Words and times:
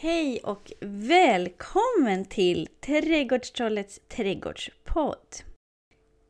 Hej 0.00 0.40
och 0.44 0.72
välkommen 0.80 2.24
till 2.24 2.68
Trädgårdstrollets 2.80 4.00
trädgårdspodd. 4.08 5.34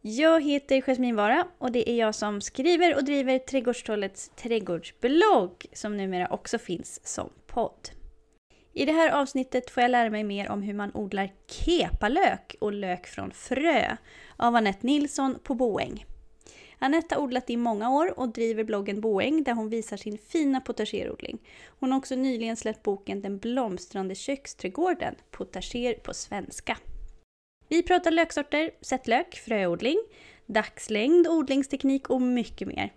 Jag 0.00 0.42
heter 0.42 0.80
Jasmin 0.80 1.16
Vara 1.16 1.46
och 1.58 1.72
det 1.72 1.90
är 1.90 1.96
jag 1.96 2.14
som 2.14 2.40
skriver 2.40 2.96
och 2.96 3.04
driver 3.04 3.38
Trädgårdstrollets 3.38 4.28
trädgårdsblogg 4.28 5.66
som 5.72 5.96
numera 5.96 6.28
också 6.28 6.58
finns 6.58 7.06
som 7.06 7.30
podd. 7.46 7.88
I 8.72 8.84
det 8.84 8.92
här 8.92 9.10
avsnittet 9.10 9.70
får 9.70 9.82
jag 9.82 9.90
lära 9.90 10.10
mig 10.10 10.24
mer 10.24 10.50
om 10.50 10.62
hur 10.62 10.74
man 10.74 10.94
odlar 10.94 11.32
kepalök 11.46 12.56
och 12.60 12.72
lök 12.72 13.06
från 13.06 13.30
frö 13.30 13.96
av 14.36 14.56
Anette 14.56 14.86
Nilsson 14.86 15.38
på 15.42 15.54
Boäng. 15.54 16.04
Anette 16.78 17.14
har 17.14 17.22
odlat 17.22 17.50
i 17.50 17.56
många 17.56 17.90
år 17.90 18.18
och 18.18 18.28
driver 18.28 18.64
bloggen 18.64 19.00
Boäng 19.00 19.42
där 19.42 19.52
hon 19.52 19.68
visar 19.68 19.96
sin 19.96 20.18
fina 20.18 20.60
potagerodling. 20.60 21.38
Hon 21.80 21.92
har 21.92 21.98
också 21.98 22.14
nyligen 22.14 22.56
släppt 22.56 22.82
boken 22.82 23.22
Den 23.22 23.38
blomstrande 23.38 24.14
köksträdgården, 24.14 25.14
potager 25.30 25.94
på 25.94 26.14
svenska. 26.14 26.78
Vi 27.68 27.82
pratar 27.82 28.10
löksorter, 28.10 28.70
sättlök, 28.80 29.34
fröodling, 29.34 29.98
dagslängd, 30.46 31.28
odlingsteknik 31.28 32.10
och 32.10 32.22
mycket 32.22 32.68
mer. 32.68 32.92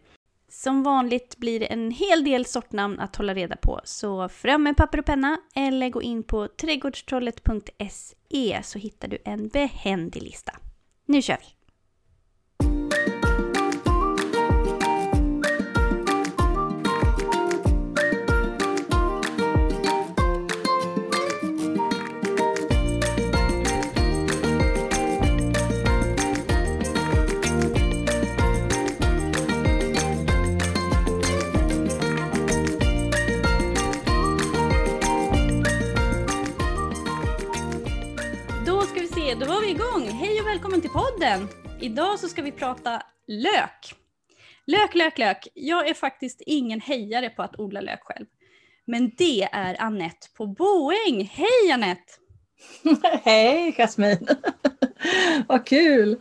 Som 0.49 0.83
vanligt 0.83 1.37
blir 1.37 1.59
det 1.59 1.65
en 1.65 1.91
hel 1.91 2.23
del 2.23 2.45
sortnamn 2.45 2.99
att 2.99 3.15
hålla 3.15 3.33
reda 3.33 3.55
på, 3.55 3.81
så 3.83 4.29
fram 4.29 4.63
med 4.63 4.77
papper 4.77 4.99
och 4.99 5.05
penna 5.05 5.41
eller 5.55 5.89
gå 5.89 6.01
in 6.01 6.23
på 6.23 6.47
trädgårdstrollet.se 6.47 8.63
så 8.63 8.79
hittar 8.79 9.07
du 9.07 9.17
en 9.25 9.47
behändig 9.47 10.23
lista. 10.23 10.51
Nu 11.05 11.21
kör 11.21 11.37
vi! 11.37 11.60
Hej 40.93 41.03
och 41.03 41.21
välkommen 41.21 41.47
till 41.47 41.57
podden! 41.57 41.79
Idag 41.79 42.19
så 42.19 42.27
ska 42.27 42.41
vi 42.41 42.51
prata 42.51 43.03
lök. 43.27 43.95
Lök, 44.67 44.95
lök, 44.95 45.17
lök. 45.17 45.47
Jag 45.53 45.89
är 45.89 45.93
faktiskt 45.93 46.41
ingen 46.45 46.81
hejare 46.81 47.29
på 47.29 47.43
att 47.43 47.59
odla 47.59 47.81
lök 47.81 47.99
själv. 48.03 48.25
Men 48.85 49.11
det 49.17 49.43
är 49.43 49.81
Annette 49.81 50.27
på 50.37 50.47
Boäng. 50.47 51.23
Hej 51.23 51.71
Annette! 51.73 52.13
Hej 53.23 53.75
Jasmin! 53.77 54.27
Vad 55.47 55.65
kul! 55.65 56.19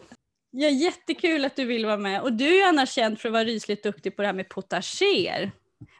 Ja, 0.50 0.68
jättekul 0.68 1.44
att 1.44 1.56
du 1.56 1.64
vill 1.64 1.86
vara 1.86 1.96
med. 1.96 2.22
Och 2.22 2.32
du 2.32 2.60
är 2.60 2.68
annars 2.68 2.92
känd 2.92 3.20
för 3.20 3.28
att 3.28 3.32
vara 3.32 3.44
rysligt 3.44 3.82
duktig 3.82 4.16
på 4.16 4.22
det 4.22 4.28
här 4.28 4.34
med 4.34 4.48
potager. 4.48 5.52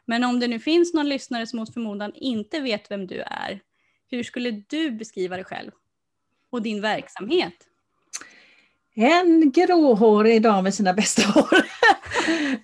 Men 0.05 0.23
om 0.23 0.39
det 0.39 0.47
nu 0.47 0.59
finns 0.59 0.93
någon 0.93 1.09
lyssnare 1.09 1.47
som 1.47 1.59
mot 1.59 1.73
förmodan 1.73 2.11
inte 2.15 2.59
vet 2.59 2.91
vem 2.91 3.07
du 3.07 3.21
är, 3.21 3.59
hur 4.07 4.23
skulle 4.23 4.51
du 4.51 4.91
beskriva 4.91 5.35
dig 5.35 5.45
själv? 5.45 5.71
Och 6.49 6.61
din 6.61 6.81
verksamhet? 6.81 7.67
En 8.95 9.51
gråhårig 9.51 10.41
dam 10.41 10.63
med 10.63 10.73
sina 10.73 10.93
bästa 10.93 11.21
hår 11.21 11.57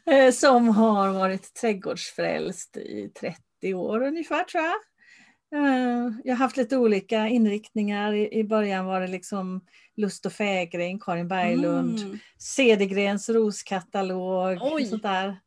eh, 0.14 0.32
som 0.32 0.68
har 0.70 1.10
varit 1.12 1.54
trädgårdsfrälst 1.54 2.78
i 2.78 3.12
30 3.20 3.74
år 3.74 4.02
ungefär 4.04 4.44
tror 4.44 4.64
jag. 4.64 4.76
Eh, 5.56 6.12
Jag 6.24 6.34
har 6.36 6.38
haft 6.38 6.58
lite 6.58 6.78
olika 6.78 7.28
inriktningar. 7.28 8.14
I 8.14 8.44
början 8.44 8.86
var 8.86 9.02
det 9.02 9.08
liksom 9.08 9.62
Lust 9.96 10.26
och 10.26 10.34
fägring, 10.34 11.00
Karin 11.00 11.28
Berglund, 11.28 12.00
Mm. 12.00 12.20
Cedergrens 12.38 13.30
roskatalog. 13.30 14.58
Oj. 14.62 14.86
Sånt 14.86 15.04
där. 15.04 15.40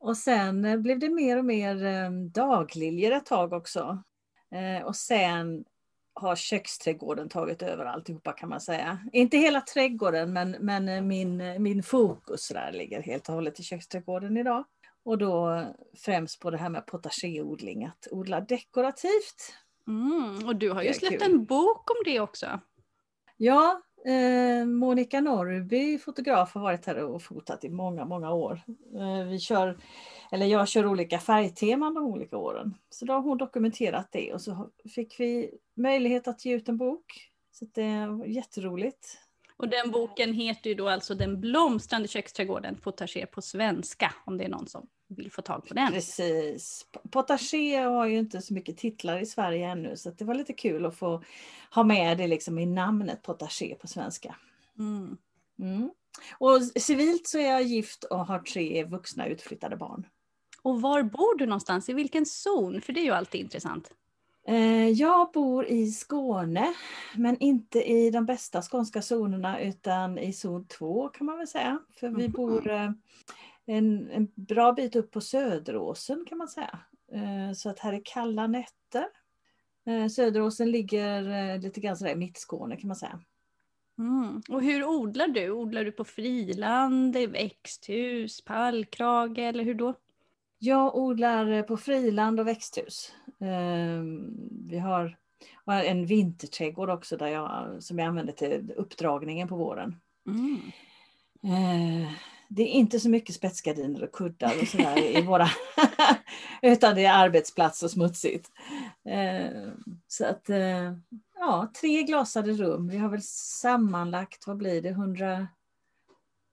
Och 0.00 0.16
sen 0.16 0.64
eh, 0.64 0.76
blev 0.76 0.98
det 0.98 1.08
mer 1.08 1.38
och 1.38 1.44
mer 1.44 2.10
dagliljor 2.28 3.12
ett 3.12 3.26
tag 3.26 3.52
också. 3.52 4.02
Och 4.84 4.96
sen 4.96 5.64
har 6.14 6.36
köksträdgården 6.36 7.28
tagit 7.28 7.62
över 7.62 7.84
alltihopa 7.84 8.32
kan 8.32 8.48
man 8.48 8.60
säga. 8.60 8.98
Inte 9.12 9.36
hela 9.36 9.60
trädgården 9.60 10.32
men, 10.32 10.50
men 10.50 10.88
eh, 10.88 11.02
min, 11.02 11.62
min 11.62 11.82
fokus 11.82 12.48
där 12.48 12.72
ligger 12.72 13.02
helt 13.02 13.28
och 13.28 13.34
hållet 13.34 13.60
i 13.60 13.62
köksträdgården 13.62 14.36
idag. 14.36 14.64
Och 15.04 15.18
då 15.18 15.64
främst 15.96 16.40
på 16.40 16.50
det 16.50 16.58
här 16.58 16.68
med 16.68 16.86
potagerodling, 16.86 17.84
att 17.84 18.08
odla 18.10 18.40
dekorativt. 18.40 19.54
Mm. 19.88 20.48
Och 20.48 20.56
du 20.56 20.70
har 20.70 20.82
ju 20.82 20.94
släppt 20.94 21.22
kul. 21.22 21.32
en 21.32 21.44
bok 21.44 21.90
om 21.90 21.96
det 22.04 22.20
också. 22.20 22.60
Ja, 23.36 23.82
eh, 24.06 24.66
Monica 24.66 25.20
Norrby, 25.20 25.98
fotograf, 25.98 26.54
har 26.54 26.60
varit 26.60 26.86
här 26.86 27.04
och 27.04 27.22
fotat 27.22 27.64
i 27.64 27.70
många, 27.70 28.04
många 28.04 28.32
år. 28.32 28.60
Eh, 28.98 29.24
vi 29.28 29.38
kör, 29.38 29.78
eller 30.32 30.46
jag 30.46 30.68
kör 30.68 30.86
olika 30.86 31.18
färgteman 31.18 31.94
de 31.94 32.04
olika 32.04 32.36
åren. 32.36 32.74
Så 32.90 33.04
då 33.04 33.12
har 33.12 33.20
hon 33.20 33.38
dokumenterat 33.38 34.08
det 34.12 34.32
och 34.32 34.40
så 34.40 34.70
fick 34.94 35.20
vi 35.20 35.50
möjlighet 35.74 36.28
att 36.28 36.44
ge 36.44 36.54
ut 36.54 36.68
en 36.68 36.76
bok. 36.76 37.30
Så 37.50 37.64
det 37.72 38.06
var 38.06 38.26
jätteroligt. 38.26 39.18
Och 39.56 39.68
den 39.68 39.90
boken 39.90 40.32
heter 40.32 40.70
ju 40.70 40.74
då 40.74 40.88
alltså 40.88 41.14
Den 41.14 41.40
blomstrande 41.40 42.08
köksträdgården, 42.08 42.76
potager 42.76 43.26
på 43.26 43.42
svenska, 43.42 44.14
om 44.24 44.38
det 44.38 44.44
är 44.44 44.48
någon 44.48 44.66
som 44.66 44.86
vill 45.08 45.32
få 45.32 45.42
tag 45.42 45.66
på 45.68 45.74
den. 45.74 45.92
Precis. 45.92 46.86
Potager 47.10 47.86
har 47.86 48.06
ju 48.06 48.18
inte 48.18 48.42
så 48.42 48.54
mycket 48.54 48.76
titlar 48.76 49.18
i 49.18 49.26
Sverige 49.26 49.68
ännu 49.68 49.96
så 49.96 50.10
det 50.10 50.24
var 50.24 50.34
lite 50.34 50.52
kul 50.52 50.86
att 50.86 50.96
få 50.96 51.22
ha 51.74 51.84
med 51.84 52.18
det 52.18 52.26
liksom 52.26 52.58
i 52.58 52.66
namnet 52.66 53.22
potager 53.22 53.74
på 53.74 53.88
svenska. 53.88 54.36
Mm. 54.78 55.16
Mm. 55.58 55.90
Och 56.38 56.62
civilt 56.62 57.28
så 57.28 57.38
är 57.38 57.50
jag 57.50 57.62
gift 57.62 58.04
och 58.04 58.26
har 58.26 58.38
tre 58.38 58.84
vuxna 58.84 59.26
utflyttade 59.26 59.76
barn. 59.76 60.06
Och 60.62 60.80
var 60.82 61.02
bor 61.02 61.38
du 61.38 61.46
någonstans? 61.46 61.88
I 61.88 61.92
vilken 61.92 62.26
zon? 62.26 62.80
För 62.80 62.92
det 62.92 63.00
är 63.00 63.04
ju 63.04 63.10
alltid 63.10 63.40
intressant. 63.40 63.92
Eh, 64.46 64.88
Jag 64.88 65.32
bor 65.32 65.66
i 65.66 65.90
Skåne, 65.90 66.74
men 67.16 67.38
inte 67.38 67.82
i 67.82 68.10
de 68.10 68.26
bästa 68.26 68.62
skånska 68.62 69.02
zonerna 69.02 69.60
utan 69.60 70.18
i 70.18 70.32
zon 70.32 70.66
2 70.66 71.08
kan 71.08 71.26
man 71.26 71.38
väl 71.38 71.48
säga. 71.48 71.78
För 71.90 72.08
vi 72.08 72.28
bor 72.28 72.70
eh, 72.70 72.90
en, 73.66 74.10
en 74.10 74.28
bra 74.34 74.72
bit 74.72 74.96
upp 74.96 75.10
på 75.10 75.20
Söderåsen 75.20 76.24
kan 76.28 76.38
man 76.38 76.48
säga. 76.48 76.78
Eh, 77.12 77.52
Så 77.54 77.70
att 77.70 77.78
här 77.78 77.92
är 77.92 78.02
kalla 78.04 78.46
nätter. 78.46 79.04
Söderåsen 80.10 80.70
ligger 80.70 81.58
lite 81.58 81.80
grann 81.80 81.96
sådär 81.96 82.12
i 82.12 82.16
mittskåne 82.16 82.76
kan 82.76 82.88
man 82.88 82.96
säga. 82.96 83.20
Mm. 83.98 84.42
Och 84.48 84.62
hur 84.62 84.84
odlar 84.84 85.28
du? 85.28 85.50
Odlar 85.50 85.84
du 85.84 85.92
på 85.92 86.04
friland, 86.04 87.16
i 87.16 87.26
växthus, 87.26 88.44
pallkrage 88.44 89.38
eller 89.38 89.64
hur 89.64 89.74
då? 89.74 89.94
Jag 90.64 90.96
odlar 90.96 91.50
eh, 91.50 91.62
på 91.62 91.76
friland 91.76 92.40
och 92.40 92.46
växthus. 92.46 93.12
Eh, 93.40 94.02
Vi 94.68 94.78
har 94.78 95.16
en 95.66 96.06
vinterträdgård 96.06 96.90
också 96.90 97.16
där 97.16 97.26
jag, 97.26 97.76
som 97.82 97.98
jag 97.98 98.08
använder 98.08 98.32
till 98.32 98.72
uppdragningen 98.76 99.48
på 99.48 99.56
våren. 99.56 99.96
Mm. 100.26 100.60
Eh, 101.44 102.10
Det 102.48 102.62
är 102.62 102.66
inte 102.66 103.00
så 103.00 103.10
mycket 103.10 103.34
spetsgardiner 103.34 104.02
och 104.04 104.12
kuddar 104.12 104.52
och 104.60 104.68
sådär 104.68 105.18
i 105.18 105.22
våra... 105.26 105.46
utan 106.62 106.94
det 106.94 107.04
är 107.04 107.14
arbetsplats 107.24 107.82
och 107.82 107.90
smutsigt. 107.90 108.50
Eh, 109.04 109.68
Så 110.06 110.26
att, 110.26 110.50
eh, 110.50 110.92
ja, 111.38 111.72
tre 111.80 112.02
glasade 112.02 112.52
rum. 112.52 112.88
Vi 112.88 112.98
har 112.98 113.08
väl 113.08 113.22
sammanlagt, 113.62 114.46
vad 114.46 114.56
blir 114.56 114.82
det, 114.82 114.88
100, 114.88 115.48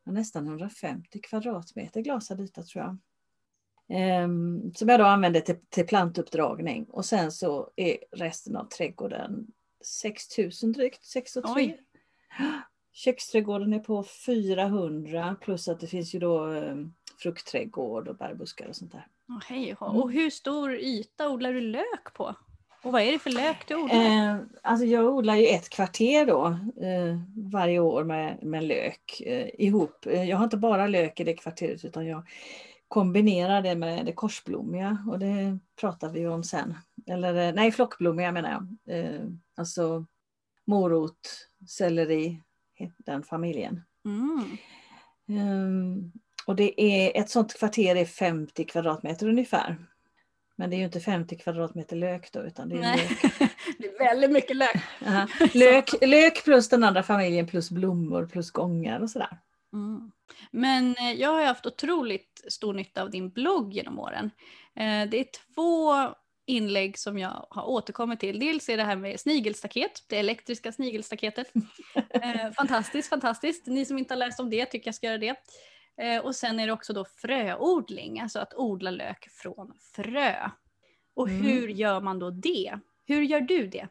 ja, 0.05 0.11
nästan 0.11 0.47
150 0.47 1.19
kvadratmeter 1.21 2.01
glasad 2.01 2.41
yta 2.41 2.63
tror 2.63 2.83
jag. 2.85 2.97
Ehm, 3.89 4.73
Som 4.75 4.89
jag 4.89 4.99
då 4.99 5.05
använder 5.05 5.41
till, 5.41 5.55
till 5.69 5.87
plantuppdragning 5.87 6.85
och 6.89 7.05
sen 7.05 7.31
så 7.31 7.69
är 7.75 7.97
resten 8.11 8.55
av 8.55 8.65
trädgården 8.65 9.47
6000 9.85 10.71
drygt, 10.71 11.03
6 11.05 11.35
och 11.35 11.43
Oj. 11.55 11.67
3. 11.67 11.77
Köksträdgården 12.93 13.73
är 13.73 13.79
på 13.79 14.03
400 14.03 15.35
plus 15.41 15.67
att 15.67 15.79
det 15.79 15.87
finns 15.87 16.15
ju 16.15 16.19
då 16.19 16.53
eh, 16.53 16.75
fruktträdgård 17.23 18.07
och 18.07 18.15
bärbuskar 18.17 18.67
och 18.67 18.75
sånt 18.75 18.91
där. 18.91 19.07
Oh, 19.27 19.41
hej. 19.47 19.75
Mm. 19.81 19.95
Och 20.01 20.11
hur 20.11 20.29
stor 20.29 20.75
yta 20.75 21.29
odlar 21.29 21.53
du 21.53 21.61
lök 21.61 22.13
på? 22.13 22.35
Och 22.83 22.91
vad 22.91 23.01
är 23.01 23.11
det 23.11 23.19
för 23.19 23.29
lök 23.29 23.67
du 23.67 23.75
odlar? 23.75 23.95
Eh, 24.29 24.37
alltså 24.63 24.85
jag 24.85 25.05
odlar 25.05 25.35
ju 25.35 25.47
ett 25.47 25.69
kvarter 25.69 26.25
då 26.25 26.45
eh, 26.85 27.19
varje 27.51 27.79
år 27.79 28.03
med, 28.03 28.43
med 28.43 28.63
lök 28.63 29.21
eh, 29.25 29.49
ihop. 29.65 30.05
Eh, 30.05 30.29
Jag 30.29 30.37
har 30.37 30.43
inte 30.43 30.57
bara 30.57 30.87
lök 30.87 31.19
i 31.19 31.23
det 31.23 31.33
kvarteret 31.33 31.85
utan 31.85 32.05
jag 32.05 32.23
kombinerar 32.89 33.61
det 33.61 33.75
med 33.75 34.05
det 34.05 34.13
korsblommiga 34.13 35.05
och 35.07 35.19
det 35.19 35.59
pratar 35.79 36.09
vi 36.09 36.27
om 36.27 36.43
sen. 36.43 36.77
Eller 37.07 37.47
eh, 37.47 37.53
nej, 37.53 37.71
flockblommiga 37.71 38.31
menar 38.31 38.51
jag. 38.51 38.95
Eh, 38.97 39.21
alltså 39.55 40.05
morot, 40.65 41.47
selleri, 41.67 42.41
den 42.97 43.23
familjen. 43.23 43.81
Mm. 44.05 44.57
Ehm, 45.27 46.11
och 46.45 46.55
det 46.55 46.81
är, 46.81 47.21
ett 47.21 47.29
sånt 47.29 47.57
kvarter 47.57 47.95
är 47.95 48.05
50 48.05 48.65
kvadratmeter 48.65 49.27
ungefär. 49.27 49.77
Men 50.55 50.69
det 50.69 50.75
är 50.75 50.77
ju 50.77 50.85
inte 50.85 50.99
50 50.99 51.37
kvadratmeter 51.37 51.95
lök 51.95 52.31
då 52.31 52.39
utan 52.39 52.69
det 52.69 52.75
är 52.75 52.97
lök. 52.97 53.21
det 53.77 53.87
är 53.87 53.99
väldigt 53.99 54.31
mycket 54.31 54.55
lök. 54.55 54.77
Aha. 55.07 55.27
lök. 55.53 55.89
Lök 56.01 56.43
plus 56.43 56.69
den 56.69 56.83
andra 56.83 57.03
familjen 57.03 57.47
plus 57.47 57.71
blommor 57.71 58.25
plus 58.25 58.51
gångar 58.51 58.99
och 58.99 59.09
sådär. 59.09 59.37
Mm. 59.73 60.11
Men 60.51 60.95
eh, 60.97 61.11
jag 61.13 61.29
har 61.33 61.45
haft 61.45 61.65
otroligt 61.65 62.41
stor 62.49 62.73
nytta 62.73 63.01
av 63.01 63.09
din 63.11 63.29
blogg 63.29 63.73
genom 63.73 63.99
åren. 63.99 64.31
Eh, 64.75 65.09
Det 65.09 65.19
är 65.19 65.25
två 65.55 66.15
inlägg 66.47 66.97
som 66.97 67.17
jag 67.17 67.45
har 67.49 67.69
återkommit 67.69 68.19
till. 68.19 68.39
Dels 68.39 68.69
är 68.69 68.77
det 68.77 68.83
här 68.83 68.95
med 68.95 69.19
snigelstaket, 69.19 69.91
det 70.09 70.17
elektriska 70.19 70.71
snigelstaketet. 70.71 71.51
Eh, 72.23 72.51
fantastiskt, 72.51 73.09
fantastiskt. 73.09 73.67
Ni 73.67 73.85
som 73.85 73.97
inte 73.97 74.13
har 74.13 74.19
läst 74.19 74.39
om 74.39 74.49
det 74.49 74.65
tycker 74.65 74.87
jag 74.87 74.95
ska 74.95 75.07
göra 75.07 75.17
det. 75.17 75.35
Och 76.23 76.35
sen 76.35 76.59
är 76.59 76.67
det 76.67 76.73
också 76.73 76.93
då 76.93 77.05
fröodling, 77.05 78.19
alltså 78.19 78.39
att 78.39 78.53
odla 78.53 78.91
lök 78.91 79.27
från 79.31 79.73
frö. 79.95 80.49
Och 81.15 81.27
Mm. 81.29 81.41
hur 81.41 81.67
gör 81.67 82.01
man 82.01 82.19
då 82.19 82.29
det? 82.31 82.79
Hur 83.05 83.21
gör 83.21 83.41
du 83.41 83.67
det? 83.67 83.87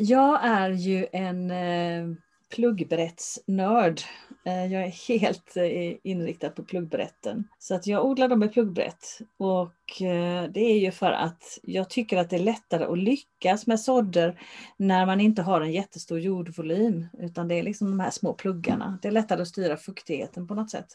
Jag 0.00 0.44
är 0.44 0.70
ju 0.70 1.06
en 1.12 1.52
pluggbrättsnörd. 2.54 4.00
Eh, 4.00 4.27
jag 4.50 4.82
är 4.84 5.18
helt 5.18 5.56
eh, 5.56 5.96
inriktad 6.02 6.50
på 6.50 6.64
pluggbrätten. 6.64 7.48
Så 7.58 7.74
att 7.74 7.86
jag 7.86 8.04
odlar 8.04 8.28
dem 8.28 8.38
med 8.38 8.52
pluggbrett. 8.52 9.18
Och 9.36 10.02
eh, 10.02 10.44
det 10.50 10.60
är 10.60 10.78
ju 10.78 10.90
för 10.90 11.10
att 11.10 11.58
jag 11.62 11.90
tycker 11.90 12.16
att 12.16 12.30
det 12.30 12.36
är 12.36 12.40
lättare 12.40 12.84
att 12.84 12.98
lyckas 12.98 13.66
med 13.66 13.80
sådder 13.80 14.40
när 14.76 15.06
man 15.06 15.20
inte 15.20 15.42
har 15.42 15.60
en 15.60 15.72
jättestor 15.72 16.20
jordvolym. 16.20 17.06
Utan 17.18 17.48
det 17.48 17.54
är 17.54 17.62
liksom 17.62 17.90
de 17.90 18.00
här 18.00 18.10
små 18.10 18.32
pluggarna. 18.34 18.98
Det 19.02 19.08
är 19.08 19.12
lättare 19.12 19.42
att 19.42 19.48
styra 19.48 19.76
fuktigheten 19.76 20.46
på 20.46 20.54
något 20.54 20.70
sätt. 20.70 20.88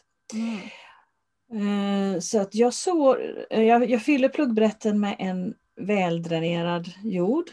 Eh, 1.52 2.20
Så 2.20 2.40
att 2.40 2.54
jag, 2.54 2.74
sår, 2.74 3.46
eh, 3.50 3.62
jag, 3.62 3.90
jag 3.90 4.02
fyller 4.02 4.28
pluggbrätten 4.28 5.00
med 5.00 5.16
en 5.18 5.54
väldränerad 5.76 6.88
jord. 7.04 7.50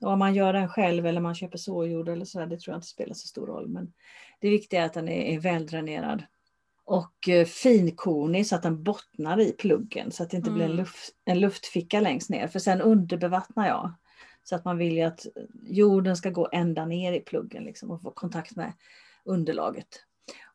Och 0.00 0.10
om 0.10 0.18
man 0.18 0.34
gör 0.34 0.52
den 0.52 0.68
själv 0.68 1.06
eller 1.06 1.20
man 1.20 1.34
köper 1.34 1.58
såjord 1.58 2.08
eller 2.08 2.24
så, 2.24 2.46
det 2.46 2.60
tror 2.60 2.72
jag 2.72 2.78
inte 2.78 2.86
spelar 2.86 3.14
så 3.14 3.26
stor 3.26 3.46
roll. 3.46 3.68
Men 3.68 3.92
det 4.44 4.50
viktiga 4.50 4.82
är 4.82 4.86
att 4.86 4.92
den 4.92 5.08
är, 5.08 5.22
är 5.34 5.40
väldränerad. 5.40 6.24
Och 6.84 7.28
eh, 7.28 7.44
finkornig 7.46 8.46
så 8.46 8.56
att 8.56 8.62
den 8.62 8.82
bottnar 8.82 9.40
i 9.40 9.52
pluggen 9.52 10.12
så 10.12 10.22
att 10.22 10.30
det 10.30 10.36
inte 10.36 10.50
blir 10.50 10.64
en, 10.64 10.70
Mm. 10.70 10.80
luft, 10.82 11.10
en 11.24 11.40
luftficka 11.40 12.00
längst 12.00 12.30
ner. 12.30 12.48
För 12.48 12.58
sen 12.58 12.80
underbevattnar 12.80 13.66
jag. 13.68 13.92
Så 14.42 14.56
att 14.56 14.64
man 14.64 14.78
vill 14.78 14.96
ju 14.96 15.02
att 15.02 15.26
jorden 15.62 16.16
ska 16.16 16.30
gå 16.30 16.48
ända 16.52 16.86
ner 16.86 17.12
i 17.12 17.20
pluggen 17.20 17.64
liksom, 17.64 17.90
och 17.90 18.02
få 18.02 18.10
kontakt 18.10 18.56
med 18.56 18.72
underlaget. 19.24 19.88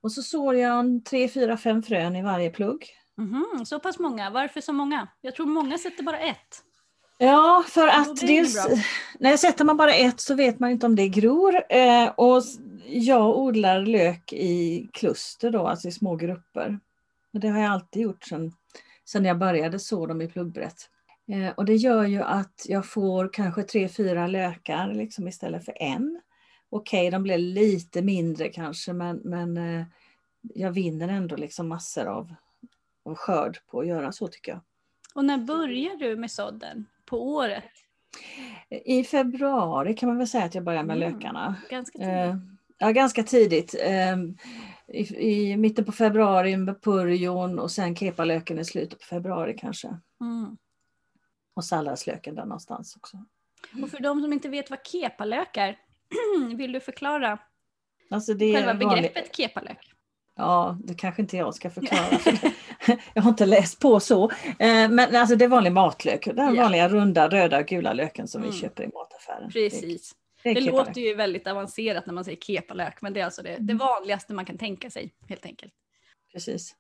Och 0.02 0.12
så 0.12 0.22
sår 0.22 0.56
jag 0.56 0.80
en 0.80 1.04
tre, 1.04 1.28
fyra, 1.30 1.58
fem 1.58 1.84
frön 1.84 2.16
i 2.16 2.22
varje 2.22 2.50
plugg. 2.50 2.86
Mhm, 3.18 3.66
så 3.66 3.80
pass 3.80 4.00
många, 4.00 4.30
varför 4.30 4.62
så 4.62 4.74
många? 4.74 5.08
Jag 5.22 5.36
tror 5.36 5.46
många 5.46 5.78
sätter 5.78 6.04
bara 6.04 6.20
ett. 6.20 6.64
Ja, 7.22 7.66
för 7.68 7.88
att 7.88 8.20
dels 8.20 8.68
när 9.20 9.38
sätter 9.38 9.66
man 9.66 9.78
bara 9.78 9.94
ett 9.94 10.20
så 10.20 10.36
vet 10.36 10.60
man 10.60 10.72
inte 10.72 10.86
om 10.86 10.96
det 10.96 11.10
gror. 11.10 11.56
Eh, 11.70 12.08
och 12.08 12.44
jag 12.88 13.38
odlar 13.38 13.82
lök 13.82 14.34
i 14.34 14.90
kluster 14.94 15.52
då, 15.52 15.68
alltså 15.68 15.88
i 15.88 15.92
små 15.92 16.16
grupper. 16.16 16.80
Och 17.34 17.40
det 17.40 17.48
har 17.48 17.60
jag 17.60 17.72
alltid 17.72 18.02
gjort 18.02 18.24
sedan, 18.24 18.54
sedan 19.06 19.26
jag 19.26 19.38
började 19.38 19.80
så 19.80 20.06
dem 20.06 20.22
i 20.22 20.28
pluggbrett. 20.28 20.90
Eh, 21.32 21.50
och 21.56 21.66
det 21.66 21.76
gör 21.76 22.04
ju 22.04 22.22
att 22.22 22.66
jag 22.68 22.86
får 22.86 23.34
kanske 23.34 23.64
tre, 23.64 23.90
fyra 23.90 24.28
lökar 24.28 24.94
liksom 24.94 25.28
istället 25.28 25.66
för 25.66 25.82
en. 25.82 26.22
Okej, 26.70 27.12
de 27.12 27.24
blir 27.24 27.38
lite 27.38 28.02
mindre 28.02 28.50
kanske 28.50 28.94
men, 28.94 29.18
men 29.18 29.58
eh, 29.58 29.86
jag 30.42 30.72
vinner 30.72 31.08
ändå 31.08 31.36
liksom 31.36 31.68
massor 31.68 32.06
av, 32.06 32.36
av 33.06 33.16
skörd 33.16 33.60
på 33.68 33.80
att 33.80 33.88
göra 33.88 34.12
så 34.12 34.28
tycker 34.28 34.52
jag. 34.52 34.62
Och 35.14 35.26
när 35.26 35.38
börjar 35.38 35.96
du 35.96 36.16
med 36.16 36.32
sådden? 36.32 36.86
På 37.10 37.28
året? 37.36 37.64
I 38.86 39.04
februari 39.04 39.94
kan 39.94 40.10
man 40.10 40.18
väl 40.18 40.28
säga 40.28 40.44
att 40.46 40.56
jag 40.56 40.64
börjar 40.64 40.84
med 40.84 40.98
Mm. 40.98 41.14
lökarna. 41.14 41.56
Ganska 41.70 41.98
tidigt. 42.00 42.14
Eh, 42.14 42.36
ja, 42.78 42.92
ganska 42.92 43.24
tidigt. 43.24 43.76
Eh, 43.84 44.18
i, 44.88 45.16
I 45.32 45.58
mitten 45.58 45.86
på 45.86 45.92
februari 45.92 46.58
med 46.58 46.82
purjon 46.82 47.60
och 47.60 47.72
sen 47.72 47.96
kepalöken 47.96 48.60
i 48.60 48.66
slutet 48.66 49.00
på 49.00 49.06
februari 49.06 49.58
kanske. 49.58 49.88
Mm. 50.22 50.58
Och 51.54 51.66
salladslöken 51.66 52.36
där 52.36 52.46
någonstans 52.46 52.96
också. 52.96 53.18
Och 53.84 53.90
för 53.90 54.00
de 54.00 54.22
som 54.22 54.34
inte 54.34 54.50
vet 54.50 54.70
vad 54.70 54.88
kepalök 54.88 55.58
är, 55.58 55.78
vill 56.56 56.72
du 56.72 56.80
förklara 56.80 57.40
Alltså 58.12 58.34
det 58.34 58.54
själva 58.56 58.72
är 58.72 58.76
vanlig, 58.86 59.04
begreppet 59.04 59.36
kepalök? 59.38 59.92
Ja, 60.40 60.78
det 60.84 60.94
kanske 60.94 61.22
inte 61.22 61.38
jag 61.38 61.56
ska 61.56 61.70
förklara. 61.70 62.04
För 62.20 62.98
jag 63.14 63.22
har 63.22 63.30
inte 63.30 63.46
läst 63.46 63.80
på 63.80 64.00
så. 64.00 64.32
Eh, 64.60 64.90
men 64.90 65.16
alltså 65.16 65.36
det 65.36 65.46
är 65.46 65.50
vanlig 65.50 65.72
matlök. 65.72 66.26
Den 66.36 66.56
Ja. 66.56 66.62
vanliga 66.64 66.90
runda 66.90 67.28
röda 67.30 67.60
och 67.60 67.66
gula 67.66 67.94
löken 67.94 68.28
som 68.28 68.42
Mm. 68.42 68.52
vi 68.54 68.60
köper 68.60 68.84
i 68.84 68.88
mataffären. 68.88 69.52
Precis. 69.52 70.12
Det, 70.44 70.54
Det 70.54 70.62
låter 70.62 71.02
ju 71.02 71.16
väldigt 71.16 71.48
avancerat 71.48 72.06
när 72.06 72.14
man 72.14 72.26
säger 72.26 72.38
kepalök, 72.38 73.02
men 73.02 73.14
det 73.14 73.20
är 73.20 73.26
alltså 73.26 73.42
det, 73.42 73.58
det 73.60 73.74
vanligaste 73.74 74.34
man 74.34 74.46
kan 74.46 74.58
tänka 74.58 74.90
sig 74.90 75.14
helt 75.30 75.46
enkelt. 75.46 75.74
Precis. 76.34 76.76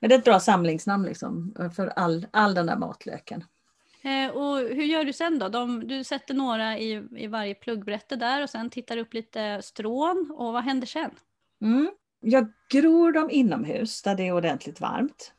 Men 0.00 0.08
det 0.08 0.14
är 0.14 0.18
ett 0.18 0.24
bra 0.24 0.40
samlingsnamn 0.40 1.04
liksom, 1.06 1.54
för 1.76 1.86
all, 1.86 2.26
all 2.30 2.54
den 2.54 2.66
där 2.66 2.76
matlöken. 2.76 3.44
Eh, 4.02 4.36
och 4.36 4.56
hur 4.58 4.84
gör 4.84 5.04
du 5.04 5.12
sen 5.12 5.38
då? 5.38 5.48
De, 5.48 5.88
du 5.88 6.04
sätter 6.04 6.34
några 6.34 6.78
i, 6.78 7.02
i 7.16 7.26
varje 7.26 7.54
pluggbrätte 7.54 8.16
där 8.16 8.42
och 8.42 8.50
sen 8.50 8.70
tittar 8.70 8.96
upp 8.96 9.14
lite 9.14 9.62
strån 9.62 10.34
och 10.38 10.52
vad 10.52 10.62
händer 10.64 10.86
sen? 10.86 11.10
Mm. 11.62 11.90
Jag 12.24 12.52
gror 12.70 13.12
dem 13.12 13.30
inomhus 13.30 14.02
där 14.02 14.14
det 14.14 14.28
är 14.28 14.32
ordentligt 14.32 14.80
varmt. 14.80 15.32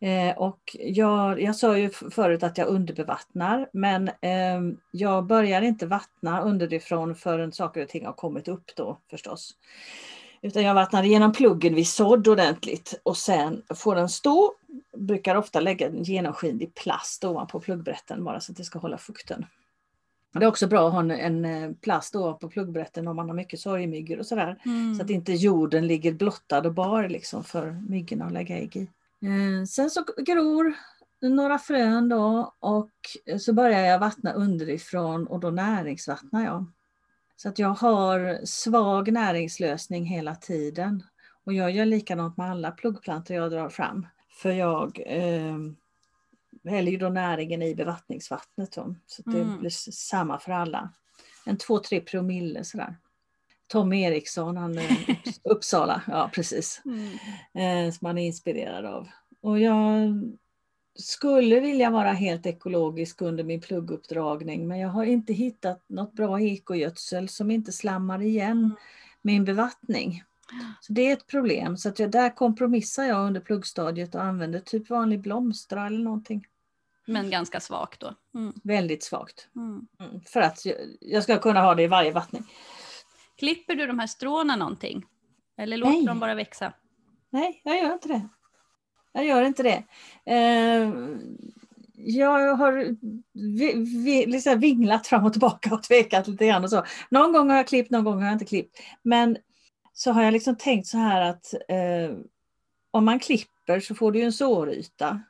Eh, 0.00 0.38
och 0.38 0.76
jag, 0.78 1.42
jag 1.42 1.56
sa 1.56 1.78
ju 1.78 1.90
förut 1.90 2.42
att 2.42 2.58
jag 2.58 2.68
underbevattnar 2.68 3.68
men 3.72 4.08
eh, 4.08 4.60
jag 4.90 5.26
börjar 5.26 5.62
inte 5.62 5.86
vattna 5.86 6.40
underifrån 6.40 7.14
förrän 7.14 7.52
saker 7.52 7.82
och 7.82 7.88
ting 7.88 8.06
har 8.06 8.12
kommit 8.12 8.48
upp 8.48 8.70
då 8.76 8.98
förstås. 9.10 9.54
Utan 10.42 10.62
jag 10.62 10.74
vattnar 10.74 11.02
genom 11.02 11.32
pluggen 11.32 11.74
vid 11.74 11.88
sådd 11.88 12.28
ordentligt 12.28 13.00
och 13.02 13.16
sen 13.16 13.62
får 13.74 13.94
den 13.94 14.08
stå. 14.08 14.54
Brukar 14.96 15.34
ofta 15.34 15.60
lägga 15.60 15.86
en 15.86 16.02
genomskinlig 16.02 16.74
plast 16.74 17.24
ovanpå 17.24 17.60
pluggbrätten 17.60 18.24
bara 18.24 18.40
så 18.40 18.52
att 18.52 18.58
det 18.58 18.64
ska 18.64 18.78
hålla 18.78 18.98
fukten. 18.98 19.46
Det 20.32 20.44
är 20.44 20.48
också 20.48 20.66
bra 20.66 20.86
att 20.86 20.92
ha 20.92 21.00
en, 21.00 21.10
en 21.10 21.44
eh, 21.44 21.70
plast 21.80 22.16
ovanpå 22.16 22.48
pluggbrätten 22.48 23.08
om 23.08 23.16
man 23.16 23.28
har 23.28 23.36
mycket 23.36 23.60
sorgmyggor 23.60 24.18
och 24.18 24.26
sådär. 24.26 24.58
Så 24.96 25.02
att 25.02 25.10
inte 25.10 25.32
jorden 25.32 25.86
ligger 25.86 26.12
blottad 26.12 26.58
och 26.66 26.74
bar 26.74 27.08
liksom 27.08 27.44
för 27.44 27.70
myggorna 27.88 28.24
att 28.24 28.32
lägga 28.32 28.56
ägg 28.56 28.76
i. 28.76 28.90
Eh, 29.26 29.64
sen 29.68 29.90
så 29.90 30.04
gror 30.26 30.74
några 31.20 31.58
frön 31.58 32.08
då 32.08 32.54
och 32.58 32.90
så 33.40 33.52
börjar 33.52 33.80
jag 33.80 33.98
vattna 33.98 34.32
underifrån 34.32 35.26
och 35.26 35.40
då 35.40 35.50
näringsvattnar 35.50 36.44
jag. 36.44 36.66
Så 37.36 37.48
att 37.48 37.58
jag 37.58 37.68
har 37.68 38.46
svag 38.46 39.12
näringslösning 39.12 40.04
hela 40.04 40.34
tiden. 40.34 41.02
Och 41.44 41.52
jag 41.52 41.70
gör 41.70 41.84
likadant 41.84 42.36
med 42.36 42.50
alla 42.50 42.70
pluggplantor 42.70 43.36
jag 43.36 43.50
drar 43.50 43.68
fram. 43.68 44.06
För 44.30 44.50
jag 44.50 45.02
eh, 45.06 45.56
häller 46.68 46.92
ju 46.92 46.98
då 46.98 47.08
näringen 47.08 47.62
i 47.62 47.74
bevattningsvattnet. 47.74 48.72
Då, 48.72 48.94
så 49.06 49.22
det 49.30 49.40
Mm. 49.40 49.58
blir 49.60 49.70
samma 49.92 50.38
för 50.38 50.52
alla. 50.52 50.90
En 51.46 51.56
2-3 51.58 52.00
promille 52.00 52.64
sådär. 52.64 52.96
Tom 53.66 53.92
Eriksson, 53.92 54.56
han 54.56 54.78
Upps- 54.78 55.40
Uppsala, 55.44 56.02
ja 56.06 56.30
precis. 56.34 56.82
Mm. 56.84 57.08
Eh, 57.88 57.92
som 57.92 57.98
man 58.06 58.18
är 58.18 58.26
inspirerad 58.26 58.84
av. 58.86 59.08
Och 59.40 59.58
jag 59.60 60.08
skulle 60.98 61.60
vilja 61.60 61.90
vara 61.90 62.12
helt 62.12 62.46
ekologisk 62.46 63.22
under 63.22 63.44
min 63.44 63.60
plugguppdragning 63.60 64.68
men 64.68 64.78
jag 64.78 64.88
har 64.88 65.04
inte 65.04 65.32
hittat 65.32 65.84
något 65.88 66.12
bra 66.12 66.40
ekogödsel 66.40 67.28
som 67.28 67.50
inte 67.50 67.72
slammar 67.72 68.22
igen 68.22 68.74
min 69.22 69.44
bevattning. 69.44 70.22
Så 70.80 70.92
det 70.92 71.02
är 71.08 71.12
ett 71.12 71.26
problem. 71.26 71.76
Så 71.76 71.88
att 71.88 71.98
jag, 71.98 72.10
där 72.10 72.30
kompromissar 72.36 73.04
jag 73.04 73.26
under 73.26 73.40
pluggstadiet 73.40 74.14
och 74.14 74.22
använder 74.22 74.60
typ 74.60 74.90
vanlig 74.90 75.20
blomstra 75.20 75.86
eller 75.86 75.98
någonting. 76.04 76.46
Men 77.08 77.30
ganska 77.30 77.60
svagt 77.60 78.00
då. 78.00 78.14
Mm. 78.34 78.54
Väldigt 78.64 79.02
svagt. 79.02 79.48
Mm. 79.56 79.86
Mm, 80.00 80.20
för 80.20 80.40
att 80.40 80.66
jag, 80.66 80.76
jag 81.00 81.22
ska 81.22 81.38
kunna 81.38 81.60
ha 81.60 81.74
det 81.74 81.82
i 81.82 81.86
varje 81.86 82.12
vattning. 82.12 82.44
Klipper 83.38 83.74
du 83.74 83.86
de 83.86 83.98
här 83.98 84.06
stråna 84.06 84.56
någonting? 84.56 85.04
Eller 85.56 85.76
låter 85.76 85.92
Nej. 85.92 86.06
de 86.06 86.20
bara 86.20 86.34
växa? 86.34 86.72
Nej, 87.30 87.60
jag 87.64 87.78
gör 87.78 87.92
inte 87.92 88.08
det. 88.08 88.28
Jag 89.12 89.24
gör 89.24 89.42
inte 89.42 89.62
det. 89.62 89.84
Eh, 90.32 90.92
jag 91.96 92.54
har 92.54 92.96
vi, 93.32 93.72
vi, 94.04 94.26
liksom 94.26 94.60
vinglat 94.60 95.06
fram 95.06 95.24
och 95.24 95.32
tillbaka 95.32 95.74
och 95.74 95.82
tvekat 95.82 96.28
lite 96.28 96.46
grann 96.46 96.64
och 96.64 96.70
så. 96.70 96.84
Någon 97.10 97.32
gång 97.32 97.50
har 97.50 97.56
jag 97.56 97.68
klippt, 97.68 97.90
någon 97.90 98.04
gång 98.04 98.18
har 98.18 98.24
jag 98.24 98.32
inte 98.32 98.44
klippt. 98.44 98.78
Men 99.02 99.36
så 99.92 100.12
har 100.12 100.22
jag 100.22 100.32
liksom 100.32 100.56
tänkt 100.56 100.86
så 100.86 100.98
här 100.98 101.20
att 101.20 101.54
eh, 101.54 102.18
om 102.90 103.04
man 103.04 103.18
klipper 103.18 103.80
så 103.80 103.94
får 103.94 104.12
du 104.12 104.18
ju 104.18 104.24
en 104.24 104.32
såryta. 104.32 105.20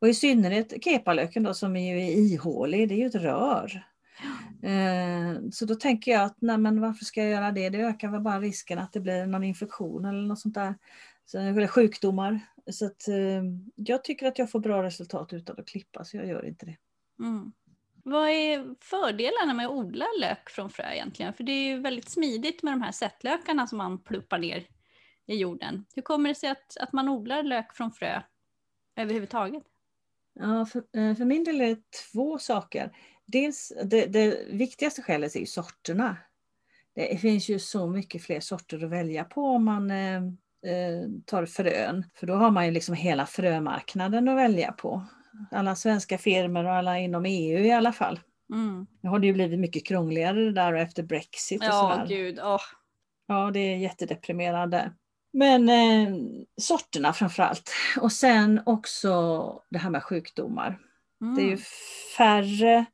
Och 0.00 0.08
i 0.08 0.14
synnerhet 0.14 0.84
kepalöken 0.84 1.42
då 1.42 1.54
som 1.54 1.76
är 1.76 1.94
ju 1.94 2.00
ihålig, 2.00 2.88
det 2.88 2.94
är 2.94 2.98
ju 2.98 3.06
ett 3.06 3.14
rör. 3.14 3.84
Eh, 4.62 5.40
så 5.52 5.64
då 5.64 5.74
tänker 5.74 6.10
jag 6.10 6.22
att 6.22 6.36
nej 6.40 6.58
men 6.58 6.80
varför 6.80 7.04
ska 7.04 7.20
jag 7.20 7.30
göra 7.30 7.52
det? 7.52 7.68
Det 7.68 7.78
ökar 7.78 8.08
väl 8.08 8.20
bara 8.20 8.40
risken 8.40 8.78
att 8.78 8.92
det 8.92 9.00
blir 9.00 9.26
någon 9.26 9.44
infektion 9.44 10.04
eller 10.04 10.22
något 10.22 10.40
sånt 10.40 10.54
där. 10.54 10.74
Eller 11.34 11.66
sjukdomar. 11.66 12.40
så 12.70 12.86
att, 12.86 13.08
eh, 13.08 13.42
jag 13.74 14.04
tycker 14.04 14.26
att 14.26 14.38
jag 14.38 14.50
får 14.50 14.60
bra 14.60 14.82
resultat 14.82 15.32
utan 15.32 15.56
att 15.58 15.68
klippa 15.68 16.04
så 16.04 16.16
jag 16.16 16.26
gör 16.26 16.46
inte 16.46 16.66
det. 16.66 16.76
Mm. 17.18 17.52
Vad 18.02 18.28
är 18.28 18.74
fördelarna 18.80 19.54
med 19.54 19.66
att 19.66 19.72
odla 19.72 20.06
lök 20.20 20.50
från 20.50 20.70
frö 20.70 20.92
egentligen? 20.92 21.34
För 21.34 21.44
det 21.44 21.52
är 21.52 21.68
ju 21.68 21.80
väldigt 21.80 22.08
smidigt 22.08 22.62
med 22.62 22.72
de 22.72 22.82
här 22.82 22.92
sättlökarna 22.92 23.66
som 23.66 23.78
man 23.78 23.98
pluppar 23.98 24.38
ner 24.38 24.66
i 25.26 25.36
jorden. 25.36 25.84
Hur 25.94 26.02
kommer 26.02 26.28
det 26.28 26.34
sig 26.34 26.50
att, 26.50 26.76
att 26.80 26.92
man 26.92 27.08
odlar 27.08 27.42
lök 27.42 27.74
från 27.74 27.92
frö 27.92 28.22
överhuvudtaget? 28.96 29.64
Ja, 30.38 30.66
för, 30.66 30.78
eh, 30.78 31.14
för 31.16 31.24
min 31.24 31.44
del 31.44 31.60
är 31.60 31.66
det 31.66 31.82
två 32.12 32.38
saker. 32.38 32.92
Dels 33.26 33.72
det, 33.84 34.06
det 34.06 34.46
viktigaste 34.50 35.02
skälet 35.02 35.36
är 35.36 35.40
ju 35.40 35.46
sorterna. 35.46 36.16
Det 36.94 37.20
finns 37.20 37.48
ju 37.48 37.58
så 37.58 37.86
mycket 37.86 38.22
fler 38.22 38.40
sorter 38.40 38.84
att 38.84 38.90
välja 38.90 39.24
på 39.24 39.42
om 39.42 39.64
man 39.64 39.90
eh, 39.90 40.16
eh, 40.16 41.04
tar 41.24 41.46
frön. 41.46 42.04
För 42.14 42.26
då 42.26 42.34
har 42.34 42.50
man 42.50 42.66
ju 42.66 42.70
liksom 42.70 42.94
hela 42.94 43.26
frömarknaden 43.26 44.28
att 44.28 44.36
välja 44.36 44.72
på. 44.72 45.04
Alla 45.50 45.76
svenska 45.76 46.18
firmor 46.18 46.64
och 46.64 46.72
alla 46.72 46.98
inom 46.98 47.24
EU 47.24 47.58
i 47.64 47.72
alla 47.72 47.92
fall. 47.92 48.20
Mm. 48.52 48.86
Nu 49.00 49.08
har 49.08 49.18
det 49.18 49.26
ju 49.26 49.32
blivit 49.32 49.60
mycket 49.60 49.86
krångligare 49.86 50.50
där 50.50 50.72
efter 50.72 51.02
Brexit 51.02 51.60
och 51.60 51.66
Ja, 51.66 51.92
sådär. 51.94 52.06
gud. 52.16 52.40
åh. 52.42 52.60
Ja, 53.26 53.50
det 53.50 53.60
är 53.60 53.76
jättedeprimerande. 53.76 54.92
Men 55.36 55.68
eh, 55.68 56.16
sorterna 56.60 57.12
framförallt. 57.12 57.70
Och 58.00 58.12
sen 58.12 58.60
också 58.66 59.12
det 59.70 59.78
här 59.78 59.90
med 59.90 60.02
sjukdomar. 60.02 60.78
Mm. 61.20 61.34
Det 61.34 61.42
är 61.42 61.46
ju 61.46 61.58
färre 62.16 62.84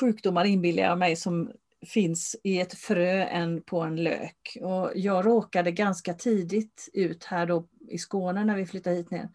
sjukdomar 0.00 0.44
inbillar 0.44 0.82
jag 0.82 0.98
mig 0.98 1.16
som 1.16 1.52
finns 1.86 2.36
i 2.44 2.60
ett 2.60 2.74
frö 2.74 3.24
än 3.24 3.62
på 3.62 3.80
en 3.80 3.96
lök. 3.96 4.56
Och 4.60 4.92
jag 4.94 5.26
råkade 5.26 5.72
ganska 5.72 6.14
tidigt 6.14 6.88
ut 6.92 7.24
här 7.24 7.46
då 7.46 7.68
i 7.88 7.98
Skåne 7.98 8.44
när 8.44 8.56
vi 8.56 8.66
flyttade 8.66 8.96
hit 8.96 9.10
ner 9.10 9.28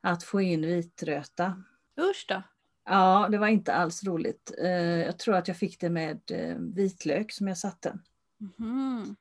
att 0.00 0.24
få 0.24 0.40
in 0.40 0.66
vitröta. 0.66 1.62
Usch 2.00 2.24
då. 2.28 2.42
Ja, 2.84 3.28
det 3.30 3.38
var 3.38 3.48
inte 3.48 3.74
alls 3.74 4.04
roligt. 4.04 4.52
Eh, 4.62 4.70
Jag 4.80 5.18
tror 5.18 5.34
att 5.36 5.48
jag 5.48 5.56
fick 5.56 5.80
det 5.80 5.90
med 5.90 6.20
eh, 6.30 6.56
vitlök 6.58 7.32
som 7.32 7.48
jag 7.48 7.58
satte. 7.58 7.98
Mhm. 8.58 9.16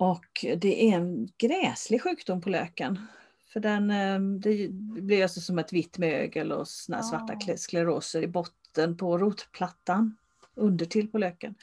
Och 0.00 0.44
det 0.56 0.90
är 0.90 0.94
en 0.96 1.28
gräslig 1.38 2.02
sjukdom 2.02 2.40
på 2.40 2.50
löken. 2.50 3.06
För 3.52 3.60
den, 3.60 3.90
eh, 3.90 4.20
det 4.20 4.68
blir 5.02 5.22
alltså 5.22 5.40
som 5.40 5.58
ett 5.58 5.72
vitt 5.72 5.98
mögel 5.98 6.52
och 6.52 6.68
såna 6.68 7.02
svarta 7.02 7.34
kle- 7.34 7.56
skleroser 7.56 8.22
i 8.22 8.26
botten 8.26 8.96
på 8.96 9.18
rotplattan. 9.18 10.16
Under 10.54 10.86
till 10.86 11.10
på 11.10 11.18
löken. 11.18 11.54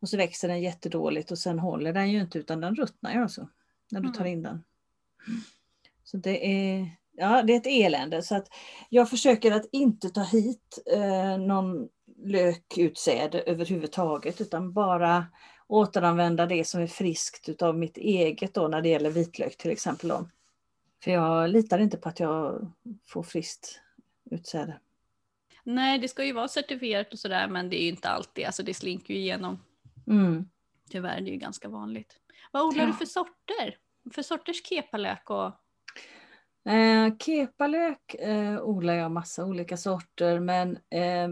Och 0.00 0.08
så 0.08 0.16
växer 0.16 0.48
den 0.48 0.62
jättedåligt 0.62 1.30
och 1.30 1.38
sen 1.38 1.58
håller 1.58 1.92
den 1.92 2.10
ju 2.10 2.20
inte 2.20 2.38
utan 2.38 2.60
den 2.60 2.74
ruttnar 2.74 3.12
ju 3.12 3.18
alltså. 3.22 3.48
När 3.90 4.00
du 4.00 4.08
tar 4.08 4.20
Mm. 4.20 4.32
in 4.32 4.42
den. 4.42 4.64
Så 6.04 6.16
det 6.16 6.46
är, 6.52 6.90
ja, 7.12 7.42
det 7.42 7.52
är 7.52 7.56
ett 7.56 7.66
elände. 7.66 8.22
Så 8.22 8.36
att 8.36 8.48
jag 8.88 9.10
försöker 9.10 9.52
att 9.52 9.66
inte 9.72 10.10
ta 10.10 10.22
hit 10.22 10.78
eh, 10.94 11.38
någon 11.38 11.88
lökutsäde 12.24 13.40
överhuvudtaget 13.40 14.40
utan 14.40 14.72
bara 14.72 15.26
återanvända 15.70 16.46
det 16.46 16.64
som 16.64 16.80
är 16.80 16.86
friskt 16.86 17.48
utav 17.48 17.78
mitt 17.78 17.96
eget 17.96 18.54
då 18.54 18.68
när 18.68 18.82
det 18.82 18.88
gäller 18.88 19.10
vitlök 19.10 19.56
till 19.56 19.70
exempel. 19.70 20.08
Då. 20.08 20.28
För 21.04 21.10
jag 21.10 21.50
litar 21.50 21.78
inte 21.78 21.96
på 21.96 22.08
att 22.08 22.20
jag 22.20 22.72
får 23.06 23.22
friskt 23.22 23.80
utsäde. 24.30 24.80
Nej, 25.64 25.98
det 25.98 26.08
ska 26.08 26.24
ju 26.24 26.32
vara 26.32 26.48
certifierat 26.48 27.12
och 27.12 27.18
sådär, 27.18 27.48
men 27.48 27.70
det 27.70 27.80
är 27.80 27.82
ju 27.82 27.88
inte 27.88 28.08
alltid. 28.08 28.46
Alltså 28.46 28.62
det 28.62 28.74
slinker 28.74 29.14
ju 29.14 29.20
igenom. 29.20 29.64
Mm. 30.06 30.48
Tyvärr, 30.90 31.20
det 31.20 31.30
är 31.30 31.32
ju 31.32 31.38
ganska 31.38 31.68
vanligt. 31.68 32.16
Vad 32.52 32.62
odlar 32.62 32.84
du 32.84 32.90
Ja. 32.90 32.96
för 32.96 33.06
sorter? 33.06 33.76
För 34.14 34.22
sorters 34.22 34.66
kepalök 34.66 35.30
och... 35.30 35.52
Eh, 36.72 37.16
kepalök 37.18 38.14
eh, 38.14 38.60
odlar 38.62 38.94
jag 38.94 39.10
massa 39.10 39.44
olika 39.44 39.76
sorter 39.76 40.40
men 40.40 40.78
eh, 40.90 41.28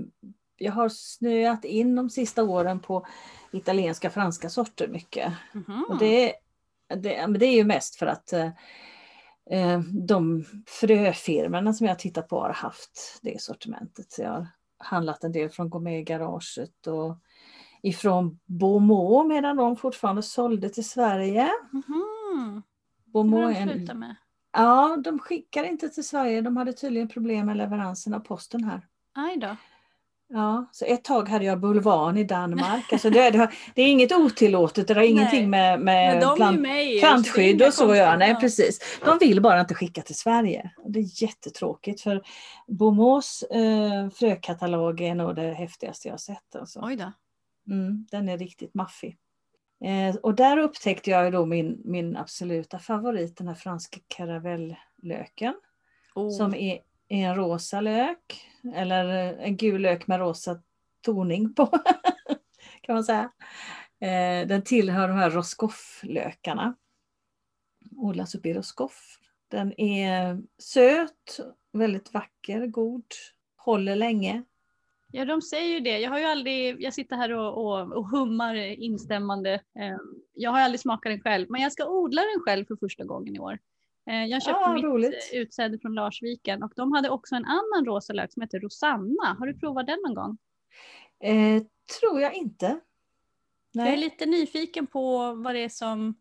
jag 0.58 0.72
har 0.72 0.88
snöat 0.88 1.64
in 1.64 1.94
de 1.94 2.10
sista 2.10 2.44
åren 2.44 2.80
på 2.80 3.06
italienska 3.52 4.10
franska 4.10 4.50
sorter 4.50 4.88
mycket. 4.88 5.32
Mhm. 5.52 5.84
Och 5.88 5.98
det, 5.98 6.34
det, 6.88 7.26
men 7.26 7.40
det 7.40 7.46
är 7.46 7.56
ju 7.56 7.64
mest 7.64 7.96
för 7.96 8.06
att 8.06 8.32
eh, 8.32 8.50
eh, 9.50 9.80
de 9.80 10.44
fröfirmorna 10.66 11.72
som 11.72 11.86
jag 11.86 11.98
tittat 11.98 12.28
på 12.28 12.40
har 12.40 12.52
haft 12.52 13.18
det 13.22 13.40
sortimentet. 13.40 14.12
Så 14.12 14.22
jag 14.22 14.30
har 14.30 14.46
handlat 14.78 15.24
en 15.24 15.32
del 15.32 15.50
från 15.50 15.70
Gourmet-garaget 15.70 16.86
och 16.86 17.18
ifrån 17.82 18.38
Beaumont 18.46 19.28
medan 19.28 19.56
de 19.56 19.76
fortfarande 19.76 20.22
sålde 20.22 20.68
till 20.68 20.88
Sverige. 20.88 21.50
Mhm. 21.72 22.62
Det 23.04 23.12
Beaumont 23.12 23.56
är 23.56 23.90
en 23.90 23.98
med. 23.98 24.16
Ja, 24.52 24.96
de 25.04 25.18
skickar 25.18 25.64
inte 25.64 25.88
till 25.88 26.08
Sverige. 26.08 26.40
De 26.40 26.56
hade 26.56 26.72
tydligen 26.72 27.08
problem 27.08 27.46
med 27.46 27.56
leveransen 27.56 28.14
av 28.14 28.20
posten 28.20 28.64
här. 28.64 28.86
Aj 29.14 29.36
då. 29.36 29.56
Ja, 30.30 30.66
så 30.73 30.85
ett 30.85 31.04
tag 31.04 31.28
hade 31.28 31.44
jag 31.44 31.61
bulvan 31.61 32.16
i 32.16 32.25
Danmark. 32.25 32.92
Alltså 32.92 33.11
det, 33.11 33.30
det, 33.30 33.38
har- 33.38 33.54
det 33.75 33.82
är 33.82 33.88
inget 33.88 34.12
otillåtet, 34.12 34.88
det 34.88 34.94
har 34.94 35.02
ingenting 35.02 35.50
med, 35.50 35.80
med 35.80 36.20
plant, 36.37 36.61
med 36.61 37.00
plantskydd 37.00 37.62
och 37.62 37.75
så 37.75 37.90
att 37.90 37.97
göra. 37.97 38.16
Nej, 38.16 38.35
precis. 38.40 38.99
De 39.04 39.18
vill 39.18 39.40
bara 39.42 39.61
inte 39.61 39.75
skicka 39.75 40.02
till 40.02 40.14
Sverige. 40.14 40.70
Det 40.87 40.99
är 40.99 41.23
jättetråkigt 41.23 42.00
för 42.00 42.23
Beaumonts 42.66 43.42
eh, 43.42 44.11
frökatalog 44.11 45.00
är 45.00 45.14
nog 45.14 45.35
det 45.35 45.52
häftigaste 45.54 46.08
jag 46.08 46.12
har 46.12 46.18
sett. 46.18 46.56
Alltså. 46.56 46.80
Oj 46.82 46.97
då. 46.97 47.12
Mm, 47.75 48.06
den 48.11 48.28
är 48.28 48.38
riktigt 48.38 48.75
maffig. 48.75 49.16
Eh, 49.85 50.16
och 50.16 50.35
där 50.35 50.58
upptäckte 50.58 51.11
jag 51.11 51.32
då 51.32 51.47
min, 51.47 51.80
min 51.85 52.16
absoluta 52.16 52.78
favorit, 52.78 53.37
den 53.37 53.49
här 53.49 53.54
franska 53.54 53.99
karavelllöken. 54.06 55.54
Oh. 56.14 56.30
Som 56.30 56.54
är, 56.54 56.78
är 57.08 57.28
en 57.28 57.34
rosa 57.34 57.80
lök. 57.80 58.48
Eller 58.74 59.06
en 59.38 59.56
gul 59.56 59.80
lök 59.80 60.06
med 60.06 60.20
rosa 60.20 60.62
toning 61.04 61.54
på. 61.54 61.66
kan 62.80 62.94
man 62.94 63.04
säga. 63.04 63.30
Eh, 64.00 64.46
den 64.48 64.62
tillhör 64.62 65.08
de 65.08 65.16
här 65.16 65.30
Roscoff-lökarna. 65.30 66.74
Odlas 67.96 68.34
uppe 68.34 68.48
i 68.48 68.54
Roscoff. 68.54 69.18
Den 69.48 69.80
är 69.80 70.42
söt, 70.58 71.40
väldigt 71.72 72.14
vacker, 72.14 72.66
god, 72.66 73.04
håller 73.56 73.96
länge. 73.96 74.42
Ja, 75.12 75.24
de 75.24 75.42
säger 75.42 75.68
ju 75.68 75.80
det. 75.80 75.98
Jag 75.98 76.10
har 76.10 76.18
ju 76.18 76.24
aldrig, 76.24 76.82
jag 76.82 76.94
sitter 76.94 77.16
här 77.16 77.32
och, 77.32 77.66
och, 77.66 77.92
och 77.92 78.08
hummar 78.08 78.54
instämmande. 78.56 79.54
Eh, 79.54 79.96
jag 80.34 80.50
har 80.50 80.60
aldrig 80.60 80.80
smakat 80.80 81.12
den 81.12 81.20
själv, 81.20 81.46
men 81.50 81.60
jag 81.60 81.72
ska 81.72 81.86
odla 81.86 82.22
den 82.22 82.40
själv 82.44 82.64
för 82.64 82.76
första 82.76 83.04
gången 83.04 83.36
i 83.36 83.38
år. 83.38 83.58
Eh, 84.08 84.24
Jag 84.24 84.42
köpte 84.42 84.60
Ja, 84.60 84.72
mitt 84.74 84.84
roligt. 84.84 85.30
eh, 85.34 85.38
utsäde 85.40 85.78
från 85.78 85.94
Larsviken 85.94 86.62
och 86.62 86.72
de 86.76 86.92
hade 86.92 87.10
också 87.10 87.34
en 87.34 87.44
annan 87.44 87.84
rosa 87.86 88.12
lök 88.12 88.32
som 88.32 88.42
heter 88.42 88.60
Rosanna. 88.60 89.36
Har 89.38 89.46
du 89.46 89.58
provat 89.58 89.86
den 89.86 89.98
någon 90.06 90.14
gång? 90.14 90.38
Eh, 91.24 91.62
tror 92.00 92.20
jag 92.20 92.34
inte. 92.34 92.80
Jag 93.72 93.86
är 93.86 93.90
Nej. 93.90 93.96
lite 94.00 94.26
nyfiken 94.26 94.86
på 94.86 95.32
vad 95.34 95.54
det 95.54 95.60
är 95.64 95.68
som... 95.68 96.14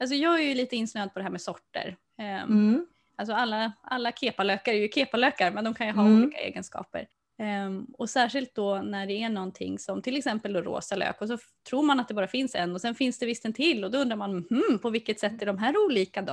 Alltså 0.00 0.14
jag 0.16 0.34
är 0.40 0.44
ju 0.44 0.54
lite 0.54 0.76
insnöad 0.76 1.12
på 1.12 1.18
det 1.18 1.22
här 1.22 1.30
med 1.30 1.40
sorter. 1.40 1.96
Eh, 2.18 2.42
Mm. 2.42 2.86
Alltså 3.16 3.34
alla, 3.34 3.72
alla 3.82 4.12
kepalökar 4.12 4.72
är 4.72 4.76
ju 4.76 4.88
kepalökar 4.88 5.50
men 5.50 5.64
de 5.64 5.74
kan 5.74 5.86
ju 5.86 5.92
ha 5.92 6.02
Mm. 6.06 6.22
olika 6.22 6.38
egenskaper. 6.38 7.06
Ehm, 7.38 7.86
och 7.98 8.10
särskilt 8.10 8.54
då 8.54 8.82
när 8.82 9.06
det 9.06 9.22
är 9.22 9.28
någonting 9.28 9.78
som 9.78 10.02
till 10.02 10.16
exempel 10.16 10.52
då 10.52 10.60
rosa 10.60 10.96
lök 10.96 11.20
och 11.20 11.28
så 11.28 11.38
tror 11.68 11.82
man 11.82 12.00
att 12.00 12.08
det 12.08 12.14
bara 12.14 12.28
finns 12.28 12.54
en 12.54 12.72
och 12.74 12.80
sen 12.80 12.94
finns 12.94 13.18
det 13.18 13.26
visst 13.26 13.44
en 13.44 13.52
till 13.52 13.84
och 13.84 13.90
då 13.90 13.98
undrar 13.98 14.16
man 14.16 14.30
hmm, 14.30 14.78
på 14.82 14.90
vilket 14.90 15.20
sätt 15.20 15.42
är 15.42 15.46
de 15.46 15.58
här 15.58 15.74
olika 15.86 16.22
då? 16.22 16.32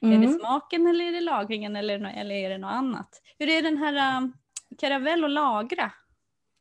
Är 0.00 0.08
det 0.08 0.14
Mm. 0.14 0.38
smaken 0.38 0.86
eller 0.86 1.04
är 1.04 1.12
det 1.12 1.20
lagringen 1.20 1.76
eller, 1.76 2.16
eller 2.16 2.34
är 2.34 2.50
det 2.50 2.58
något 2.58 2.72
annat? 2.72 3.22
Hur 3.38 3.48
är 3.48 3.62
den 3.62 3.76
här 3.76 4.18
um, 4.18 4.32
karavell 4.78 5.24
och 5.24 5.30
lagra? 5.30 5.92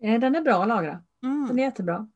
Eh, 0.03 0.19
Den 0.19 0.35
är 0.35 0.41
bra 0.41 0.61
att 0.61 0.67
lagra. 0.67 1.03
Mm. 1.23 1.47
Den 1.47 1.59
är 1.59 1.63
jättebra. 1.63 2.07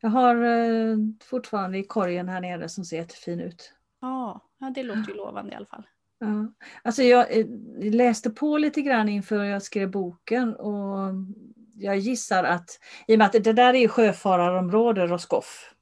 Jag 0.00 0.10
har 0.10 0.44
eh, 0.44 0.96
fortfarande 1.24 1.78
i 1.78 1.84
korgen 1.84 2.28
här 2.28 2.40
nere 2.40 2.68
som 2.68 2.84
ser 2.84 2.96
jättefin 2.96 3.40
ut. 3.40 3.72
Ja, 4.00 4.40
ja, 4.58 4.70
det 4.70 4.82
låter 4.82 5.08
ju 5.08 5.14
lovande 5.14 5.52
i 5.52 5.56
alla 5.56 5.66
fall. 5.66 5.86
Ja. 6.22 6.52
Alltså 6.82 7.02
jag 7.02 7.38
eh, 7.38 7.46
läste 7.78 8.30
på 8.30 8.58
lite 8.58 8.82
grann 8.82 9.08
inför 9.08 9.44
jag 9.44 9.62
skrev 9.62 9.90
boken 9.90 10.54
och 10.56 11.14
jag 11.74 11.98
gissar 11.98 12.44
att, 12.44 12.70
i 13.06 13.14
och 13.14 13.18
med 13.18 13.26
att 13.26 13.44
det 13.44 13.52
där 13.52 13.74
är 13.74 13.88
sjöfararområde, 13.88 15.06
Roscoff, 15.06 15.74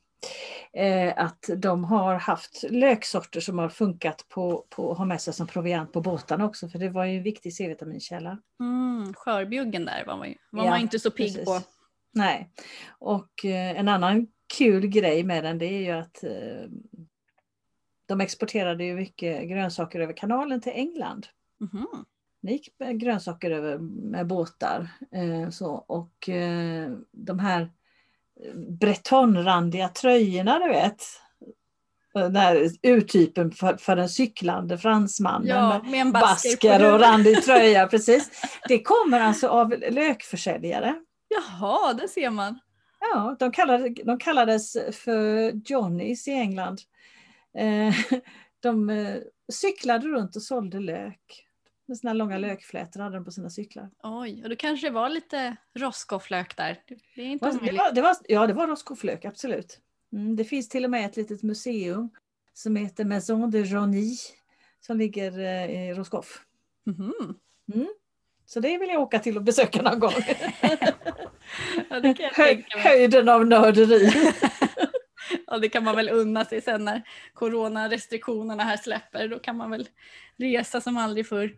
eh, 0.72 1.12
att 1.16 1.50
de 1.56 1.84
har 1.84 2.14
haft 2.14 2.64
löksorter 2.70 3.40
som 3.40 3.58
har 3.58 3.68
funkat 3.68 4.26
på, 4.28 4.66
på 4.70 4.92
att 4.92 4.98
ha 4.98 5.04
med 5.04 5.20
sig 5.20 5.34
som 5.34 5.46
proviant 5.46 5.92
på 5.92 6.00
båtarna 6.00 6.44
också, 6.44 6.68
för 6.68 6.78
det 6.78 6.88
var 6.88 7.04
ju 7.04 7.16
en 7.16 7.22
viktig 7.22 7.54
C-vitaminkälla. 7.54 8.38
Mm, 8.60 9.14
skörbjuggen 9.14 9.84
där 9.84 10.04
var 10.06 10.16
man 10.16 10.28
ju 10.28 10.34
var 10.50 10.64
Ja, 10.64 10.70
man 10.70 10.80
inte 10.80 10.98
så 10.98 11.10
pigg 11.10 11.44
på. 11.44 11.60
Nej, 12.12 12.50
och 12.98 13.44
eh, 13.44 13.78
en 13.78 13.88
annan 13.88 14.26
kul 14.58 14.86
grej 14.86 15.24
med 15.24 15.44
den 15.44 15.58
det 15.58 15.66
är 15.66 15.80
ju 15.80 15.90
att 15.90 16.24
eh, 16.24 16.70
de 18.10 18.20
exporterade 18.20 18.84
ju 18.84 18.94
mycket 18.94 19.48
grönsaker 19.48 20.00
över 20.00 20.12
kanalen 20.12 20.60
till 20.60 20.72
England. 20.72 21.26
Mhm. 21.60 21.86
Det 22.42 22.52
gick 22.52 22.68
grönsaker 22.78 23.50
över 23.50 23.78
med 23.78 24.26
båtar. 24.26 24.88
Eh, 25.12 25.50
så, 25.50 25.66
och 25.72 26.28
eh, 26.28 26.90
de 27.12 27.38
här 27.38 27.70
bretonrandiga 28.80 29.88
tröjorna 29.88 30.58
du 30.58 30.68
vet. 30.68 31.02
den 32.14 32.36
här 32.36 32.70
urtypen 32.82 33.50
för, 33.52 33.76
för 33.76 33.96
den 33.96 34.08
cyklande 34.08 34.78
fransmannen 34.78 35.48
Ja, 35.48 35.68
med 35.68 35.90
med 35.90 36.00
en 36.00 36.12
basker, 36.12 36.50
basker 36.50 36.92
och 36.92 37.00
randig 37.00 37.42
tröja. 37.42 37.86
Precis. 37.90 38.30
Det 38.68 38.82
kommer 38.82 39.20
alltså 39.20 39.48
av 39.48 39.74
lökförsäljare. 39.90 40.94
Jaha, 41.28 41.92
det 41.92 42.08
ser 42.08 42.30
man. 42.30 42.58
Ja, 43.00 43.36
de, 43.38 43.52
kallade, 43.52 43.88
de 44.04 44.18
kallades 44.18 44.76
för 44.92 45.52
Johnnies 45.70 46.28
i 46.28 46.30
England. 46.30 46.80
Eh, 47.58 47.94
De 48.60 48.90
eh, 48.90 49.16
cyklade 49.52 50.06
runt 50.08 50.36
och 50.36 50.42
sålde 50.42 50.80
lök. 50.80 51.46
Med 51.86 51.98
här 52.02 52.14
långa 52.14 52.38
lökflätor 52.38 53.00
hade 53.00 53.16
de 53.16 53.24
på 53.24 53.30
sina 53.30 53.50
cyklar. 53.50 53.90
Oj, 54.02 54.42
och 54.42 54.48
då 54.50 54.56
kanske 54.56 54.86
det 54.86 54.90
var 54.90 55.08
lite 55.08 55.56
roscofflök 55.74 56.56
där. 56.56 56.82
Det 57.16 57.22
är 57.22 57.26
inte 57.26 57.46
Det 57.46 57.52
omöjligt. 57.56 57.78
var, 57.78 57.92
det 57.92 58.02
var, 58.02 58.16
ja, 58.28 58.46
det 58.46 58.52
var 58.52 58.66
roscofflök, 58.66 59.24
absolut. 59.24 59.80
Mm, 60.12 60.36
det 60.36 60.44
finns 60.44 60.68
till 60.68 60.84
och 60.84 60.90
med 60.90 61.06
ett 61.06 61.16
litet 61.16 61.42
museum 61.42 62.10
som 62.54 62.76
heter 62.76 63.04
Maison 63.04 63.50
de 63.50 63.58
Johnny 63.62 64.16
som 64.80 64.98
ligger 64.98 65.38
eh, 65.38 65.88
i 65.90 65.94
Roscoff. 65.94 66.44
Mhm. 66.86 67.34
Så 68.46 68.60
det 68.60 68.78
vill 68.78 68.88
jag 68.88 69.00
åka 69.02 69.18
till 69.18 69.36
och 69.36 69.42
besöka 69.42 69.82
någon 69.82 69.98
gång. 70.00 70.12
Ja, 71.90 72.00
det 72.00 72.30
Hö, 72.32 72.62
höjden 72.70 73.28
av 73.28 73.46
nörderi. 73.46 74.10
Ja, 75.50 75.58
det 75.58 75.68
kan 75.68 75.84
man 75.84 75.96
väl 75.96 76.08
unna 76.08 76.44
sig 76.44 76.60
sen 76.60 76.84
när 76.84 77.02
coronarestriktionerna 77.34 78.64
här 78.64 78.76
släpper. 78.76 79.28
Då 79.28 79.38
kan 79.38 79.56
man 79.56 79.70
väl 79.70 79.88
resa 80.36 80.80
som 80.80 80.96
aldrig 80.96 81.28
förr. 81.28 81.56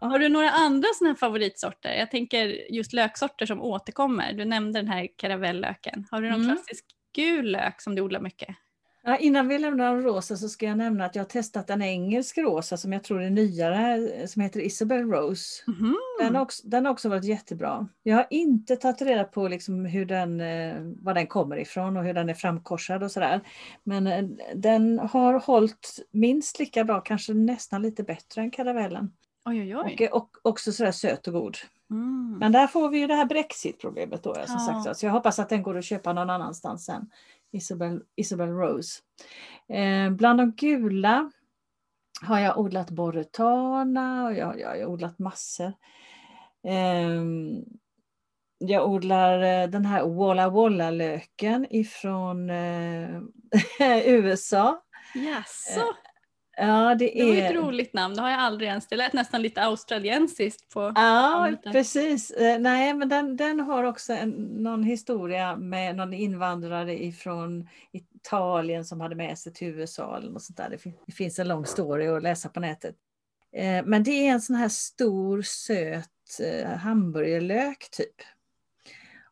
Har 0.00 0.18
du 0.18 0.28
några 0.28 0.50
andra 0.50 0.88
här 1.00 1.14
favoritsorter? 1.14 1.92
Jag 1.94 2.10
tänker 2.10 2.72
just 2.72 2.92
löksorter 2.92 3.46
som 3.46 3.62
återkommer. 3.62 4.32
Du 4.32 4.44
nämnde 4.44 4.78
den 4.78 4.88
här 4.88 5.08
karavellöken. 5.16 6.06
Har 6.10 6.20
du 6.20 6.30
någon 6.30 6.42
Mm. 6.44 6.56
klassisk 6.56 6.84
gul 7.14 7.50
lök 7.50 7.80
som 7.80 7.94
du 7.94 8.02
odlar 8.02 8.20
mycket? 8.20 8.56
Ja, 9.06 9.16
innan 9.16 9.48
vi 9.48 9.58
lämnar 9.58 9.96
rosa 9.96 10.36
så 10.36 10.48
ska 10.48 10.66
jag 10.66 10.78
nämna 10.78 11.04
att 11.04 11.14
jag 11.14 11.22
har 11.22 11.28
testat 11.28 11.70
en 11.70 11.82
engelsk 11.82 12.38
rosa 12.38 12.76
som 12.76 12.92
jag 12.92 13.04
tror 13.04 13.22
är 13.22 13.30
nyare 13.30 14.28
som 14.28 14.42
heter 14.42 14.60
Isabel 14.60 15.10
Rose. 15.10 15.62
Mhm. 15.66 15.96
Den 16.18 16.34
har, 16.34 16.42
också, 16.42 16.68
den 16.68 16.84
har 16.84 16.92
också 16.92 17.08
varit 17.08 17.24
jättebra. 17.24 17.88
Jag 18.02 18.16
har 18.16 18.26
inte 18.30 18.76
tagit 18.76 19.02
reda 19.02 19.24
på 19.24 19.48
liksom 19.48 19.84
hur 19.84 20.06
den, 20.06 20.40
eh, 20.40 20.74
var 20.80 21.14
den 21.14 21.26
kommer 21.26 21.56
ifrån 21.56 21.96
och 21.96 22.04
hur 22.04 22.14
den 22.14 22.28
är 22.28 22.34
framkorsad 22.34 23.02
och 23.02 23.10
sådär. 23.10 23.40
Men 23.82 24.06
eh, 24.06 24.24
den 24.54 24.98
har 24.98 25.34
hållit 25.34 25.98
minst 26.10 26.58
lika 26.58 26.84
bra, 26.84 27.00
kanske 27.00 27.34
nästan 27.34 27.82
lite 27.82 28.02
bättre 28.02 28.40
än 28.42 28.50
karavellen. 28.50 29.12
Oj, 29.44 29.60
oj, 29.60 29.76
oj. 29.76 30.08
Och, 30.08 30.16
och 30.16 30.30
också 30.42 30.72
sådär 30.72 30.92
söt 30.92 31.26
och 31.26 31.32
god. 31.32 31.56
Mm. 31.94 32.38
Men 32.38 32.52
där 32.52 32.66
får 32.66 32.88
vi 32.88 32.98
ju 32.98 33.06
det 33.06 33.14
här 33.14 33.24
brexit-problemet 33.24 34.22
då. 34.22 34.34
Som 34.34 34.42
Ja. 34.48 34.82
sagt. 34.82 34.96
Så 34.98 35.06
jag 35.06 35.12
hoppas 35.12 35.38
att 35.38 35.48
den 35.48 35.62
går 35.62 35.78
att 35.78 35.84
köpa 35.84 36.12
någon 36.12 36.30
annanstans 36.30 36.84
sen. 36.84 37.10
Isabel, 37.52 38.02
Isabel 38.16 38.48
Rose. 38.48 39.00
Eh, 39.68 40.10
bland 40.10 40.38
de 40.40 40.52
gula 40.52 41.30
har 42.22 42.38
jag 42.38 42.58
odlat 42.58 42.90
Boretana 42.90 44.24
och 44.24 44.34
jag, 44.34 44.60
jag 44.60 44.68
har 44.68 44.84
odlat 44.86 45.18
massor. 45.18 45.72
Ehm, 46.68 47.64
jag 48.58 48.88
odlar 48.88 49.42
eh, 49.42 49.68
den 49.68 49.84
här 49.84 50.08
Walla 50.08 50.48
Walla 50.48 50.90
löken 50.90 51.66
ifrån 51.70 52.50
eh, 52.50 53.20
USA. 54.06 54.82
Jaså, 55.14 55.80
Ja, 56.56 56.94
det 56.94 57.12
det 57.14 57.24
var 57.24 57.34
ett 57.34 57.50
är... 57.50 57.54
roligt 57.54 57.92
namn. 57.94 58.14
Det 58.14 58.22
har 58.22 58.30
jag 58.30 58.40
aldrig 58.40 58.68
ens. 58.68 58.86
Det 58.86 58.96
lät 58.96 59.12
nästan 59.12 59.42
lite 59.42 59.62
australiensiskt 59.62 60.68
på 60.74 60.92
Ja, 60.94 61.52
precis. 61.72 62.30
Eh, 62.30 62.58
Nej, 62.58 62.94
men 62.94 63.08
den, 63.08 63.36
den 63.36 63.60
har 63.60 63.84
också 63.84 64.12
en, 64.12 64.30
någon 64.62 64.82
historia 64.82 65.56
med 65.56 65.96
någon 65.96 66.12
invandrare 66.12 67.04
ifrån 67.04 67.68
Italien 67.92 68.84
som 68.84 69.00
hade 69.00 69.14
med 69.14 69.38
sig 69.38 69.52
till 69.52 69.68
USA 69.68 70.16
eller 70.16 70.30
något 70.30 70.42
sånt 70.42 70.56
där. 70.56 70.70
Det, 70.70 70.78
fin- 70.78 70.98
det 71.06 71.12
finns 71.12 71.38
en 71.38 71.48
lång 71.48 71.66
story 71.66 72.06
att 72.06 72.22
läsa 72.22 72.48
på 72.48 72.60
nätet. 72.60 72.94
Eh, 73.56 73.84
Men 73.84 74.02
det 74.02 74.10
är 74.10 74.32
en 74.32 74.40
sån 74.40 74.56
här 74.56 74.68
stor 74.68 75.42
söt 75.42 76.08
eh, 76.42 76.70
hamburgerlök 76.70 77.88
typ. 77.90 78.14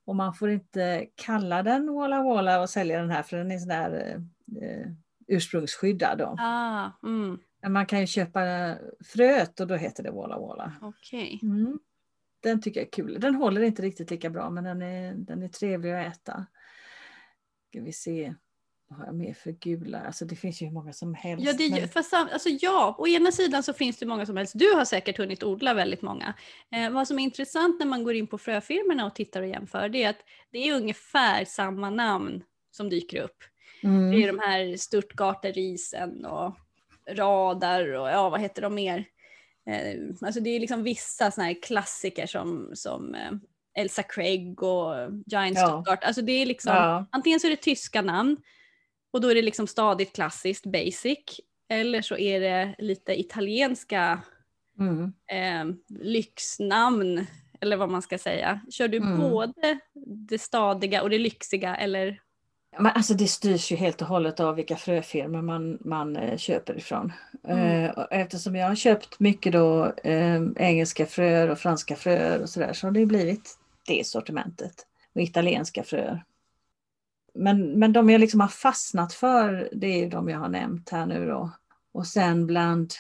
Och 0.05 0.17
man 0.17 0.35
får 0.35 0.51
inte 0.51 1.07
kalla 1.15 1.63
den 1.63 1.95
Walla 1.95 2.23
Walla 2.23 2.61
och 2.61 2.71
sälja 2.71 3.01
den 3.01 3.11
här 3.11 3.23
för 3.23 3.37
den 3.37 3.51
är 3.51 3.59
sån 3.59 3.69
där 3.69 4.23
ursprungsskyddad. 5.33 6.19
Då. 6.19 6.37
Ah, 6.39 6.91
mm, 7.03 7.39
Men 7.63 7.73
man 7.73 7.87
kan 7.87 8.01
ju 8.01 8.07
köpa 8.07 8.41
fröet 9.05 9.61
och 9.61 9.67
då 9.67 9.75
heter 9.75 10.03
det 10.03 10.11
Walla 10.11 10.39
Walla. 10.39 10.73
okej. 10.83 11.41
Mm. 11.43 11.79
Den 12.43 12.61
tycker 12.63 12.81
jag 12.81 12.87
är 12.87 12.91
kul. 12.91 13.21
Den 13.21 13.35
håller 13.35 13.63
inte 13.63 13.83
riktigt 13.83 14.11
lika 14.11 14.31
bra 14.31 14.51
men 14.51 14.65
den 14.65 14.83
är, 14.83 15.15
den 15.15 15.43
är 15.43 15.49
trevlig 15.49 15.93
att 15.93 16.07
äta. 16.17 16.47
Ska 17.69 17.81
vi 17.81 17.93
se. 17.93 18.35
Vad 18.89 18.99
har 18.99 19.07
jag 19.07 19.15
mer 19.15 19.35
för 19.35 19.51
gula? 19.51 20.01
Alltså 20.01 20.25
det 20.25 20.37
finns 20.37 20.63
ju 20.63 20.67
hur 20.67 20.73
många 20.73 20.93
som 20.93 21.15
helst. 21.15 21.47
Ja, 21.47 21.53
det, 21.53 21.71
men- 21.71 21.89
fast, 21.89 22.13
alltså, 22.15 22.49
ja, 22.49 22.95
å 22.99 23.07
ena 23.09 23.33
sidan 23.33 23.63
så 23.63 23.73
finns 23.73 23.99
det 23.99 24.07
många 24.07 24.27
som 24.27 24.37
helst. 24.37 24.59
Du 24.59 24.73
har 24.75 24.85
säkert 24.85 25.19
hunnit 25.19 25.43
odla 25.43 25.75
väldigt 25.75 26.03
många. 26.03 26.35
Eh, 26.73 26.91
vad 26.91 27.09
som 27.09 27.19
är 27.19 27.23
intressant 27.23 27.79
när 27.79 27.87
man 27.87 28.05
går 28.05 28.15
in 28.15 28.27
på 28.27 28.39
fröfirmorna 28.39 29.07
och 29.07 29.15
tittar 29.15 29.43
och 29.43 29.49
jämför 29.49 29.89
det 29.89 30.03
är 30.03 30.11
att 30.11 30.21
det 30.51 30.59
är 30.69 30.77
ungefär 30.77 31.45
samma 31.45 31.91
namn 31.91 32.43
som 32.71 32.89
dyker 32.89 33.23
upp. 33.23 33.45
Mm. 33.85 34.11
Det 34.11 34.23
är 34.23 34.27
de 34.27 34.39
här 34.39 34.77
Stuttgarterrisen 34.77 36.25
och 36.25 36.57
Radar 37.11 37.93
och 37.93 38.09
ja, 38.09 38.29
vad 38.29 38.41
heter 38.41 38.63
de 38.63 38.75
mer? 38.75 39.05
Eh, 39.67 40.01
alltså 40.21 40.41
det 40.41 40.51
är 40.51 40.61
liksom 40.61 40.83
vissa 40.83 41.31
såna 41.31 41.47
här 41.47 41.63
klassiker 41.63 42.27
som, 42.27 42.71
som 42.75 43.15
eh, 43.15 43.33
Elsa 43.75 44.03
Craig 44.03 44.63
och 44.63 44.95
Giant 45.27 45.59
Ja. 45.59 45.67
Stuttgart. 45.67 46.05
Alltså 46.05 46.23
det 46.23 46.33
är 46.33 46.47
liksom, 46.47 46.73
ja. 46.75 47.07
antingen 47.13 47.41
så 47.41 47.47
är 47.47 47.51
det 47.51 47.57
tyska 47.63 48.03
namn 48.03 48.37
och 49.13 49.21
då 49.21 49.29
är 49.29 49.35
det 49.35 49.43
liksom 49.43 49.67
stadigt 49.67 50.15
klassiskt 50.15 50.67
basic. 50.67 51.19
Eller 51.69 52.03
så 52.03 52.17
är 52.17 52.41
det 52.41 52.75
lite 52.79 53.21
italienska 53.21 54.23
Mm. 54.79 55.13
eh, 55.33 55.77
lyxnamn 56.01 57.27
eller 57.61 57.77
vad 57.77 57.89
man 57.89 58.03
ska 58.03 58.19
säga. 58.19 58.61
Kör 58.71 58.89
du 58.89 58.97
Mm. 58.97 59.19
både 59.19 59.79
det 60.29 60.39
stadiga 60.39 61.03
och 61.03 61.11
det 61.11 61.19
lyxiga 61.19 61.77
eller? 61.77 62.21
Men 62.79 62.87
alltså 62.87 63.15
det 63.15 63.27
styrs 63.27 63.73
ju 63.73 63.77
helt 63.77 64.03
och 64.03 64.09
hållet 64.09 64.41
av 64.41 64.55
vilka 64.55 64.77
fröfirmor 64.77 65.43
man, 65.43 65.79
man 65.81 66.17
eh, 66.17 66.37
köper 66.37 66.77
ifrån. 66.79 67.13
Mm. 67.45 67.85
Eh, 67.85 68.07
eftersom 68.11 68.57
jag 68.57 68.69
har 68.69 68.75
köpt 68.75 69.21
mycket 69.21 69.53
då 69.53 69.87
eh, 69.87 70.43
engelska 70.57 71.07
fröer 71.07 71.51
och 71.51 71.59
franska 71.59 71.97
fröer 71.97 72.43
och 72.43 72.49
sådär 72.49 72.73
så 72.73 72.87
har 72.87 72.93
det 72.93 73.07
blivit 73.07 73.59
det 73.87 74.07
sortimentet. 74.07 74.87
Och 75.15 75.21
italienska 75.21 75.83
fröer. 75.83 76.25
Men, 77.35 77.79
men 77.79 77.93
de 77.93 78.11
jag 78.11 78.21
liksom 78.21 78.41
har 78.41 78.49
fastnat 78.49 79.13
för 79.15 79.69
det 79.73 80.05
är 80.05 80.11
de 80.11 80.29
jag 80.29 80.39
har 80.39 80.49
nämnt 80.49 80.91
här 80.91 81.07
nu 81.07 81.27
då. 81.27 81.51
Och 81.93 82.07
sen 82.07 82.47
bland, 82.47 82.93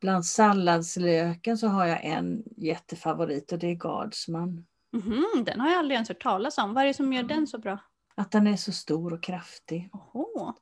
bland 0.00 0.26
salladslöken 0.26 1.58
så 1.58 1.68
har 1.68 1.86
jag 1.86 2.04
en 2.04 2.42
jättefavorit 2.56 3.52
och 3.52 3.58
det 3.58 3.66
är 3.66 3.74
Guardsman. 3.74 4.66
Mhm, 4.92 5.26
den 5.46 5.60
har 5.60 5.70
jag 5.70 5.78
aldrig 5.78 5.94
ens 5.94 6.08
hört 6.08 6.22
talas 6.22 6.58
om. 6.58 6.74
Vad 6.74 6.82
är 6.82 6.88
det 6.88 6.94
som 6.94 7.12
gör 7.12 7.20
Mm. 7.22 7.36
den 7.36 7.46
så 7.46 7.58
bra? 7.58 7.78
Att 8.14 8.30
den 8.30 8.46
är 8.46 8.56
så 8.56 8.72
stor 8.72 9.12
och 9.12 9.22
kraftig. 9.22 9.90
Oho. 9.92 10.52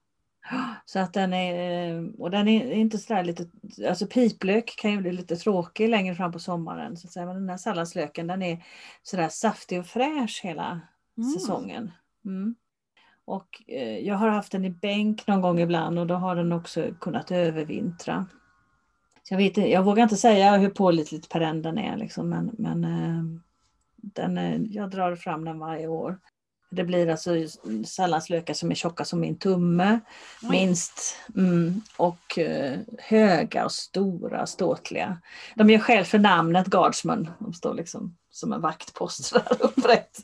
Så 0.85 0.99
att 0.99 1.13
den 1.13 1.33
är, 1.33 2.21
och 2.21 2.31
den 2.31 2.49
är 2.49 2.71
inte 2.73 2.99
sådär 2.99 3.25
lite, 3.25 3.47
alltså 3.89 4.07
piplök 4.07 4.75
kan 4.79 4.91
ju 4.91 4.97
bli 4.99 5.13
lite 5.13 5.37
tråkig 5.37 5.89
längre 5.89 6.15
fram 6.15 6.33
på 6.33 6.39
sommaren. 6.39 6.97
Så 6.97 7.07
att 7.07 7.13
säga. 7.13 7.27
Men 7.27 7.35
den 7.35 7.49
här 7.49 7.57
salladslöken 7.57 8.27
den 8.27 8.43
är 8.43 8.65
sådär 9.03 9.29
saftig 9.29 9.81
och 9.81 9.87
fräsch 9.87 10.41
hela 10.45 10.81
Mm. 11.19 11.31
säsongen. 11.31 11.91
Mm. 12.25 12.55
Och 13.25 13.63
eh, 13.67 13.99
jag 13.99 14.15
har 14.15 14.29
haft 14.29 14.53
den 14.53 14.65
i 14.65 14.71
bänk 14.71 15.27
någon 15.27 15.41
gång 15.41 15.61
ibland 15.61 15.99
och 15.99 16.07
då 16.07 16.15
har 16.15 16.37
den 16.37 16.53
också 16.53 16.89
kunnat 17.01 17.31
övervintra. 17.31 18.27
Så 19.23 19.35
jag, 19.35 19.39
vet, 19.39 19.57
jag 19.57 19.83
vågar 19.83 20.03
inte 20.03 20.17
säga 20.17 20.57
hur 20.57 20.71
pålitligt 20.71 21.29
perenn 21.29 21.63
den 21.63 21.79
är 21.79 21.97
liksom, 21.97 22.29
men, 22.29 22.51
men 22.59 22.85
eh, 22.85 23.25
den, 23.97 24.39
är- 24.39 24.67
jag 24.71 24.91
drar 24.91 25.17
fram 25.17 25.45
den 25.45 25.59
varje 25.59 25.87
år. 25.87 26.19
Det 26.71 26.85
blir 26.85 27.09
alltså 27.09 27.31
salladslökar 27.87 28.55
som 28.55 28.71
är 28.71 28.75
tjocka 28.75 29.05
som 29.05 29.21
min 29.21 29.39
tumme, 29.39 30.01
Oj. 30.43 30.49
minst. 30.51 31.17
Mm, 31.37 31.83
och 31.97 32.39
eh, 32.39 32.79
höga 32.99 33.65
och 33.65 33.73
stora, 33.73 34.47
ståtliga. 34.47 35.19
De 35.55 35.71
gör 35.71 35.79
själv 35.79 36.05
för 36.05 36.19
namnet 36.19 36.67
Guardsman. 36.67 37.31
De 37.39 37.53
står 37.53 37.75
liksom 37.75 38.17
som 38.31 38.53
en 38.53 38.61
vaktpost 38.61 39.33
där 39.33 39.57
upprätt. 39.61 40.19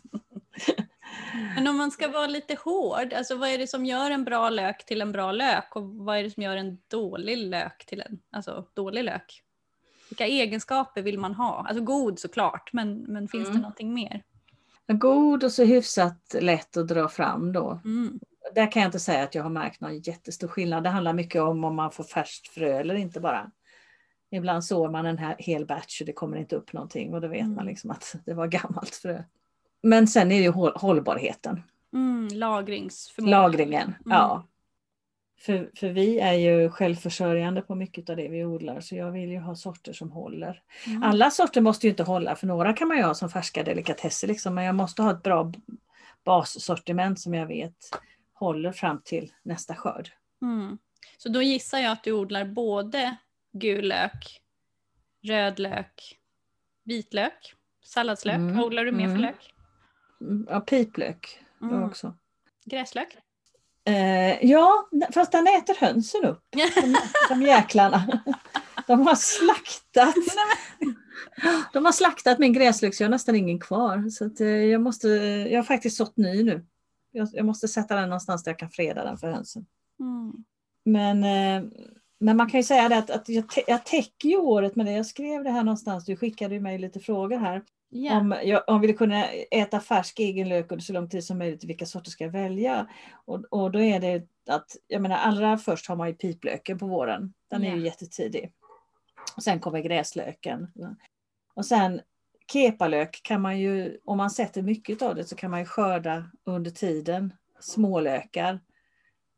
Men 1.54 1.68
om 1.68 1.76
man 1.76 1.90
ska 1.90 2.08
vara 2.08 2.26
lite 2.26 2.56
hård, 2.64 3.12
alltså 3.12 3.36
vad 3.36 3.48
är 3.48 3.58
det 3.58 3.66
som 3.66 3.86
gör 3.86 4.10
en 4.10 4.24
bra 4.24 4.50
lök 4.50 4.86
till 4.86 5.00
en 5.02 5.12
bra 5.12 5.32
lök 5.32 5.76
och 5.76 5.82
vad 5.94 6.18
är 6.18 6.22
det 6.22 6.30
som 6.30 6.42
gör 6.42 6.56
en 6.56 6.78
dålig 6.90 7.38
lök 7.38 7.86
till 7.86 8.00
en 8.00 8.18
alltså, 8.32 8.64
dålig 8.74 9.04
lök? 9.04 9.42
Vilka 10.10 10.26
egenskaper 10.26 11.02
vill 11.02 11.18
man 11.18 11.34
ha? 11.34 11.66
Alltså 11.68 11.84
god 11.84 12.18
såklart, 12.18 12.72
men, 12.72 12.98
men 12.98 13.28
finns 13.28 13.44
det 13.44 13.50
Mm. 13.50 13.62
någonting 13.62 13.94
mer? 13.94 14.22
God 14.92 15.44
och 15.44 15.52
så 15.52 15.64
hyfsat 15.64 16.34
lätt 16.40 16.76
att 16.76 16.88
dra 16.88 17.08
fram 17.08 17.52
då. 17.52 17.80
Mm. 17.84 18.20
Där 18.54 18.72
kan 18.72 18.82
jag 18.82 18.88
inte 18.88 18.98
säga 19.00 19.22
att 19.24 19.34
jag 19.34 19.42
har 19.42 19.50
märkt 19.50 19.80
någon 19.80 19.98
jättestor 19.98 20.48
skillnad. 20.48 20.82
Det 20.82 20.88
handlar 20.90 21.12
mycket 21.12 21.42
om 21.42 21.64
om 21.64 21.74
man 21.76 21.90
får 21.92 22.04
färskt 22.04 22.48
frö 22.48 22.78
eller 22.80 22.94
inte 22.94 23.20
bara. 23.20 23.50
Ibland 24.30 24.64
sår 24.64 24.90
man 24.90 25.06
en 25.06 25.18
här, 25.18 25.36
hel 25.38 25.66
batch 25.66 26.00
och 26.00 26.06
det 26.06 26.12
kommer 26.12 26.36
inte 26.36 26.56
upp 26.56 26.72
någonting 26.72 27.14
och 27.14 27.20
då 27.20 27.28
vet 27.28 27.40
Mm. 27.40 27.54
man 27.54 27.66
liksom 27.66 27.90
att 27.90 28.14
det 28.26 28.34
var 28.34 28.46
gammalt 28.46 28.94
frö. 28.94 29.22
Men 29.82 30.08
sen 30.08 30.32
är 30.32 30.36
det 30.38 30.42
ju 30.44 30.50
håll- 30.50 30.76
hållbarheten, 30.76 31.62
Mm, 31.92 32.28
lagringsförmåga. 32.32 33.30
lagringen. 33.30 33.94
Ja. 34.04 34.46
För, 35.38 35.70
för 35.74 35.88
vi 35.88 36.18
är 36.20 36.32
ju 36.32 36.70
självförsörjande 36.70 37.62
på 37.62 37.74
mycket 37.74 38.10
av 38.10 38.16
det 38.16 38.28
vi 38.28 38.44
odlar 38.44 38.80
så 38.80 38.96
jag 38.96 39.12
vill 39.12 39.30
ju 39.30 39.38
ha 39.38 39.56
sorter 39.56 39.92
som 39.92 40.10
håller. 40.10 40.62
Mm. 40.86 41.02
Alla 41.02 41.30
sorter 41.30 41.60
måste 41.60 41.86
ju 41.86 41.90
inte 41.90 42.02
hålla 42.02 42.36
för 42.36 42.46
några 42.46 42.72
kan 42.72 42.88
man 42.88 42.96
ju 42.96 43.02
ha 43.02 43.14
som 43.14 43.30
färska 43.30 43.62
delikatesser 43.62 44.28
liksom, 44.28 44.54
men 44.54 44.64
jag 44.64 44.74
måste 44.74 45.02
ha 45.02 45.10
ett 45.10 45.22
bra 45.22 45.52
bassortiment 46.24 47.20
som 47.20 47.34
jag 47.34 47.46
vet 47.46 47.76
håller 48.34 48.72
fram 48.72 49.00
till 49.04 49.32
nästa 49.42 49.74
skörd. 49.74 50.10
Mm. 50.42 50.78
Så 51.18 51.28
då 51.28 51.42
gissar 51.42 51.78
jag 51.78 51.92
att 51.92 52.04
du 52.04 52.12
odlar 52.12 52.44
både 52.44 53.16
gul 53.52 53.88
lök, 53.88 54.40
röd 55.22 55.58
lök, 55.58 56.18
vitlök, 56.84 57.54
salladslök. 57.84 58.36
Mm, 58.36 58.56
Vad 58.56 58.66
odlar 58.66 58.84
du 58.84 58.92
mer 58.92 59.06
för 59.06 59.14
mm. 59.14 59.20
lök? 59.20 59.54
Ja, 60.48 60.60
piplök 60.60 61.40
Mm. 61.62 61.82
också. 61.82 62.16
Gräslök? 62.64 63.16
Eh, 63.86 64.50
ja, 64.50 64.88
fast 65.14 65.32
den 65.32 65.46
äter 65.46 65.74
hönsen 65.80 66.24
upp. 66.24 66.44
De, 66.74 66.96
de 67.28 67.42
jäklarna. 67.42 68.22
De 68.86 69.06
har 69.06 69.14
slaktat. 69.14 70.14
De 71.72 71.84
har 71.84 71.92
slaktat 71.92 72.38
min 72.38 72.52
gräslök 72.52 72.94
så 72.94 73.02
jag 73.02 73.08
har 73.08 73.10
nästan 73.10 73.36
ingen 73.36 73.60
kvar. 73.60 74.08
Så 74.10 74.26
att, 74.26 74.40
eh, 74.40 74.46
jag, 74.48 74.80
måste, 74.80 75.08
jag 75.50 75.58
har 75.58 75.64
faktiskt 75.64 75.96
sått 75.96 76.16
ny 76.16 76.42
nu. 76.42 76.66
Jag, 77.12 77.28
jag 77.32 77.46
måste 77.46 77.68
sätta 77.68 77.96
den 77.96 78.08
någonstans 78.08 78.44
där 78.44 78.50
jag 78.50 78.58
kan 78.58 78.70
freda 78.70 79.04
den 79.04 79.18
för 79.18 79.30
hönsen. 79.30 79.66
Mm. 80.00 80.32
Men, 80.84 81.24
eh, 81.24 81.70
men 82.20 82.36
man 82.36 82.50
kan 82.50 82.60
ju 82.60 82.64
säga 82.64 82.88
det 82.88 82.98
att, 82.98 83.10
att 83.10 83.28
jag, 83.28 83.44
tä- 83.44 83.64
jag 83.66 83.84
täcker 83.84 84.28
ju 84.28 84.36
året 84.36 84.76
med 84.76 84.86
det. 84.86 84.92
Jag 84.92 85.06
skrev 85.06 85.44
det 85.44 85.50
här 85.50 85.64
någonstans, 85.64 86.04
du 86.04 86.16
skickade 86.16 86.54
ju 86.54 86.60
mig 86.60 86.78
lite 86.78 87.00
frågor 87.00 87.38
här. 87.38 87.62
Ja. 87.96 88.20
Om 88.20 88.34
jag 88.44 88.62
om 88.66 88.80
vi 88.80 88.86
vill 88.86 88.96
kunna 88.98 89.24
äta 89.50 89.80
färsk 89.80 90.18
egen 90.20 90.48
lök 90.48 90.72
under 90.72 90.82
så 90.84 90.92
lång 90.92 91.08
tid 91.08 91.24
som 91.24 91.38
möjligt, 91.38 91.64
vilka 91.64 91.86
sorter 91.86 92.10
ska 92.10 92.24
jag 92.24 92.30
välja? 92.30 92.86
Och, 93.24 93.44
och 93.50 93.70
då 93.72 93.80
är 93.80 94.00
det 94.00 94.26
att, 94.48 94.76
jag 94.86 95.02
menar 95.02 95.16
allra 95.16 95.58
först 95.58 95.86
har 95.88 95.96
man 95.96 96.08
ju 96.08 96.14
piplöken 96.14 96.78
på 96.78 96.86
våren. 96.86 97.34
Den 97.50 97.64
är 97.64 97.68
Ja. 97.70 97.76
ju 97.76 97.84
jättetidig. 97.84 98.52
Och 99.36 99.42
sen 99.42 99.60
kommer 99.60 99.80
gräslöken. 99.80 100.72
Och 101.54 101.66
sen 101.66 102.00
kepalök 102.52 103.20
kan 103.22 103.40
man 103.40 103.60
ju, 103.60 103.98
om 104.04 104.16
man 104.16 104.30
sätter 104.30 104.62
mycket 104.62 105.02
av 105.02 105.14
det 105.14 105.24
så 105.24 105.36
kan 105.36 105.50
man 105.50 105.60
ju 105.60 105.66
skörda 105.66 106.30
under 106.44 106.70
tiden 106.70 107.32
smålökar. 107.60 108.60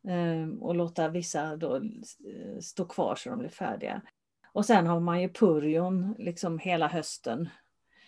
eh, 0.09 0.49
Och 0.61 0.75
låta 0.75 1.09
vissa 1.09 1.57
då 1.57 1.77
eh, 1.77 2.61
stå 2.61 2.85
kvar 2.85 3.15
så 3.15 3.31
de 3.31 3.39
blir 3.39 3.49
färdiga. 3.49 4.03
Och 4.53 4.67
sen 4.67 4.87
har 4.87 5.01
man 5.01 5.23
ju 5.23 5.29
purjon 5.29 6.15
liksom 6.19 6.59
hela 6.59 6.89
hösten. 6.89 7.49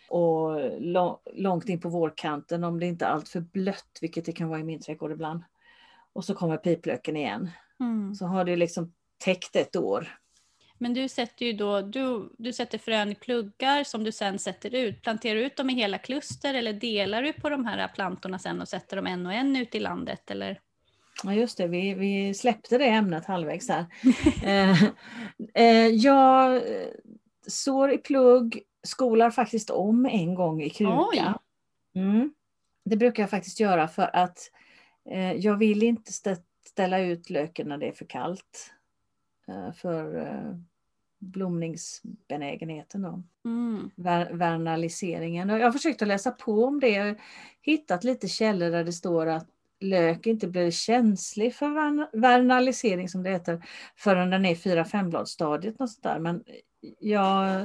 Och 0.08 0.60
lång- 0.80 1.18
långt 1.34 1.68
in 1.68 1.80
på 1.80 1.88
vårkanten 1.88 2.64
om 2.64 2.80
det 2.80 2.86
inte 2.86 3.04
är 3.04 3.08
allt 3.08 3.28
för 3.28 3.40
blött, 3.40 3.98
vilket 4.00 4.24
det 4.24 4.32
kan 4.32 4.48
vara 4.48 4.60
i 4.60 4.64
min 4.64 4.80
trädgård 4.80 5.12
ibland. 5.12 5.42
Och 6.12 6.24
så 6.24 6.34
kommer 6.34 6.56
piplöken 6.56 7.16
igen. 7.16 7.50
Mm. 7.80 8.14
Så 8.14 8.26
har 8.26 8.44
du 8.44 8.56
liksom 8.56 8.92
täckt 9.24 9.56
ett 9.56 9.76
år. 9.76 10.18
Men 10.78 10.94
du 10.94 11.08
sätter 11.08 11.46
ju 11.46 11.52
då, 11.52 11.82
du, 11.82 12.28
du 12.38 12.52
sätter 12.52 12.78
frön 12.78 13.12
i 13.12 13.14
pluggar 13.14 13.84
som 13.84 14.04
du 14.04 14.12
sen 14.12 14.38
sätter 14.38 14.74
ut. 14.74 15.02
Planterar 15.02 15.34
du 15.34 15.46
ut 15.46 15.56
dem 15.56 15.70
i 15.70 15.74
hela 15.74 15.98
kluster 15.98 16.54
eller 16.54 16.72
delar 16.72 17.22
du 17.22 17.32
på 17.32 17.48
de 17.48 17.66
här 17.66 17.88
plantorna 17.88 18.38
sen 18.38 18.60
och 18.60 18.68
sätter 18.68 18.96
dem 18.96 19.06
en 19.06 19.26
och 19.26 19.32
en 19.32 19.56
ut 19.56 19.74
i 19.74 19.80
landet? 19.80 20.30
Eller? 20.30 20.60
Ja 21.24 21.34
just 21.34 21.58
det, 21.58 21.66
vi, 21.66 21.94
vi 21.94 22.34
släppte 22.34 22.78
det 22.78 22.88
ämnet 22.88 23.26
halvvägs 23.26 23.66
där. 23.66 23.86
eh, 24.44 24.82
eh, 25.54 25.86
jag 25.86 26.56
eh, 26.56 26.88
sår 27.46 27.92
i 27.92 27.98
plugg, 27.98 28.62
skolar 28.88 29.30
faktiskt 29.30 29.70
om 29.70 30.06
en 30.06 30.34
gång 30.34 30.62
i 30.62 30.70
kruka. 30.70 30.94
Mm. 31.94 32.34
Det 32.84 32.96
brukar 32.96 33.22
jag 33.22 33.30
faktiskt 33.30 33.60
göra 33.60 33.88
för 33.88 34.16
att 34.16 34.38
eh, 35.10 35.32
jag 35.32 35.56
vill 35.56 35.82
inte 35.82 36.10
stä- 36.10 36.42
ställa 36.66 36.98
ut 37.00 37.30
löken 37.30 37.68
när 37.68 37.78
det 37.78 37.88
är 37.88 37.92
för 37.92 38.04
kallt. 38.04 38.72
Eh, 39.48 39.72
för 39.72 40.20
eh, 40.26 40.54
blomningsbenägenheten. 41.18 43.02
Då. 43.02 43.22
Mm. 43.44 43.90
ver- 43.96 44.32
vernaliseringen. 44.32 45.50
Och 45.50 45.58
jag 45.58 45.64
har 45.66 45.72
försökt 45.72 46.02
att 46.02 46.08
läsa 46.08 46.30
på 46.30 46.64
om 46.64 46.80
det. 46.80 46.88
Jag 46.88 47.20
hittat 47.62 48.04
lite 48.04 48.28
källor 48.28 48.70
där 48.70 48.84
det 48.84 48.92
står 48.92 49.26
att 49.26 49.46
lök 49.80 50.26
inte 50.26 50.48
blir 50.48 50.70
känslig 50.70 51.54
för 51.54 51.66
vern- 51.66 52.08
vernalisering 52.12 53.08
som 53.08 53.22
det 53.22 53.30
heter 53.30 53.64
förrän 53.96 54.30
den 54.30 54.44
är 54.44 54.54
4-5 54.54 55.08
bladstadiet. 55.10 55.80
Och 55.80 55.90
sånt 55.90 56.02
där. 56.02 56.18
Men 56.18 56.44
jag 57.00 57.64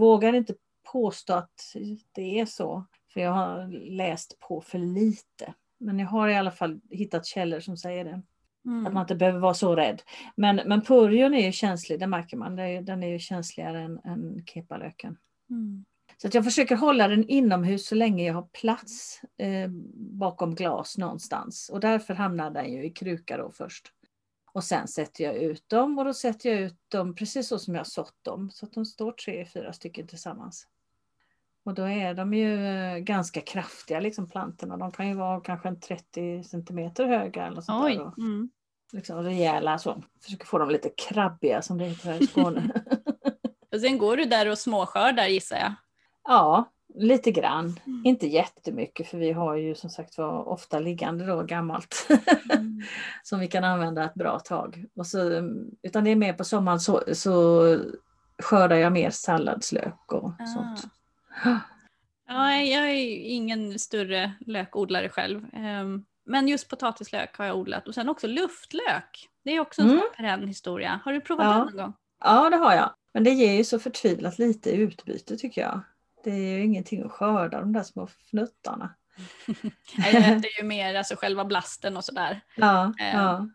vågar 0.00 0.32
inte 0.32 0.54
påstå 0.92 1.32
att 1.32 1.72
det 2.12 2.40
är 2.40 2.46
så. 2.46 2.86
För 3.12 3.20
jag 3.20 3.32
har 3.32 3.68
läst 3.90 4.38
på 4.40 4.60
för 4.60 4.78
lite. 4.78 5.54
Men 5.80 5.98
jag 5.98 6.06
har 6.06 6.28
i 6.28 6.36
alla 6.36 6.50
fall 6.50 6.80
hittat 6.90 7.26
källor 7.26 7.60
som 7.60 7.76
säger 7.76 8.04
det. 8.04 8.22
Mm. 8.64 8.86
Att 8.86 8.92
man 8.92 9.02
inte 9.02 9.14
behöver 9.14 9.38
vara 9.38 9.54
så 9.54 9.76
rädd. 9.76 10.02
Men, 10.36 10.56
men 10.56 10.82
purjon 10.82 11.34
är 11.34 11.46
ju 11.46 11.52
känslig, 11.52 12.00
det 12.00 12.06
märker 12.06 12.36
man. 12.36 12.56
Den 12.56 13.02
är 13.02 13.08
ju 13.08 13.18
känsligare 13.18 13.80
än, 13.80 14.00
än 14.04 14.44
kepalöken. 14.46 15.16
Mm. 15.50 15.84
Så 16.16 16.26
att 16.26 16.34
jag 16.34 16.44
försöker 16.44 16.76
hålla 16.76 17.08
den 17.08 17.28
inomhus 17.28 17.86
så 17.86 17.94
länge 17.94 18.24
jag 18.24 18.34
har 18.34 18.48
plats 18.52 19.20
eh, 19.38 19.70
bakom 19.94 20.54
glas 20.54 20.98
någonstans. 20.98 21.70
Och 21.72 21.80
därför 21.80 22.14
hamnar 22.14 22.50
den 22.50 22.72
ju 22.72 22.84
i 22.84 22.90
kruka 22.90 23.36
då 23.36 23.50
först. 23.50 23.92
Och 24.52 24.64
sen 24.64 24.88
sätter 24.88 25.24
jag 25.24 25.34
ut 25.36 25.68
dem 25.68 25.98
och 25.98 26.04
då 26.04 26.14
sätter 26.14 26.50
jag 26.50 26.60
ut 26.60 26.76
dem 26.88 27.14
precis 27.14 27.48
så 27.48 27.58
som 27.58 27.74
jag 27.74 27.80
har 27.80 27.84
sått 27.84 28.14
dem. 28.24 28.50
Så 28.50 28.66
att 28.66 28.72
de 28.72 28.84
står 28.84 29.12
tre, 29.12 29.46
fyra 29.46 29.72
stycken 29.72 30.06
tillsammans. 30.06 30.66
Och 31.64 31.74
då 31.74 31.82
är 31.88 32.14
de 32.14 32.34
ju 32.34 32.66
eh, 32.66 32.98
ganska 32.98 33.40
kraftiga 33.40 34.00
liksom 34.00 34.28
plantorna. 34.28 34.76
De 34.76 34.92
kan 34.92 35.08
ju 35.08 35.14
vara 35.14 35.40
kanske 35.40 35.68
en 35.68 35.80
30 35.80 36.44
centimeter 36.44 37.06
höga 37.06 37.46
eller 37.46 37.60
sånt 37.60 37.84
Oj. 37.84 37.94
där. 37.96 38.06
Och 38.06 38.18
Mm. 38.18 38.50
liksom 38.92 39.22
rejäla 39.22 39.78
så. 39.78 40.02
Försöker 40.22 40.46
få 40.46 40.58
dem 40.58 40.70
lite 40.70 40.90
krabbiga 41.08 41.62
som 41.62 41.78
det 41.78 41.84
heter 41.84 42.12
här 42.12 42.22
i 42.22 42.26
Skåne. 42.26 42.82
Och 43.72 43.80
sen 43.80 43.98
går 43.98 44.16
du 44.16 44.24
där 44.24 44.50
och 44.50 44.58
småskördar 44.58 45.26
gissar 45.26 45.56
jag. 45.56 45.74
Ja, 46.24 46.72
lite 46.94 47.30
grann. 47.30 47.80
Mm. 47.86 48.02
Inte 48.04 48.26
jättemycket 48.26 49.08
för 49.08 49.18
vi 49.18 49.32
har 49.32 49.56
ju 49.56 49.74
som 49.74 49.90
sagt 49.90 50.18
var 50.18 50.48
ofta 50.48 50.78
liggande 50.78 51.26
då 51.26 51.42
gammalt 51.42 52.06
Mm. 52.54 52.80
som 53.22 53.40
vi 53.40 53.48
kan 53.48 53.64
använda 53.64 54.04
ett 54.04 54.14
bra 54.14 54.38
tag. 54.38 54.84
Och 54.96 55.06
så, 55.06 55.18
utan 55.82 56.04
det 56.04 56.10
är 56.10 56.16
mer 56.16 56.32
på 56.32 56.44
sommaren 56.44 56.80
så, 56.80 57.02
så 57.12 57.62
skördar 58.42 58.76
jag 58.76 58.92
mer 58.92 59.10
salladslök 59.10 60.12
och 60.12 60.32
Ah. 60.40 60.46
sånt. 60.46 60.86
Ja, 62.28 62.52
jag 62.56 62.90
är 62.90 63.16
ingen 63.26 63.78
större 63.78 64.32
lökodlare 64.46 65.08
själv. 65.08 65.46
Ehm, 65.52 66.04
Men 66.24 66.48
just 66.48 66.68
potatislök 66.68 67.36
har 67.38 67.44
jag 67.44 67.56
odlat 67.56 67.88
och 67.88 67.94
sen 67.94 68.08
också 68.08 68.26
luftlök. 68.26 69.28
Det 69.44 69.50
är 69.50 69.60
också 69.60 69.82
en 69.82 69.90
Mm. 69.90 70.38
sån 70.38 70.48
historia. 70.48 71.00
Har 71.04 71.12
du 71.12 71.20
provat 71.20 71.44
Ja. 71.46 71.52
det 71.52 71.58
någon 71.64 71.76
gång? 71.76 71.92
Ja, 72.24 72.50
det 72.50 72.56
har 72.56 72.74
jag. 72.74 72.90
Men 73.14 73.24
det 73.24 73.30
ger 73.30 73.52
ju 73.52 73.64
så 73.64 73.78
förtvivlat 73.78 74.38
lite 74.38 74.70
utbyte 74.70 75.36
tycker 75.36 75.60
jag. 75.60 75.80
Det 76.24 76.30
är 76.30 76.56
ju 76.58 76.64
ingenting 76.64 77.02
att 77.02 77.12
skörda 77.12 77.60
de 77.60 77.72
där 77.72 77.82
små 77.82 78.06
fnuttarna. 78.06 78.94
Nej, 79.98 80.14
Jag 80.14 80.28
äter 80.28 80.50
ju 80.60 80.64
mer 80.64 80.94
alltså 80.94 81.16
själva 81.16 81.44
blasten 81.44 81.96
och 81.96 82.04
sådär. 82.04 82.40
Ja, 82.56 82.92
Eh, 83.00 83.14
ja. 83.14 83.48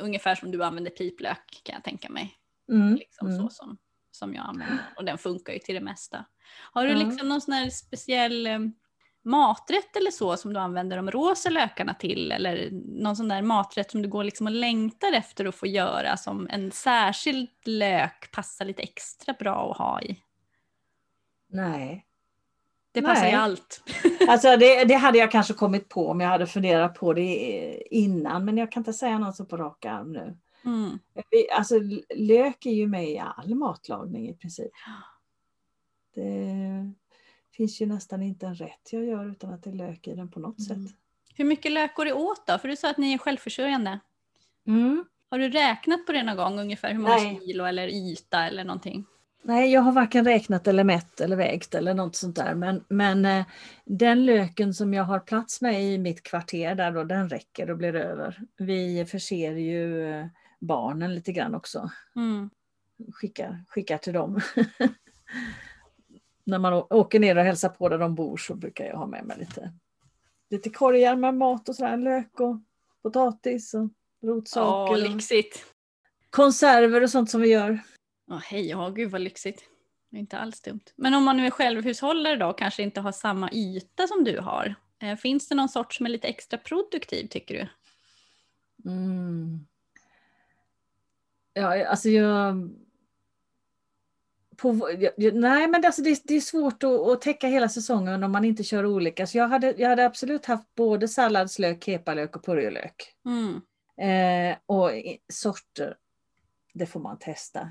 Ungefär 0.00 0.34
som 0.34 0.50
du 0.50 0.64
använder 0.64 0.90
piplök 0.90 1.60
kan 1.64 1.74
jag 1.74 1.84
tänka 1.84 2.08
mig. 2.08 2.34
Mm, 2.72 2.94
Liksom 2.94 3.28
mm. 3.28 3.40
så 3.40 3.48
som, 3.54 3.78
som 4.10 4.34
jag 4.34 4.44
använder. 4.46 4.78
Och 4.96 5.04
den 5.04 5.18
funkar 5.18 5.52
ju 5.52 5.58
till 5.58 5.74
det 5.74 5.80
mesta. 5.80 6.24
Har 6.72 6.84
du 6.86 6.90
Ja. 6.92 6.98
liksom 6.98 7.28
någon 7.28 7.40
sån 7.40 7.54
här 7.54 7.70
speciell 7.70 8.46
eh, 8.46 8.58
maträtt 9.24 9.96
eller 9.96 10.10
så 10.10 10.36
som 10.36 10.52
du 10.52 10.60
använder 10.60 10.96
de 10.96 11.10
rosa 11.10 11.50
lökarna 11.50 11.94
till? 11.94 12.32
Eller 12.32 12.68
någon 13.02 13.16
sån 13.16 13.28
där 13.28 13.42
maträtt 13.42 13.90
som 13.90 14.02
du 14.02 14.08
går 14.08 14.24
liksom 14.24 14.46
och 14.46 14.52
längtar 14.52 15.12
efter 15.12 15.44
att 15.44 15.54
få 15.54 15.66
göra 15.66 16.16
som 16.16 16.48
en 16.50 16.72
särskild 16.72 17.48
lök 17.64 18.30
passar 18.32 18.64
lite 18.64 18.82
extra 18.82 19.32
bra 19.38 19.70
att 19.70 19.78
ha 19.78 20.02
i? 20.02 20.22
Nej. 21.56 22.06
Det 22.92 23.02
passar 23.02 23.22
i 23.26 23.32
Nej. 23.32 23.34
allt. 23.34 23.82
Alltså 24.28 24.56
det, 24.56 24.84
det 24.84 24.94
hade 24.94 25.18
jag 25.18 25.30
kanske 25.30 25.54
kommit 25.54 25.88
på 25.88 26.08
om 26.08 26.20
jag 26.20 26.28
hade 26.28 26.46
funderat 26.46 26.94
på 26.94 27.12
det 27.12 27.82
innan 27.90 28.44
men 28.44 28.56
jag 28.58 28.72
kan 28.72 28.80
inte 28.80 28.92
säga 28.92 29.18
något 29.18 29.36
så 29.36 29.44
på 29.44 29.56
rak 29.56 29.84
arm 29.84 30.12
nu. 30.12 30.36
Mm. 30.64 30.98
Vi- 31.30 31.50
Alltså 31.50 31.74
lök 32.16 32.66
är 32.66 32.70
ju 32.72 32.86
med 32.86 33.08
i 33.10 33.18
all 33.18 33.54
matlagning 33.54 34.28
i 34.28 34.34
princip. 34.34 34.70
Det 36.14 36.92
finns 37.56 37.80
ju 37.80 37.86
nästan 37.86 38.22
inte 38.22 38.46
en 38.46 38.54
rätt 38.54 38.92
jag 38.92 39.04
gör 39.04 39.30
utan 39.30 39.54
att 39.54 39.62
det 39.62 39.70
är 39.70 39.74
lök 39.74 40.06
i 40.06 40.14
den 40.14 40.30
på 40.30 40.40
något 40.40 40.58
Mm. 40.70 40.86
sätt. 40.86 40.96
Hur 41.34 41.44
mycket 41.44 41.72
lök 41.72 41.94
går 41.94 42.04
det 42.04 42.12
åt 42.12 42.46
då? 42.46 42.58
För 42.58 42.68
du 42.68 42.76
sa 42.76 42.90
att 42.90 42.98
ni 42.98 43.12
är 43.12 43.18
självförsörjande. 43.18 43.98
Mm. 44.66 45.04
Har 45.30 45.38
du 45.38 45.48
räknat 45.48 46.06
på 46.06 46.12
det 46.12 46.22
någon 46.22 46.36
gång 46.36 46.58
ungefär 46.60 46.92
hur 46.92 46.98
många 47.00 47.14
Nej. 47.16 47.40
kilo 47.46 47.64
eller 47.64 47.88
yta 47.88 48.46
eller 48.46 48.64
någonting? 48.64 49.06
Nej, 49.48 49.72
jag 49.72 49.80
har 49.80 49.92
varken 49.92 50.24
räknat 50.24 50.66
eller 50.66 50.84
mätt 50.84 51.20
eller 51.20 51.36
vägt 51.36 51.74
eller 51.74 51.94
något 51.94 52.16
sånt 52.16 52.36
där. 52.36 52.54
Men, 52.54 52.84
men 52.88 53.24
eh, 53.24 53.44
den 53.84 54.24
löken 54.24 54.74
som 54.74 54.94
jag 54.94 55.04
har 55.04 55.20
plats 55.20 55.60
med 55.60 55.84
i 55.84 55.98
mitt 55.98 56.22
kvarter 56.22 56.74
där 56.74 56.90
då, 56.90 57.04
den 57.04 57.28
räcker 57.28 57.70
och 57.70 57.76
blir 57.76 57.94
över. 57.94 58.42
Vi 58.56 59.04
förser 59.04 59.52
ju 59.52 60.10
eh, 60.10 60.26
barnen 60.60 61.14
lite 61.14 61.32
grann 61.32 61.54
också. 61.54 61.90
Mm. 62.16 62.50
Skickar, 63.12 63.64
skickar 63.68 63.98
till 63.98 64.12
dem. 64.12 64.40
När 66.44 66.58
man 66.58 66.72
åker 66.90 67.20
ner 67.20 67.36
och 67.36 67.44
hälsar 67.44 67.68
på 67.68 67.88
där 67.88 67.98
de 67.98 68.14
bor 68.14 68.36
så 68.36 68.54
brukar 68.54 68.84
jag 68.84 68.96
ha 68.96 69.06
med 69.06 69.24
mig 69.24 69.38
lite, 69.38 69.72
lite 70.50 70.70
korgar 70.70 71.16
med 71.16 71.34
mat 71.34 71.68
och 71.68 71.76
sådär, 71.76 71.96
lök 71.96 72.40
och 72.40 72.56
potatis. 73.02 73.74
Och 73.74 73.90
rotsaker. 74.22 74.92
Åh, 74.92 74.98
lyxigt. 74.98 75.64
konserver 76.30 77.02
och 77.02 77.10
sånt 77.10 77.30
som 77.30 77.40
vi 77.40 77.48
gör. 77.48 77.80
Åh, 78.30 78.38
hej, 78.38 78.68
ja, 78.68 78.88
gud 78.88 79.10
vad 79.10 79.20
lyxigt. 79.20 79.64
Det 80.10 80.16
är 80.16 80.20
inte 80.20 80.38
alls 80.38 80.60
dumt. 80.60 80.80
Men 80.96 81.14
om 81.14 81.24
man 81.24 81.36
nu 81.36 81.46
är 81.46 81.50
självhushållare 81.50 82.36
då 82.36 82.46
och 82.46 82.58
kanske 82.58 82.82
inte 82.82 83.00
har 83.00 83.12
samma 83.12 83.50
yta 83.52 84.06
som 84.06 84.24
du 84.24 84.38
har. 84.38 84.74
Eh, 85.02 85.16
finns 85.16 85.48
det 85.48 85.54
någon 85.54 85.68
sort 85.68 85.94
som 85.94 86.06
är 86.06 86.10
lite 86.10 86.28
extra 86.28 86.58
produktiv 86.58 87.26
tycker 87.26 87.54
du? 87.54 87.68
Mm. 88.90 89.66
Ja, 91.52 91.86
alltså 91.86 92.08
jag... 92.08 92.70
På, 94.56 94.90
jag, 95.16 95.34
nej, 95.34 95.68
men 95.68 95.84
alltså 95.84 96.02
det, 96.02 96.20
det 96.24 96.34
är 96.34 96.40
svårt 96.40 96.82
att, 96.82 97.00
att 97.00 97.20
täcka 97.20 97.46
hela 97.46 97.68
säsongen 97.68 98.24
om 98.24 98.32
man 98.32 98.44
inte 98.44 98.62
kör 98.62 98.86
olika. 98.86 99.26
Så 99.26 99.38
jag 99.38 99.48
hade, 99.48 99.74
jag 99.78 99.88
hade 99.88 100.06
absolut 100.06 100.46
haft 100.46 100.74
både 100.74 101.08
salladslök, 101.08 101.84
kepalök 101.84 102.36
och 102.36 102.44
purjolök. 102.44 103.14
Mm. 103.24 103.60
Eh, 104.00 104.58
och 104.66 104.90
sorter, 105.32 105.96
det 106.74 106.86
får 106.86 107.00
man 107.00 107.18
testa. 107.18 107.68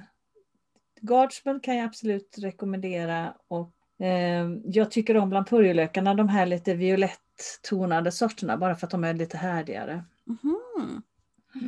Guardsman 1.01 1.59
kan 1.59 1.75
jag 1.75 1.85
absolut 1.85 2.35
rekommendera. 2.37 3.33
Och, 3.47 4.05
eh, 4.05 4.49
jag 4.65 4.91
tycker 4.91 5.17
om 5.17 5.29
bland 5.29 5.47
purjolökarna 5.47 6.13
de 6.13 6.29
här 6.29 6.45
lite 6.45 6.73
violetttonade 6.73 8.11
sorterna 8.11 8.57
bara 8.57 8.75
för 8.75 8.87
att 8.87 8.91
de 8.91 9.03
är 9.03 9.13
lite 9.13 9.37
härdigare. 9.37 10.03
Mhm. 10.25 11.01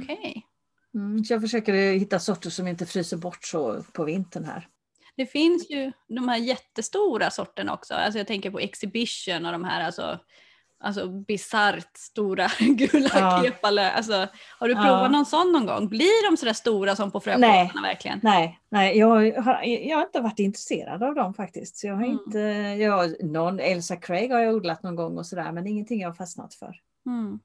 Okej. 0.04 0.46
Mm, 0.96 1.24
så 1.24 1.34
jag 1.34 1.42
försöker 1.42 1.74
hitta 1.74 2.20
sorter 2.20 2.50
som 2.50 2.68
inte 2.68 2.86
fryser 2.86 3.18
bort 3.18 3.44
så 3.44 3.84
på 3.94 4.04
vintern 4.04 4.46
här. 4.46 4.68
Det 5.16 5.26
finns 5.26 5.70
ju 5.70 5.92
de 6.08 6.28
här 6.28 6.38
jättestora 6.38 7.30
sorterna 7.30 7.74
också. 7.74 7.94
Alltså 7.94 8.18
jag 8.18 8.28
tänker 8.28 8.52
på 8.52 8.60
Exhibition 8.60 9.46
och 9.46 9.52
de 9.52 9.64
här 9.64 9.86
alltså, 9.86 10.20
alltså 10.80 11.08
bisarrt 11.08 11.98
stora 11.98 12.48
gula 12.60 13.10
Ja. 13.14 13.42
kepalö. 13.44 13.90
Alltså, 13.90 14.28
har 14.60 14.68
du 14.68 14.74
Ja. 14.74 14.82
provat 14.84 15.12
någon 15.12 15.26
sån 15.26 15.52
någon 15.52 15.66
gång? 15.66 15.88
Blir 15.88 16.32
de 16.32 16.38
sådär 16.38 16.54
stora 16.54 16.96
som 16.96 17.12
på 17.12 17.20
fröpåsarna 17.20 17.82
verkligen? 17.84 18.20
Nej, 18.24 18.60
nej 18.70 18.98
jag, 18.98 19.08
har, 19.42 19.64
jag 19.64 19.98
har 19.98 20.04
inte 20.06 20.20
varit 20.22 20.40
intresserad 20.40 21.04
av 21.04 21.16
dem 21.16 21.34
faktiskt. 21.34 21.78
Så 21.78 21.88
jag 21.88 21.96
har 21.96 22.04
Mm. 22.04 22.12
inte, 22.26 22.40
jag, 22.84 23.24
någon 23.24 23.60
Elsa 23.60 23.96
Craig 23.96 24.32
har 24.32 24.40
jag 24.40 24.56
odlat 24.56 24.84
någon 24.84 24.96
gång 24.96 25.18
och 25.18 25.26
sådär 25.26 25.52
men 25.52 25.68
ingenting 25.68 26.02
jag 26.02 26.10
har 26.10 26.14
fastnat 26.16 26.54
för. 26.54 26.76
Mm. 27.06 27.40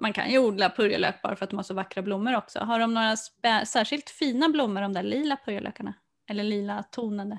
Man 0.00 0.12
kan 0.12 0.30
ju 0.30 0.38
odla 0.38 0.70
purjolök 0.70 1.22
bara 1.22 1.36
för 1.36 1.44
att 1.44 1.50
de 1.50 1.56
har 1.56 1.62
så 1.64 1.74
vackra 1.74 2.02
blommor 2.02 2.36
också. 2.36 2.58
Har 2.58 2.78
de 2.78 2.94
några 2.94 3.16
särskilt 3.66 4.10
fina 4.10 4.48
blommor, 4.48 4.80
de 4.80 4.92
där 4.92 5.02
lila 5.02 5.36
purjolökarna? 5.44 5.94
Eller 6.30 6.44
lila 6.44 6.82
tonade? 6.90 7.38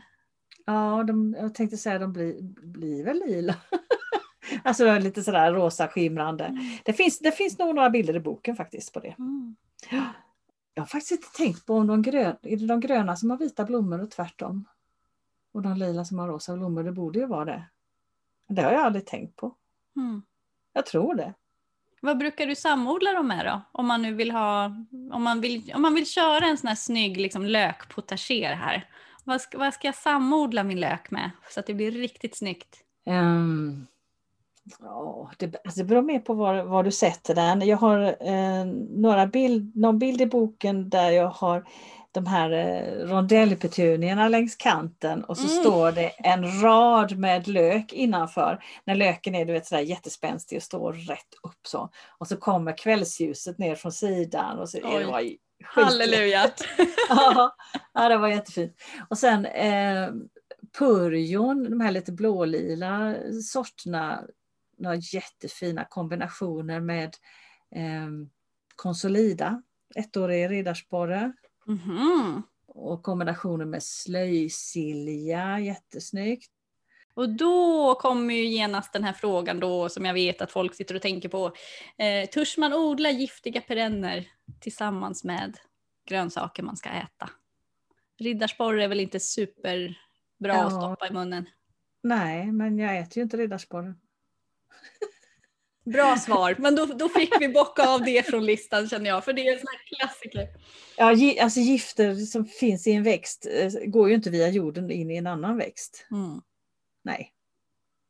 Ja, 0.66 1.04
de, 1.08 1.36
jag 1.40 1.56
tänkte 1.56 1.78
säga 1.78 2.00
de 2.00 2.14
blir, 2.14 2.42
blir 2.68 3.06
väl 3.06 3.22
lila. 3.28 3.56
alltså 4.64 5.00
lite 5.00 5.24
sådär 5.24 5.54
rosa 5.54 5.88
skimrande. 5.88 6.58
Det 6.84 6.94
finns, 6.94 7.20
det 7.20 7.32
finns 7.32 7.60
nog 7.60 7.76
några 7.76 7.90
bilder 7.90 8.16
i 8.16 8.20
boken 8.20 8.56
faktiskt 8.56 8.94
på 8.94 9.00
det. 9.00 9.16
Mm. 9.20 9.56
Jag 10.74 10.82
har 10.82 10.88
faktiskt 10.88 11.12
inte 11.12 11.28
tänkt 11.38 11.66
på 11.66 11.74
om 11.74 11.88
de, 11.88 12.02
grön, 12.02 12.36
är 12.42 12.58
det 12.58 12.68
de 12.68 12.80
gröna 12.80 13.16
som 13.16 13.30
har 13.30 13.38
vita 13.38 13.66
blommor 13.66 14.02
och 14.02 14.12
tvärtom. 14.12 14.66
Och 15.54 15.62
de 15.62 15.78
lila 15.78 16.06
som 16.06 16.20
har 16.20 16.28
rosa 16.28 16.58
blommor, 16.58 16.84
det 16.84 16.92
borde 16.92 17.20
ju 17.20 17.26
vara 17.26 17.46
det. 17.46 17.64
Det 18.48 18.62
har 18.62 18.72
jag 18.72 18.82
aldrig 18.82 19.06
tänkt 19.06 19.36
på. 19.36 19.56
Mm. 19.96 20.22
Jag 20.74 20.86
tror 20.86 21.16
det. 21.16 21.34
Vad 22.02 22.18
brukar 22.18 22.48
du 22.48 22.56
samodla 22.56 23.14
dem 23.14 23.28
med 23.28 23.46
då? 23.46 23.62
Om 23.72 23.88
man 23.88 24.02
nu 24.02 24.14
vill 24.14 24.32
ha, 24.32 24.66
om 25.12 25.24
man 25.24 25.42
vill, 25.42 25.74
om 25.76 25.82
man 25.82 25.96
vill 25.96 26.06
köra 26.06 26.46
en 26.46 26.58
sån 26.58 26.68
här 26.68 26.76
snygg 26.76 27.18
liksom, 27.18 27.46
lökpotager 27.46 28.54
här. 28.54 28.90
Vad 29.24 29.42
ska, 29.42 29.58
vad 29.58 29.74
ska 29.74 29.88
jag 29.88 29.96
samodla 29.96 30.64
min 30.64 30.80
lök 30.80 31.12
med 31.12 31.32
så 31.50 31.60
att 31.60 31.66
det 31.66 31.74
blir 31.74 31.92
riktigt 31.92 32.38
snyggt? 32.38 32.84
Ehm, 33.06 33.88
ja, 34.80 35.32
det, 35.38 35.56
alltså 35.66 35.80
det 35.80 35.84
beror 35.86 36.02
mer 36.02 36.20
på 36.20 36.34
var, 36.34 36.64
var 36.64 36.84
du 36.84 36.92
sätter 36.92 37.36
den. 37.36 37.68
Jag 37.68 37.78
har 37.78 38.02
eh, 38.28 38.66
några 38.90 39.28
bild, 39.28 39.76
någon 39.76 40.00
bild 40.00 40.22
i 40.22 40.26
boken 40.26 40.90
där 40.90 41.12
jag 41.12 41.28
har 41.28 41.66
de 42.12 42.26
här 42.26 42.52
eh, 42.52 43.08
rondellpetunierna 43.08 44.28
längs 44.28 44.56
kanten 44.56 45.24
och 45.24 45.38
så 45.38 45.52
Mm. 45.52 45.64
står 45.64 45.92
det 45.92 46.10
en 46.10 46.62
rad 46.62 47.18
med 47.18 47.48
lök 47.48 47.94
innanför. 47.94 48.64
När 48.86 48.96
löken 48.96 49.36
är 49.36 49.46
du 49.46 49.54
vet, 49.54 49.66
sådär 49.68 49.82
jättespänstig 49.82 50.58
och 50.58 50.64
står 50.64 50.94
rätt 50.94 51.34
upp 51.44 51.68
så. 51.68 51.90
Och 52.18 52.28
så 52.28 52.38
kommer 52.38 52.78
kvällsljuset 52.78 53.58
ner 53.58 53.76
från 53.76 53.92
sidan. 53.92 54.60
Och 54.60 54.70
så, 54.70 54.78
Oj. 54.84 55.06
det 55.06 55.22
ju 55.22 55.38
Halleluja! 55.64 56.50
ja, 57.10 57.56
ja, 57.94 58.10
det 58.10 58.18
var 58.18 58.28
jättefint. 58.28 58.76
Och 59.10 59.18
sen 59.18 59.46
eh, 59.46 60.10
purjon, 60.80 61.64
de 61.70 61.80
här 61.82 61.92
lite 61.92 62.12
blålila 62.12 63.16
sorterna, 63.44 64.24
några 64.80 64.96
jättefina 64.96 65.86
kombinationer 65.86 66.80
med 66.80 67.16
eh, 67.76 68.10
konsolida, 68.76 69.62
ettårig 69.96 70.50
riddarsporre 70.52 71.34
Mhm. 71.66 72.44
och 72.68 73.04
kombinationer 73.04 73.66
med 73.66 73.84
slöjsilja, 73.84 75.60
jättesnyggt. 75.60 76.52
Och 77.14 77.30
då 77.30 77.96
kommer 77.96 78.34
ju 78.34 78.46
genast 78.46 78.94
den 78.94 79.04
här 79.04 79.14
frågan 79.14 79.60
då 79.60 79.90
som 79.90 80.06
jag 80.06 80.14
vet 80.14 80.42
att 80.42 80.52
folk 80.52 80.76
sitter 80.76 80.96
och 80.96 81.02
tänker 81.02 81.30
på. 81.30 81.54
Eh, 81.98 82.30
törs 82.30 82.58
man 82.58 82.74
odla 82.74 83.10
giftiga 83.12 83.62
perenner 83.62 84.28
tillsammans 84.60 85.24
med 85.24 85.58
grönsaker 86.06 86.64
man 86.64 86.78
ska 86.78 86.90
äta? 86.90 87.30
Riddarsporre 88.20 88.84
är 88.84 88.88
väl 88.88 89.00
inte 89.00 89.20
superbra 89.20 89.96
att 90.54 90.58
Ja. 90.58 90.70
stoppa 90.70 91.08
i 91.08 91.12
munnen? 91.14 91.50
Nej, 92.04 92.52
men 92.52 92.80
jag 92.80 92.98
äter 92.98 93.18
ju 93.18 93.24
inte 93.24 93.38
riddarsporre. 93.38 93.96
Bra 95.86 96.18
svar, 96.18 96.56
men 96.60 96.76
då, 96.76 96.86
då 96.86 97.10
fick 97.10 97.42
vi 97.42 97.48
bocka 97.50 97.88
av 97.90 98.04
det 98.04 98.26
från 98.26 98.46
listan 98.46 98.90
känner 98.90 99.10
jag, 99.10 99.26
för 99.26 99.34
det 99.34 99.48
är 99.48 99.54
en 99.54 99.60
sån 99.60 99.68
här 99.68 99.98
klassiker. 99.98 100.48
Ja, 100.98 101.14
gi- 101.14 101.40
alltså 101.40 101.60
gifter 101.60 102.16
som 102.16 102.46
finns 102.46 102.88
i 102.88 102.92
en 102.92 103.04
växt 103.04 103.48
eh, 103.52 103.72
går 103.86 104.10
ju 104.10 104.16
inte 104.16 104.30
via 104.30 104.50
jorden 104.50 104.92
in 104.92 105.12
i 105.12 105.16
en 105.16 105.28
annan 105.28 105.58
växt. 105.58 106.08
Mm. 106.12 106.42
Nej. 107.04 107.32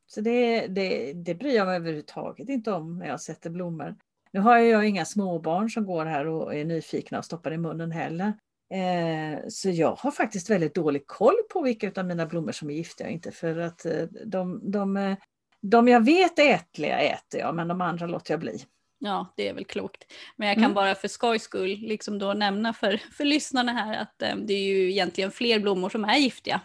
Så 0.06 0.20
det, 0.20 0.66
det, 0.66 1.12
det 1.12 1.34
bryr 1.34 1.56
jag 1.56 1.66
mig 1.66 1.76
överhuvudtaget 1.76 2.48
inte 2.48 2.72
om 2.72 2.98
när 2.98 3.06
jag 3.06 3.20
sätter 3.20 3.50
blommor. 3.50 3.96
Nu 4.32 4.40
har 4.40 4.58
jag 4.58 4.88
inga 4.88 5.04
småbarn 5.04 5.70
som 5.70 5.86
går 5.86 6.04
här 6.06 6.26
och 6.26 6.54
är 6.54 6.64
nyfikna 6.64 7.18
och 7.18 7.24
stoppar 7.24 7.52
i 7.52 7.58
munnen 7.58 7.90
heller. 7.90 8.32
Eh, 8.74 9.38
så 9.48 9.70
jag 9.70 9.94
har 9.94 10.10
faktiskt 10.10 10.50
väldigt 10.50 10.74
dålig 10.74 11.06
koll 11.06 11.36
på 11.52 11.62
vilka 11.62 11.92
av 11.96 12.06
mina 12.06 12.26
blommor 12.26 12.52
som 12.52 12.70
är 12.70 12.74
giftiga 12.74 13.06
och 13.06 13.12
inte. 13.12 13.30
För 13.30 13.58
att 13.58 13.86
eh, 13.86 14.02
de, 14.26 14.70
de, 14.70 15.16
de 15.62 15.88
jag 15.88 16.04
vet 16.04 16.38
är 16.38 16.54
ätliga 16.54 16.98
äter 17.00 17.40
jag, 17.40 17.54
men 17.54 17.68
de 17.68 17.80
andra 17.80 18.06
låter 18.06 18.32
jag 18.32 18.40
bli. 18.40 18.64
Ja, 18.98 19.32
det 19.36 19.48
är 19.48 19.54
väl 19.54 19.64
klokt. 19.64 20.04
Men 20.36 20.48
jag 20.48 20.54
kan 20.56 20.64
Mm. 20.64 20.74
bara 20.74 20.94
för 20.94 21.08
skojs 21.08 21.42
skull 21.42 21.78
liksom 21.80 22.18
då 22.18 22.32
nämna 22.32 22.72
för, 22.72 22.96
för 23.12 23.24
lyssnarna 23.24 23.72
här 23.72 24.02
att 24.02 24.22
eh, 24.22 24.36
det 24.36 24.54
är 24.54 24.62
ju 24.64 24.90
egentligen 24.90 25.30
fler 25.30 25.60
blommor 25.60 25.88
som 25.88 26.04
är 26.04 26.16
giftiga 26.16 26.60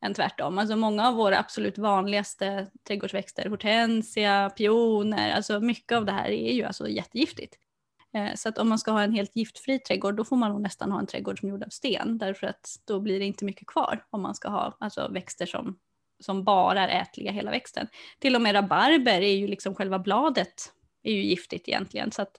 än 0.00 0.14
tvärtom. 0.14 0.58
Alltså 0.58 0.76
många 0.76 1.08
av 1.08 1.14
våra 1.14 1.38
absolut 1.38 1.78
vanligaste 1.78 2.66
trädgårdsväxter, 2.88 3.48
hortensia, 3.48 4.50
pioner, 4.50 5.30
alltså 5.30 5.60
mycket 5.60 5.96
av 5.96 6.04
det 6.04 6.12
här 6.12 6.28
är 6.28 6.52
ju 6.52 6.64
alltså 6.64 6.88
jättegiftigt. 6.88 7.54
Eh, 8.14 8.34
Så 8.34 8.48
att 8.48 8.58
om 8.58 8.68
man 8.68 8.78
ska 8.78 8.90
ha 8.90 9.02
en 9.02 9.12
helt 9.12 9.36
giftfri 9.36 9.78
trädgård 9.78 10.16
då 10.16 10.24
får 10.24 10.36
man 10.36 10.50
nog 10.50 10.60
nästan 10.60 10.92
ha 10.92 10.98
en 11.00 11.06
trädgård 11.06 11.38
som 11.40 11.48
är 11.48 11.50
gjord 11.52 11.62
av 11.64 11.68
sten 11.68 12.18
därför 12.18 12.46
att 12.46 12.66
då 12.86 13.00
blir 13.00 13.18
det 13.18 13.24
inte 13.24 13.44
mycket 13.44 13.66
kvar 13.66 14.04
om 14.10 14.22
man 14.22 14.34
ska 14.34 14.48
ha 14.48 14.76
alltså, 14.80 15.08
växter 15.12 15.46
som, 15.46 15.78
som 16.20 16.44
bara 16.44 16.88
är 16.88 17.02
ätliga 17.02 17.32
hela 17.32 17.50
växten. 17.50 17.88
Till 18.18 18.34
och 18.34 18.42
med 18.42 18.54
rabarber 18.54 19.20
är 19.20 19.36
ju 19.36 19.46
liksom 19.46 19.74
själva 19.74 19.98
bladet 19.98 20.72
är 21.02 21.12
ju 21.12 21.22
giftigt 21.22 21.68
egentligen. 21.68 22.12
Så 22.12 22.22
att 22.22 22.32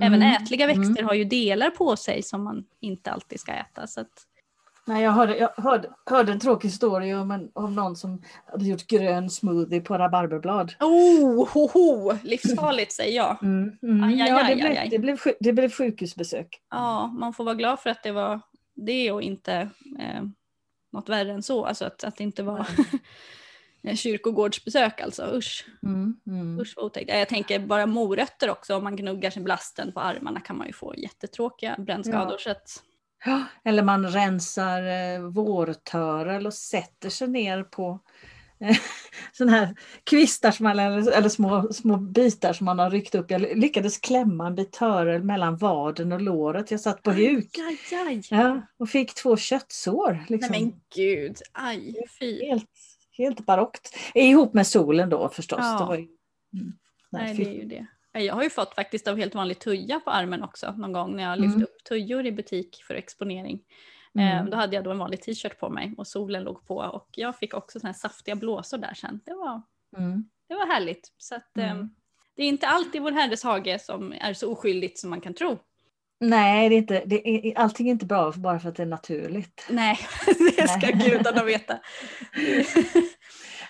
även 0.00 0.22
Mm, 0.22 0.42
ätliga 0.42 0.64
mm. 0.64 0.80
växter 0.80 1.02
har 1.02 1.14
ju 1.14 1.24
delar 1.24 1.70
på 1.70 1.96
sig 1.96 2.22
som 2.22 2.44
man 2.44 2.64
inte 2.80 3.10
alltid 3.10 3.40
ska 3.40 3.52
äta. 3.52 3.86
Så 3.86 4.00
att, 4.00 4.26
Nej, 4.90 5.02
jag 5.02 5.10
hörde, 5.12 5.36
jag 5.36 5.50
hörde, 5.56 5.90
hörde 6.06 6.32
en 6.32 6.40
tråkig 6.40 6.68
historia 6.68 7.20
om, 7.20 7.30
en, 7.30 7.50
om 7.54 7.74
någon 7.74 7.96
som 7.96 8.22
hade 8.46 8.64
gjort 8.64 8.86
grön 8.86 9.30
smoothie 9.30 9.80
på 9.80 9.98
rabarberblad. 9.98 10.74
oh, 10.80 11.48
ho, 11.48 11.66
ho, 11.68 12.12
livsfarligt 12.22 12.92
säger 12.92 13.16
jag. 13.16 13.42
Mm, 13.42 13.78
mm. 13.82 14.04
Aj, 14.04 14.22
aj, 14.22 14.28
ja, 14.28 14.44
aj, 14.44 14.54
det, 14.54 14.56
blev, 14.56 14.70
aj. 14.70 14.88
Det, 14.90 14.98
blev, 14.98 15.18
det 15.40 15.52
blev 15.52 15.70
sjukhusbesök. 15.70 16.60
Ja, 16.70 17.06
man 17.06 17.32
får 17.32 17.44
vara 17.44 17.54
glad 17.54 17.80
för 17.80 17.90
att 17.90 18.02
det 18.02 18.12
var 18.12 18.40
det 18.74 19.12
och 19.12 19.22
inte 19.22 19.54
eh, 19.98 20.22
något 20.92 21.08
värre 21.08 21.32
än 21.32 21.42
så. 21.42 21.64
Alltså 21.64 21.84
att, 21.84 22.04
att 22.04 22.16
det 22.16 22.24
inte 22.24 22.42
var 22.42 22.66
en 23.82 23.96
kyrkogårdsbesök 23.96 25.00
alltså. 25.00 25.32
Usch, 25.34 25.66
Mm, 25.82 26.20
mm. 26.26 26.60
usch 26.60 26.72
vad 26.76 26.84
otäckt. 26.84 27.10
Jag 27.10 27.28
tänker 27.28 27.58
bara 27.58 27.86
morötter 27.86 28.50
också. 28.50 28.76
Om 28.76 28.84
man 28.84 28.96
gnuggar 28.96 29.30
sig 29.30 29.42
blasten 29.42 29.92
på 29.92 30.00
armarna 30.00 30.40
kan 30.40 30.58
man 30.58 30.66
ju 30.66 30.72
få 30.72 30.94
jättetråkiga 30.96 31.76
brännskador. 31.78 32.32
Ja. 32.32 32.38
Så 32.38 32.50
att, 32.50 32.82
Ja, 33.24 33.44
Eller 33.64 33.82
man 33.82 34.08
rensar 34.08 34.82
eh, 34.82 35.20
vårtörel 35.20 36.46
och 36.46 36.54
sätter 36.54 37.10
sig 37.10 37.28
ner 37.28 37.62
på 37.62 38.00
sådana 39.32 39.56
här 39.56 39.74
kvistar 40.04 40.50
som 40.50 40.64
man, 40.64 40.78
eller, 40.78 41.10
eller 41.10 41.28
små, 41.28 41.72
små 41.72 41.96
bitar 41.96 42.52
som 42.52 42.64
man 42.64 42.78
har 42.78 42.90
ryckt 42.90 43.14
upp. 43.14 43.30
Jag 43.30 43.40
lyckades 43.40 43.98
klämma 43.98 44.46
en 44.46 44.54
bit 44.54 44.72
törel 44.72 45.22
mellan 45.22 45.56
vaden 45.56 46.12
och 46.12 46.20
låret. 46.20 46.70
Jag 46.70 46.80
satt 46.80 47.02
på 47.02 47.12
huk. 47.12 47.58
Aj, 47.58 47.98
aj. 48.06 48.22
Ja, 48.30 48.62
och 48.78 48.88
fick 48.88 49.14
två 49.14 49.36
köttsår. 49.36 50.24
Liksom. 50.28 50.52
Nej 50.52 50.62
men 50.64 50.80
gud, 50.96 51.36
aj, 51.52 51.94
fy. 52.18 52.46
Helt, 52.46 52.70
helt 53.18 53.46
barockt. 53.46 53.96
Ihop 54.14 54.54
med 54.54 54.66
solen 54.66 55.10
då 55.10 55.28
förstås. 55.28 55.58
Ja. 55.62 55.78
Det 55.78 55.84
var 55.84 55.94
ju, 55.94 56.02
mm, 56.02 56.72
nej, 57.10 57.24
Nej, 57.24 57.34
det 57.34 57.50
är 57.50 57.54
ju 57.54 57.64
det. 57.64 57.86
Jag 58.12 58.34
har 58.34 58.42
ju 58.42 58.50
fått 58.50 58.74
faktiskt 58.74 59.08
av 59.08 59.16
helt 59.16 59.34
vanlig 59.34 59.58
tuja 59.58 60.00
på 60.00 60.10
armen 60.10 60.42
också 60.42 60.72
någon 60.72 60.92
gång 60.92 61.16
när 61.16 61.22
jag 61.22 61.40
lyft 61.40 61.54
Mm. 61.54 61.62
upp 61.62 61.84
tujor 61.88 62.26
i 62.26 62.32
butik 62.32 62.82
för 62.86 62.94
exponering. 62.94 63.60
Mm. 64.18 64.38
Eh, 64.46 64.50
då 64.50 64.56
hade 64.56 64.74
jag 64.76 64.84
då 64.84 64.90
en 64.90 64.98
vanlig 64.98 65.22
t-shirt 65.22 65.58
på 65.58 65.68
mig 65.70 65.94
och 65.98 66.06
solen 66.06 66.42
låg 66.44 66.66
på 66.66 66.76
och 66.76 67.08
jag 67.16 67.38
fick 67.38 67.54
också 67.54 67.80
såna 67.80 67.88
här 67.92 67.98
saftiga 67.98 68.34
blåsor 68.36 68.78
där 68.78 68.94
sen. 68.94 69.20
Det 69.24 69.34
var, 69.34 69.62
Mm. 69.96 70.24
det 70.48 70.54
var 70.54 70.66
härligt. 70.66 71.12
Så 71.18 71.34
att, 71.34 71.56
Mm. 71.58 71.90
det 72.36 72.42
är 72.42 72.48
inte 72.48 72.66
alltid 72.68 73.02
vår 73.02 73.12
herres 73.12 73.44
hage 73.44 73.78
som 73.80 74.12
är 74.20 74.34
så 74.34 74.52
oskyldigt 74.52 74.98
som 74.98 75.10
man 75.10 75.20
kan 75.20 75.34
tro. 75.34 75.58
Nej, 76.20 76.68
det 76.68 76.74
är 76.74 76.78
inte, 76.78 77.02
det 77.06 77.28
är, 77.48 77.58
allting 77.58 77.86
är 77.88 77.92
inte 77.92 78.06
bra 78.06 78.32
bara 78.36 78.60
för 78.60 78.68
att 78.68 78.76
det 78.76 78.82
är 78.82 78.86
naturligt. 78.86 79.66
Nej, 79.70 79.98
det 80.56 80.68
ska 80.68 80.86
Nej. 80.86 81.08
gudarna 81.10 81.44
veta. 81.44 81.78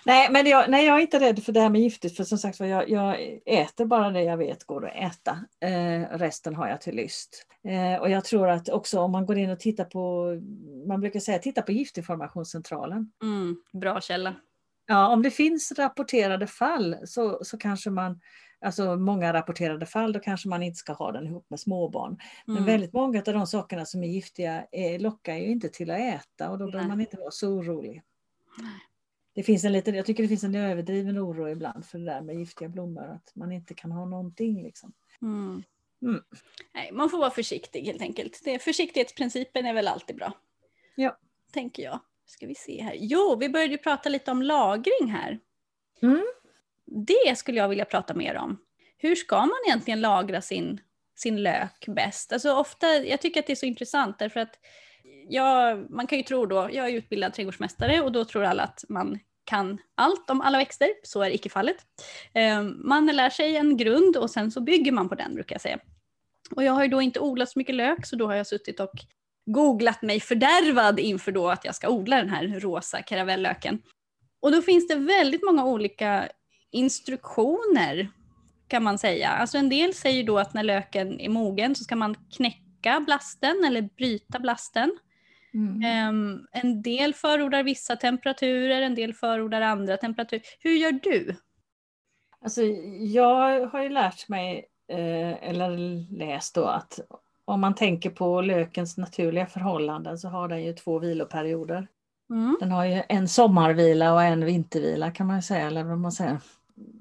Nej, 0.05 0.27
men 0.31 0.45
jag, 0.45 0.69
nej, 0.69 0.85
jag 0.85 0.97
är 0.97 1.01
inte 1.01 1.19
rädd 1.19 1.43
för 1.43 1.51
det 1.51 1.59
här 1.61 1.69
med 1.69 1.81
giftigt 1.81 2.17
för 2.17 2.23
som 2.23 2.37
sagt 2.37 2.59
jag, 2.59 2.89
jag 2.89 3.39
äter 3.45 3.85
bara 3.85 4.09
det 4.09 4.23
jag 4.23 4.37
vet 4.37 4.63
går 4.63 4.87
att 4.87 4.95
äta. 5.11 5.39
Eh, 5.59 6.17
resten 6.17 6.55
har 6.55 6.67
jag 6.67 6.81
till 6.81 6.95
lyst. 6.95 7.45
Eh, 7.67 8.01
och 8.01 8.09
jag 8.09 8.25
tror 8.25 8.49
att 8.49 8.69
också 8.69 8.99
om 8.99 9.11
man 9.11 9.25
går 9.25 9.37
in 9.37 9.49
och 9.49 9.59
tittar 9.59 9.85
på, 9.85 10.25
man 10.87 10.99
brukar 11.01 11.19
säga 11.19 11.39
titta 11.39 11.61
på 11.61 11.71
Giftinformationscentralen. 11.71 13.11
Mm, 13.23 13.55
bra 13.73 14.01
källa. 14.01 14.35
Ja, 14.87 15.07
om 15.07 15.21
det 15.21 15.31
finns 15.31 15.71
rapporterade 15.71 16.47
fall 16.47 16.95
så, 17.05 17.39
så 17.43 17.57
kanske 17.57 17.89
man, 17.89 18.19
alltså 18.65 18.95
många 18.95 19.33
rapporterade 19.33 19.85
fall, 19.85 20.13
då 20.13 20.19
kanske 20.19 20.49
man 20.49 20.63
inte 20.63 20.77
ska 20.77 20.93
ha 20.93 21.11
den 21.11 21.27
ihop 21.27 21.45
med 21.49 21.59
småbarn. 21.59 22.17
Men 22.45 22.55
Mm. 22.57 22.65
väldigt 22.65 22.93
många 22.93 23.17
av 23.27 23.33
de 23.33 23.47
sakerna 23.47 23.85
som 23.85 24.03
är 24.03 24.07
giftiga 24.07 24.65
lockar 24.99 25.35
ju 25.35 25.45
inte 25.47 25.69
till 25.69 25.91
att 25.91 25.99
äta 25.99 26.49
och 26.49 26.57
då 26.57 26.65
behöver 26.71 26.89
man 26.89 27.01
inte 27.01 27.17
vara 27.17 27.31
så 27.31 27.49
orolig. 27.49 28.01
Det 29.33 29.43
finns 29.43 29.63
en 29.63 29.71
liten, 29.71 29.95
jag 29.95 30.05
tycker 30.05 30.23
det 30.23 30.29
finns 30.29 30.43
en 30.43 30.55
överdriven 30.55 31.19
oro 31.19 31.49
ibland 31.49 31.85
för 31.85 31.99
det 31.99 32.05
där 32.05 32.21
med 32.21 32.35
giftiga 32.35 32.69
blommor, 32.69 33.03
att 33.03 33.35
man 33.35 33.51
inte 33.51 33.73
kan 33.73 33.91
ha 33.91 34.05
någonting. 34.05 34.63
Liksom. 34.63 34.93
Mm. 35.21 35.63
Mm. 36.01 36.23
Nej, 36.73 36.89
man 36.91 37.09
får 37.09 37.17
vara 37.17 37.31
försiktig 37.31 37.81
helt 37.81 38.01
enkelt. 38.01 38.41
Det, 38.43 38.59
försiktighetsprincipen 38.59 39.65
är 39.65 39.73
väl 39.73 39.87
alltid 39.87 40.15
bra. 40.15 40.33
Ja. 40.95 41.17
Tänker 41.53 41.83
jag. 41.83 41.99
Ska 42.25 42.47
vi 42.47 42.55
se 42.55 42.81
här. 42.81 42.95
Jo, 42.99 43.37
vi 43.39 43.49
började 43.49 43.71
ju 43.71 43.77
prata 43.77 44.09
lite 44.09 44.31
om 44.31 44.41
lagring 44.41 45.07
här. 45.07 45.39
Mm. 46.01 46.25
Det 46.85 47.37
skulle 47.37 47.57
jag 47.57 47.69
vilja 47.69 47.85
prata 47.85 48.13
mer 48.13 48.35
om. 48.35 48.57
Hur 48.97 49.15
ska 49.15 49.39
man 49.39 49.57
egentligen 49.67 50.01
lagra 50.01 50.41
sin, 50.41 50.81
sin 51.15 51.43
lök 51.43 51.85
bäst? 51.87 52.33
Alltså 52.33 52.53
ofta, 52.53 52.87
jag 52.87 53.21
tycker 53.21 53.39
att 53.39 53.47
det 53.47 53.53
är 53.53 53.55
så 53.55 53.65
intressant 53.65 54.19
därför 54.19 54.39
att 54.39 54.59
jag, 55.29 55.91
man 55.91 56.07
kan 56.07 56.17
ju 56.17 56.23
tro 56.23 56.45
då, 56.45 56.69
jag 56.71 56.89
är 56.89 56.93
utbildad 56.93 57.33
trädgårdsmästare 57.33 58.01
och 58.01 58.11
då 58.11 58.25
tror 58.25 58.43
alla 58.43 58.63
att 58.63 58.83
man 58.89 59.19
kan 59.43 59.77
allt 59.95 60.29
om 60.29 60.41
alla 60.41 60.57
växter. 60.57 60.89
Så 61.03 61.21
är 61.21 61.29
icke 61.29 61.49
fallet. 61.49 61.77
Ehm, 62.33 62.81
man 62.83 63.05
lär 63.05 63.29
sig 63.29 63.57
en 63.57 63.77
grund 63.77 64.17
och 64.17 64.29
sen 64.29 64.51
så 64.51 64.61
bygger 64.61 64.91
man 64.91 65.09
på 65.09 65.15
den 65.15 65.35
brukar 65.35 65.55
jag 65.55 65.61
säga. 65.61 65.79
Och 66.55 66.63
jag 66.63 66.73
har 66.73 66.83
ju 66.83 66.89
då 66.89 67.01
inte 67.01 67.19
odlat 67.19 67.49
så 67.49 67.59
mycket 67.59 67.75
lök 67.75 68.05
så 68.05 68.15
då 68.15 68.27
har 68.27 68.35
jag 68.35 68.47
suttit 68.47 68.79
och 68.79 68.93
googlat 69.45 70.01
mig 70.01 70.19
fördärvad 70.19 70.99
inför 70.99 71.31
då 71.31 71.49
att 71.49 71.65
jag 71.65 71.75
ska 71.75 71.89
odla 71.89 72.17
den 72.17 72.29
här 72.29 72.59
rosa 72.59 73.01
karavellöken. 73.01 73.81
Och 74.41 74.51
då 74.51 74.61
finns 74.61 74.87
det 74.87 74.95
väldigt 74.95 75.43
många 75.43 75.65
olika 75.65 76.29
instruktioner 76.71 78.09
kan 78.67 78.83
man 78.83 78.97
säga. 78.97 79.29
Alltså 79.29 79.57
en 79.57 79.69
del 79.69 79.93
säger 79.93 80.23
då 80.23 80.39
att 80.39 80.53
när 80.53 80.63
löken 80.63 81.19
är 81.19 81.29
mogen 81.29 81.75
så 81.75 81.83
ska 81.83 81.95
man 81.95 82.15
knäcka 82.31 82.99
blasten 83.05 83.63
eller 83.67 83.81
bryta 83.81 84.39
blasten. 84.39 84.97
Mm. 85.53 85.83
Ehm, 85.83 86.47
en 86.51 86.81
del 86.81 87.13
förordar 87.13 87.63
vissa 87.63 87.95
temperaturer, 87.95 88.81
en 88.81 88.95
del 88.95 89.13
förordar 89.13 89.61
andra 89.61 89.97
temperaturer. 89.97 90.41
Hur 90.59 90.71
gör 90.71 90.91
du? 90.91 91.35
Alltså, 92.41 92.61
jag 92.99 93.67
har 93.67 93.83
ju 93.83 93.89
lärt 93.89 94.29
mig, 94.29 94.65
eh, 94.87 95.49
eller 95.49 95.77
läst 96.17 96.55
då, 96.55 96.65
att 96.65 96.99
om 97.45 97.61
man 97.61 97.75
tänker 97.75 98.09
på 98.09 98.41
lökens 98.41 98.97
naturliga 98.97 99.45
förhållanden 99.45 100.17
så 100.17 100.27
har 100.27 100.47
den 100.47 100.63
ju 100.63 100.73
två 100.73 100.99
viloperioder. 100.99 101.87
Mm. 102.29 102.57
Den 102.59 102.71
har 102.71 102.85
ju 102.85 103.03
en 103.09 103.27
sommarvila 103.27 104.13
och 104.13 104.23
en 104.23 104.45
vintervila 104.45 105.11
kan 105.11 105.27
man 105.27 105.41
säga. 105.41 105.67
Eller 105.67 105.83
vad 105.83 105.97
man 105.97 106.11
säger. 106.11 106.39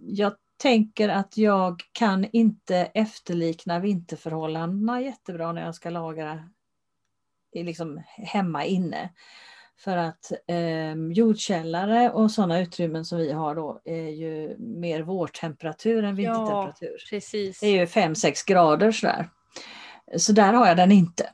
Jag 0.01 0.33
tänker 0.57 1.09
att 1.09 1.37
jag 1.37 1.83
kan 1.93 2.27
inte 2.33 2.77
efterlikna 2.77 3.79
vinterförhållandena 3.79 5.01
jättebra 5.01 5.53
när 5.53 5.65
jag 5.65 5.75
ska 5.75 5.91
lagra 5.91 6.49
liksom 7.55 8.03
hemma 8.09 8.65
inne. 8.65 9.11
För 9.79 9.97
att 9.97 10.33
eh, 10.49 10.95
jordkällare 11.13 12.11
och 12.11 12.31
sådana 12.31 12.61
utrymmen 12.61 13.05
som 13.05 13.19
vi 13.19 13.33
har 13.33 13.55
då 13.55 13.81
är 13.85 14.09
ju 14.09 14.57
mer 14.59 15.03
vårtemperatur 15.03 16.05
än 16.05 16.17
Ja. 16.17 16.33
vintertemperatur. 16.33 16.97
Precis. 17.11 17.61
Det 17.61 17.67
är 17.67 17.73
ju 17.81 17.85
5-6 17.87 18.47
grader 18.47 18.93
sådär. 18.93 19.29
Så 20.17 20.33
där 20.33 20.53
har 20.53 20.67
jag 20.67 20.77
den 20.77 20.93
inte. 20.93 21.31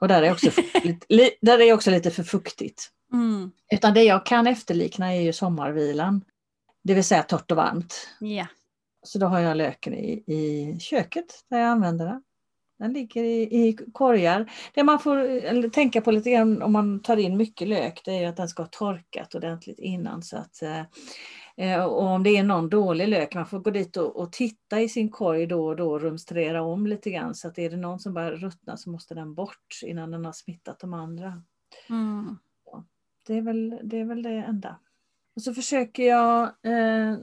Och 0.00 0.08
där 0.08 0.22
är 0.22 0.32
också, 0.32 0.46
lite, 0.84 1.06
li- 1.08 1.38
där 1.40 1.60
är 1.60 1.72
också 1.72 1.90
lite 1.90 2.10
för 2.10 2.22
fuktigt. 2.22 2.90
Mm. 3.12 3.50
Utan 3.72 3.94
det 3.94 4.02
jag 4.04 4.26
kan 4.26 4.46
efterlikna 4.46 5.14
är 5.14 5.20
ju 5.20 5.32
sommarvilan. 5.32 6.24
Det 6.82 6.94
vill 6.94 7.04
säga 7.04 7.22
torrt 7.22 7.50
och 7.50 7.56
varmt. 7.56 8.08
Ja. 8.20 8.46
Så 9.02 9.18
då 9.18 9.26
har 9.26 9.40
jag 9.40 9.56
löken 9.56 9.94
i, 9.94 10.12
i 10.26 10.76
köket 10.80 11.44
där 11.50 11.58
jag 11.58 11.68
använder 11.68 12.06
den. 12.06 12.22
Den 12.78 12.92
ligger 12.92 13.24
i, 13.24 13.42
i 13.42 13.76
korgar. 13.92 14.52
Det 14.74 14.84
man 14.84 14.98
får 14.98 15.68
tänka 15.68 16.00
på 16.00 16.10
lite 16.10 16.30
grann 16.30 16.62
om 16.62 16.72
man 16.72 17.02
tar 17.02 17.16
in 17.16 17.36
mycket 17.36 17.68
lök 17.68 18.02
det 18.04 18.10
är 18.10 18.20
ju 18.20 18.26
att 18.26 18.36
den 18.36 18.48
ska 18.48 18.62
ha 18.62 18.68
torkat 18.68 19.34
ordentligt 19.34 19.78
innan. 19.78 20.22
Så 20.22 20.36
att, 20.36 20.62
eh, 20.62 20.82
eh, 21.56 21.84
och 21.84 22.02
om 22.02 22.22
det 22.22 22.36
är 22.36 22.42
någon 22.42 22.68
dålig 22.68 23.08
lök, 23.08 23.34
man 23.34 23.46
får 23.46 23.58
gå 23.58 23.70
dit 23.70 23.96
och, 23.96 24.16
och 24.16 24.32
titta 24.32 24.80
i 24.80 24.88
sin 24.88 25.10
korg 25.10 25.46
då 25.46 25.66
och 25.66 25.76
då 25.76 25.90
och 25.90 26.00
rumstrera 26.00 26.62
om 26.62 26.86
lite 26.86 27.10
grann. 27.10 27.34
Så 27.34 27.48
att 27.48 27.58
är 27.58 27.70
det 27.70 27.76
någon 27.76 27.98
som 27.98 28.14
börjar 28.14 28.32
ruttna 28.32 28.76
så 28.76 28.90
måste 28.90 29.14
den 29.14 29.34
bort 29.34 29.80
innan 29.82 30.10
den 30.10 30.24
har 30.24 30.32
smittat 30.32 30.80
de 30.80 30.94
andra. 30.94 31.42
Mm. 31.88 32.38
Det 33.26 33.34
är 33.34 33.42
väl 33.42 33.80
det, 33.82 33.98
är 33.98 34.04
väl 34.04 34.22
det 34.22 34.30
enda. 34.30 34.78
Och 35.36 35.42
så 35.42 35.54
försöker 35.54 36.02
jag 36.02 36.42
eh, 36.42 37.16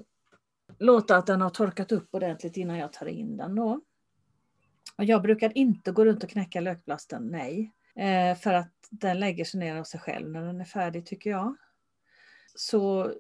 låta 0.79 1.17
att 1.17 1.27
den 1.27 1.41
har 1.41 1.49
torkat 1.49 1.91
upp 1.91 2.15
ordentligt 2.15 2.57
innan 2.57 2.77
jag 2.77 2.93
tar 2.93 3.05
in 3.05 3.37
den 3.37 3.55
då. 3.55 3.81
Jag 4.95 5.21
brukar 5.21 5.58
inte 5.58 5.91
gå 5.91 6.06
runt 6.06 6.23
och 6.23 6.30
knäcka 6.30 6.62
lökblasten, 6.62 7.27
nej. 7.27 7.73
Eh, 7.95 8.38
för 8.38 8.54
att 8.54 8.71
den 8.89 9.19
lägger 9.19 9.45
sig 9.45 9.60
ner 9.60 9.75
av 9.75 9.84
sig 9.84 9.99
själv 9.99 10.30
när 10.30 10.41
den 10.41 10.62
är 10.62 10.65
färdig 10.65 11.06
tycker 11.06 11.30
jag. 11.30 11.56
Så 12.56 13.13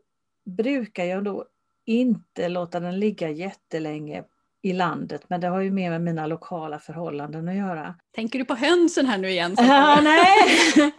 brukar 0.45 1.05
jag 1.05 1.23
då 1.23 1.45
inte 1.85 2.49
låta 2.49 2.79
den 2.79 2.99
ligga 2.99 3.29
jättelänge 3.29 4.23
i 4.61 4.73
landet, 4.73 5.21
men 5.27 5.41
det 5.41 5.47
har 5.47 5.61
ju 5.61 5.71
mer 5.71 5.89
med 5.89 6.01
mina 6.01 6.27
lokala 6.27 6.79
förhållanden 6.79 7.47
att 7.47 7.55
göra. 7.55 7.95
Tänker 8.11 8.39
du 8.39 8.45
på 8.45 8.55
hönsen 8.55 9.05
här 9.05 9.17
nu 9.17 9.29
igen? 9.29 9.55
Ja, 9.57 9.99
nej, 10.03 10.93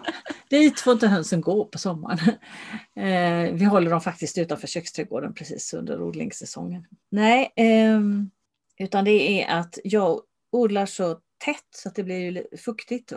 dit 0.51 0.81
får 0.81 0.93
inte 0.93 1.09
hönsen 1.09 1.41
gå 1.41 1.65
på 1.65 1.79
sommaren. 1.79 2.19
Eh, 2.97 3.53
vi 3.53 3.65
håller 3.65 3.91
dem 3.91 4.01
faktiskt 4.01 4.39
utanför 4.39 4.67
köksträdgården 4.67 5.35
precis 5.35 5.75
under 5.75 6.03
odlingssäsongen. 6.03 6.87
Nej, 7.11 7.53
ehm, 7.57 8.31
utan 8.79 9.05
det 9.05 9.43
är 9.43 9.59
att 9.59 9.79
jag 9.85 10.21
odlar 10.53 10.87
så 10.87 11.21
tätt 11.45 11.69
så 11.71 11.89
att 11.89 11.95
det 11.95 12.05
blir 12.05 12.57
fuktigt. 12.57 13.13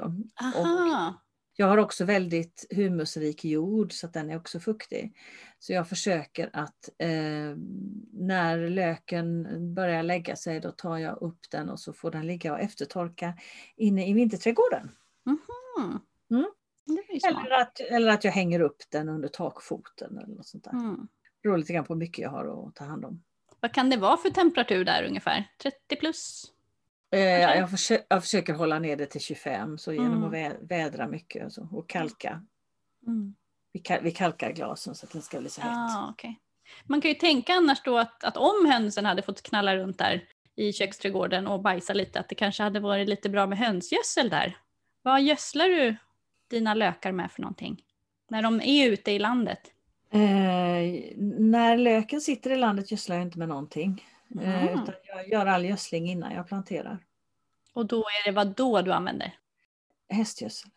Jag 1.58 1.67
har 1.67 1.78
också 1.78 2.06
väldigt 2.06 2.65
humusrik 2.76 3.45
jord 3.45 3.93
så 3.93 4.08
att 4.08 4.13
den 4.13 4.30
är 4.30 4.38
också 4.38 4.60
fuktig. 4.60 5.17
Så 5.60 5.74
jag 5.74 5.89
försöker 5.89 6.50
att 6.54 6.89
eh, 6.98 7.58
när 8.13 8.69
löken 8.69 9.48
börjar 9.76 10.04
lägga 10.04 10.36
sig 10.36 10.60
då 10.60 10.71
tar 10.71 10.98
jag 10.98 11.21
upp 11.21 11.39
den 11.52 11.69
och 11.69 11.80
så 11.80 11.93
får 11.93 12.12
den 12.12 12.28
ligga 12.28 12.54
och 12.54 12.60
eftertorka 12.60 13.34
inne 13.76 14.10
i 14.10 14.13
vinterträdgården. 14.13 14.91
Mm. 15.26 16.00
Mm. 16.32 16.45
Eller 17.28 17.62
att, 17.62 17.80
eller 17.80 18.12
att 18.12 18.24
jag 18.24 18.32
hänger 18.32 18.60
upp 18.60 18.84
den 18.89 19.10
under 19.10 19.28
takfoten 19.28 20.17
eller 20.17 20.36
något 20.36 20.48
sånt 20.48 20.63
där. 20.63 20.71
Mm. 20.71 21.08
Det 21.41 21.48
beror 21.48 21.58
lite 21.58 21.74
grann 21.74 21.86
på 21.86 21.93
hur 21.93 22.00
mycket 22.00 22.24
jag 22.24 22.30
har 22.30 22.67
att 22.67 22.76
ta 22.76 22.84
hand 22.86 23.06
om. 23.06 23.24
Vad 23.60 23.74
kan 23.74 23.89
det 23.89 23.98
vara 23.98 24.17
för 24.17 24.30
temperatur 24.30 24.86
där 24.86 25.04
ungefär? 25.04 25.50
30 25.62 25.95
plus? 25.95 26.52
Eh, 27.12 27.20
jag, 27.41 27.70
försö- 27.70 28.04
jag 28.08 28.24
försöker 28.24 28.54
hålla 28.54 28.80
ner 28.80 28.96
det 28.96 29.06
till 29.06 29.22
25 29.22 29.78
så 29.78 29.94
genom 29.94 30.12
Mm. 30.12 30.24
att 30.24 30.32
vä- 30.34 30.68
vädra 30.68 31.08
mycket 31.08 31.46
och, 31.46 31.52
så, 31.54 31.68
och 31.72 31.89
kalka. 31.89 32.41
Mm. 33.08 33.36
Vi, 33.74 33.80
kal- 33.80 34.03
vi 34.03 34.12
kalkar 34.12 34.51
glasen 34.51 34.95
så 34.95 35.06
att 35.06 35.12
den 35.14 35.22
ska 35.22 35.39
bli 35.39 35.49
så 35.49 35.62
hett. 35.62 35.72
Ah, 35.74 36.10
okej. 36.12 36.39
Man 36.86 37.01
kan 37.01 37.10
ju 37.10 37.16
tänka 37.16 37.53
annars 37.53 37.82
då 37.84 37.97
att, 37.97 38.24
att 38.24 38.38
om 38.38 38.66
hönsen 38.72 39.06
hade 39.06 39.22
fått 39.22 39.41
knalla 39.41 39.76
runt 39.76 39.97
där 39.97 40.24
i 40.56 40.74
köksträdgården 40.74 41.47
och 41.47 41.62
bajsa 41.62 41.93
lite, 41.93 42.20
att 42.20 42.30
det 42.30 42.36
kanske 42.36 42.64
hade 42.64 42.80
varit 42.80 43.10
lite 43.10 43.30
bra 43.30 43.47
med 43.47 43.58
hönsgödsel 43.58 44.30
där. 44.30 44.58
Vad 45.01 45.22
gödslar 45.22 45.66
du 45.70 45.95
dina 46.49 46.74
lökar 46.74 47.12
med 47.12 47.32
för 47.32 47.41
någonting? 47.41 47.82
När 48.30 48.41
de 48.41 48.62
är 48.62 48.89
ute 48.89 49.12
i 49.12 49.20
landet? 49.20 49.60
Eh, 50.12 50.20
när 51.39 51.78
löken 51.78 52.22
sitter 52.22 52.49
i 52.51 52.56
landet 52.56 52.91
gödslar 52.91 53.16
jag 53.16 53.26
inte 53.26 53.39
med 53.39 53.47
någonting. 53.49 54.06
Eh, 54.41 54.63
Mm. 54.63 54.84
utan 54.84 54.95
jag 55.07 55.30
gör 55.30 55.45
all 55.45 55.65
gödsling 55.65 56.09
innan 56.09 56.34
jag 56.34 56.47
planterar. 56.47 57.05
Och 57.73 57.86
då 57.86 57.97
är 57.97 58.26
det 58.26 58.32
vad 58.32 58.47
då 58.47 58.82
du 58.82 58.91
använder? 58.93 59.38
Hästgödsel. 60.09 60.71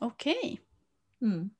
Okej. 0.00 0.60
Mm. 1.22 1.50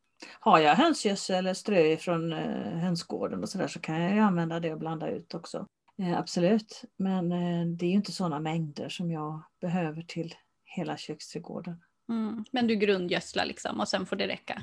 Har 0.41 0.59
jag 0.59 0.75
hönsgödsel 0.75 1.37
eller 1.37 1.55
strö 1.55 1.97
från 1.97 2.33
eh, 2.33 2.79
hönsgården 2.79 3.43
och 3.43 3.49
så 3.49 3.59
där 3.59 3.69
så 3.69 3.81
kan 3.81 4.01
jag 4.01 4.19
använda 4.19 4.61
det 4.61 4.73
och 4.73 4.79
blanda 4.79 5.09
ut 5.11 5.35
också. 5.35 5.67
Eh, 5.99 6.19
absolut, 6.19 6.85
men 6.97 7.33
eh, 7.33 7.67
det 7.67 7.87
är 7.87 7.91
ju 7.91 7.95
inte 7.97 8.13
sådana 8.13 8.41
mängder 8.41 8.89
som 8.89 9.11
jag 9.11 9.43
behöver 9.61 10.03
till 10.03 10.35
hela 10.65 10.97
köksträdgården. 10.97 11.85
Mm. 12.09 12.45
Men 12.51 12.67
du 12.67 12.77
grundgödslar 12.77 13.45
liksom 13.45 13.81
och 13.81 13.89
sen 13.89 14.07
får 14.07 14.17
det 14.17 14.29
räcka? 14.29 14.63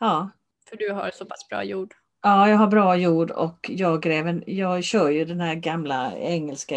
Ja. 0.00 0.30
För 0.68 0.76
du 0.76 0.92
har 0.92 1.10
så 1.14 1.24
pass 1.24 1.48
bra 1.48 1.64
jord? 1.64 1.94
Ja, 2.22 2.48
jag 2.48 2.56
har 2.56 2.66
bra 2.66 2.96
jord 2.96 3.30
och 3.30 3.70
jag, 3.70 4.02
gräver, 4.02 4.44
jag 4.46 4.84
kör 4.84 5.10
ju 5.10 5.24
den 5.24 5.40
här 5.40 5.54
gamla 5.54 6.18
engelska 6.18 6.76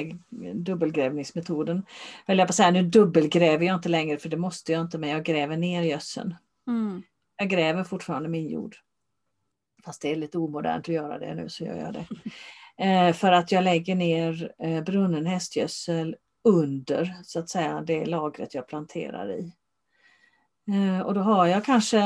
dubbelgrävningsmetoden. 0.54 1.86
Eller 2.26 2.42
jag 2.42 2.48
på 2.48 2.54
säga, 2.54 2.72
nu 2.72 2.84
dubbelgräver 2.84 3.66
jag 3.66 3.76
inte 3.76 3.90
längre 3.90 4.18
för 4.18 4.30
det 4.30 4.38
måste 4.38 4.72
jag 4.72 4.82
inte 4.82 4.98
men 4.98 5.10
jag 5.10 5.24
gräver 5.24 5.58
ner 5.58 5.82
gödseln. 5.82 6.36
Mm. 6.68 7.04
Jag 7.38 7.50
gräver 7.50 7.84
fortfarande 7.84 8.30
min 8.30 8.50
jord. 8.50 8.76
Fast 9.86 10.02
det 10.02 10.12
är 10.12 10.16
lite 10.16 10.38
omodernt 10.38 10.90
att 10.90 10.96
göra 10.96 11.20
det 11.20 11.36
nu 11.36 11.50
så 11.50 11.64
gör 11.64 11.78
jag 11.78 11.94
det. 11.94 12.06
Eh, 12.78 13.14
för 13.14 13.32
att 13.32 13.52
jag 13.52 13.64
lägger 13.64 13.96
ner 13.96 14.52
eh, 14.60 14.84
brunnen 14.84 15.26
hästgödsel 15.26 16.16
under 16.44 17.16
så 17.24 17.40
att 17.40 17.50
säga 17.50 17.82
det 17.82 18.06
lagret 18.06 18.54
jag 18.54 18.68
planterar 18.68 19.32
i. 19.32 19.54
Eh, 20.72 21.00
och 21.00 21.14
då 21.14 21.22
har 21.22 21.46
jag 21.46 21.66
kanske 21.66 22.00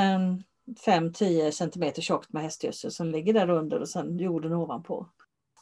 5-10 0.86 1.52
cm 1.52 1.94
tjockt 1.94 2.34
med 2.34 2.44
hästgödsel 2.44 2.92
som 2.92 3.08
ligger 3.08 3.34
där 3.34 3.50
under 3.50 3.80
och 3.80 3.90
sen 3.90 4.18
jorden 4.18 4.54
ovanpå. 4.54 5.10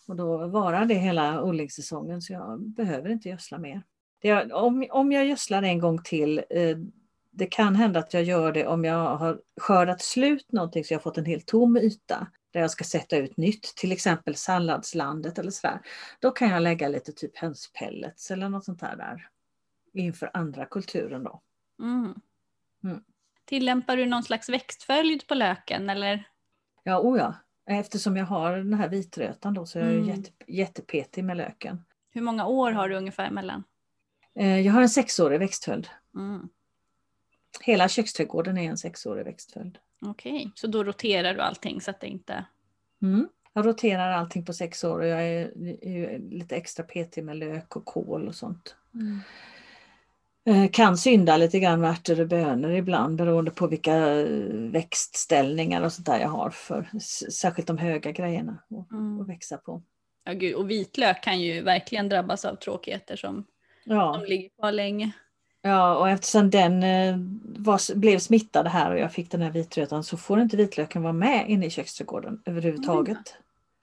Och 0.07 0.15
då 0.15 0.47
varar 0.47 0.85
det 0.85 0.93
hela 0.93 1.43
odlingssäsongen 1.43 2.21
så 2.21 2.33
jag 2.33 2.61
behöver 2.61 3.09
inte 3.09 3.29
gödsla 3.29 3.57
mer. 3.57 3.83
Det, 4.21 4.53
om, 4.53 4.87
om 4.89 5.11
jag 5.11 5.25
gödslar 5.25 5.63
en 5.63 5.79
gång 5.79 6.03
till, 6.03 6.43
eh, 6.49 6.77
det 7.31 7.45
kan 7.45 7.75
hända 7.75 7.99
att 7.99 8.13
jag 8.13 8.23
gör 8.23 8.51
det 8.51 8.67
om 8.67 8.85
jag 8.85 9.15
har 9.15 9.41
skördat 9.61 10.01
slut 10.01 10.51
någonting 10.51 10.83
så 10.83 10.93
jag 10.93 10.99
har 10.99 11.03
fått 11.03 11.17
en 11.17 11.25
helt 11.25 11.45
tom 11.45 11.77
yta 11.77 12.27
där 12.51 12.61
jag 12.61 12.71
ska 12.71 12.83
sätta 12.83 13.17
ut 13.17 13.37
nytt, 13.37 13.63
till 13.75 13.91
exempel 13.91 14.35
salladslandet 14.35 15.39
eller 15.39 15.51
sådär. 15.51 15.81
Då 16.19 16.31
kan 16.31 16.49
jag 16.49 16.61
lägga 16.61 16.87
lite 16.87 17.11
typ 17.11 17.37
hönspellets 17.37 18.31
eller 18.31 18.49
något 18.49 18.65
sånt 18.65 18.79
där, 18.79 18.95
där 18.95 19.29
inför 19.93 20.31
andra 20.33 20.65
kulturen 20.65 21.23
då. 21.23 21.41
Mm. 21.81 22.13
Mm. 22.83 23.03
Tillämpar 23.45 23.97
du 23.97 24.05
någon 24.05 24.23
slags 24.23 24.49
växtföljd 24.49 25.27
på 25.27 25.33
löken 25.33 25.89
eller? 25.89 26.27
Ja, 26.83 26.99
oh 26.99 27.17
ja. 27.17 27.33
Eftersom 27.67 28.17
jag 28.17 28.25
har 28.25 28.57
den 28.57 28.73
här 28.73 28.89
vitrötan 28.89 29.53
då 29.53 29.65
så 29.65 29.79
är 29.79 29.83
jag 29.83 29.93
Mm. 29.93 30.07
jätte, 30.09 30.31
jättepetig 30.47 31.23
med 31.23 31.37
löken. 31.37 31.85
Hur 32.11 32.21
många 32.21 32.45
år 32.47 32.71
har 32.71 32.89
du 32.89 32.95
ungefär 32.95 33.27
emellan? 33.27 33.63
Eh, 34.35 34.59
Jag 34.59 34.73
har 34.73 34.81
en 34.81 34.89
sexårig 34.89 35.39
växtföljd. 35.39 35.87
Mm. 36.15 36.49
Hela 37.61 37.87
köksträdgården 37.89 38.57
är 38.57 38.69
en 38.69 38.77
sexårig 38.77 39.25
växtföljd. 39.25 39.77
Okej, 40.01 40.51
så 40.55 40.67
då 40.67 40.83
roterar 40.83 41.33
du 41.33 41.41
allting 41.41 41.81
så 41.81 41.91
att 41.91 41.99
det 41.99 42.07
inte... 42.07 42.45
Mm. 43.01 43.29
Jag 43.53 43.65
roterar 43.65 44.11
allting 44.11 44.45
på 44.45 44.53
sex 44.53 44.83
år 44.83 44.99
och 44.99 45.07
jag 45.07 45.23
är, 45.27 46.19
lite 46.19 46.55
extra 46.55 46.85
petig 46.85 47.23
med 47.23 47.37
lök 47.37 47.75
och 47.75 47.85
kål 47.85 48.27
och 48.27 48.35
sånt. 48.35 48.75
Eh, 48.93 49.17
Kan 50.71 50.97
synda 50.97 51.37
lite 51.37 51.59
grann 51.59 51.81
med 51.81 51.89
ärtor 51.91 52.19
och 52.21 52.27
bönor 52.27 52.71
ibland 52.71 53.15
beroende 53.17 53.51
på 53.51 53.67
vilka 53.67 53.95
eh, 53.95 54.25
växtställningar 54.71 55.81
och 55.81 55.93
sånt 55.93 56.05
där 56.05 56.19
jag 56.19 56.29
har 56.29 56.49
för 56.49 56.89
särskilt 57.31 57.67
de 57.67 57.77
höga 57.77 58.11
grejerna 58.11 58.51
att, 58.69 58.91
Mm. 58.91 59.21
att 59.21 59.29
växa 59.29 59.57
på. 59.57 59.81
Ja, 60.23 60.33
gud, 60.33 60.55
och 60.55 60.69
vitlök 60.69 61.23
kan 61.23 61.41
ju 61.41 61.61
verkligen 61.61 62.09
drabbas 62.09 62.45
av 62.45 62.55
tråkigheter 62.55 63.15
som, 63.15 63.45
Ja, 63.83 64.13
som 64.13 64.25
ligger 64.25 64.49
kvar 64.49 64.71
länge. 64.71 65.11
ja 65.61 65.95
och 65.97 66.09
eftersom 66.09 66.49
den 66.49 66.83
eh, 66.83 67.15
var, 67.59 67.95
blev 67.95 68.19
smittad 68.19 68.67
här 68.67 68.91
och 68.91 68.99
jag 68.99 69.11
fick 69.13 69.31
den 69.31 69.41
här 69.41 69.51
vitrötan 69.51 70.03
så 70.03 70.17
får 70.17 70.41
inte 70.41 70.57
vitlöken 70.57 71.01
vara 71.03 71.13
med 71.13 71.49
inne 71.49 71.65
i 71.65 71.69
köksträdgården 71.69 72.41
överhuvudtaget. 72.45 73.35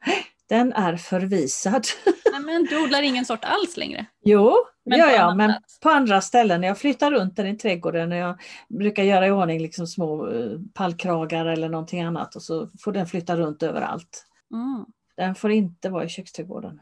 Den 0.49 0.73
är 0.73 0.97
förvisad. 0.97 1.85
Nej, 2.33 2.41
men 2.41 2.65
du 2.65 2.85
odlar 2.85 3.03
ingen 3.03 3.25
sort 3.25 3.45
alls 3.45 3.77
längre? 3.77 4.07
Jo, 4.25 4.55
Men 4.85 4.99
jag, 4.99 5.15
annan 5.15 5.37
men 5.37 5.51
plats? 5.51 5.81
på 5.81 5.91
andra 5.91 6.21
ställen. 6.21 6.63
Jag 6.63 6.79
flyttar 6.79 7.11
runt 7.11 7.37
den 7.37 7.47
i 7.47 7.57
trädgården 7.57 8.13
och 8.13 8.19
jag 8.19 8.41
brukar 8.69 9.03
göra 9.03 9.27
i 9.27 9.31
ordning 9.31 9.63
liksom 9.63 9.87
små 9.87 10.31
eh, 10.31 10.59
pallkragar 10.75 11.47
eller 11.47 11.69
någonting 11.69 12.03
annat 12.03 12.37
och 12.37 12.43
så 12.43 12.69
får 12.81 12.93
den 12.93 13.07
flytta 13.07 13.37
runt 13.37 13.63
överallt. 13.63 14.27
Mm. 14.53 14.85
Den 15.17 15.35
får 15.35 15.51
inte 15.51 15.91
vara 15.91 16.05
i 16.05 16.09
köksträdgården. 16.09 16.81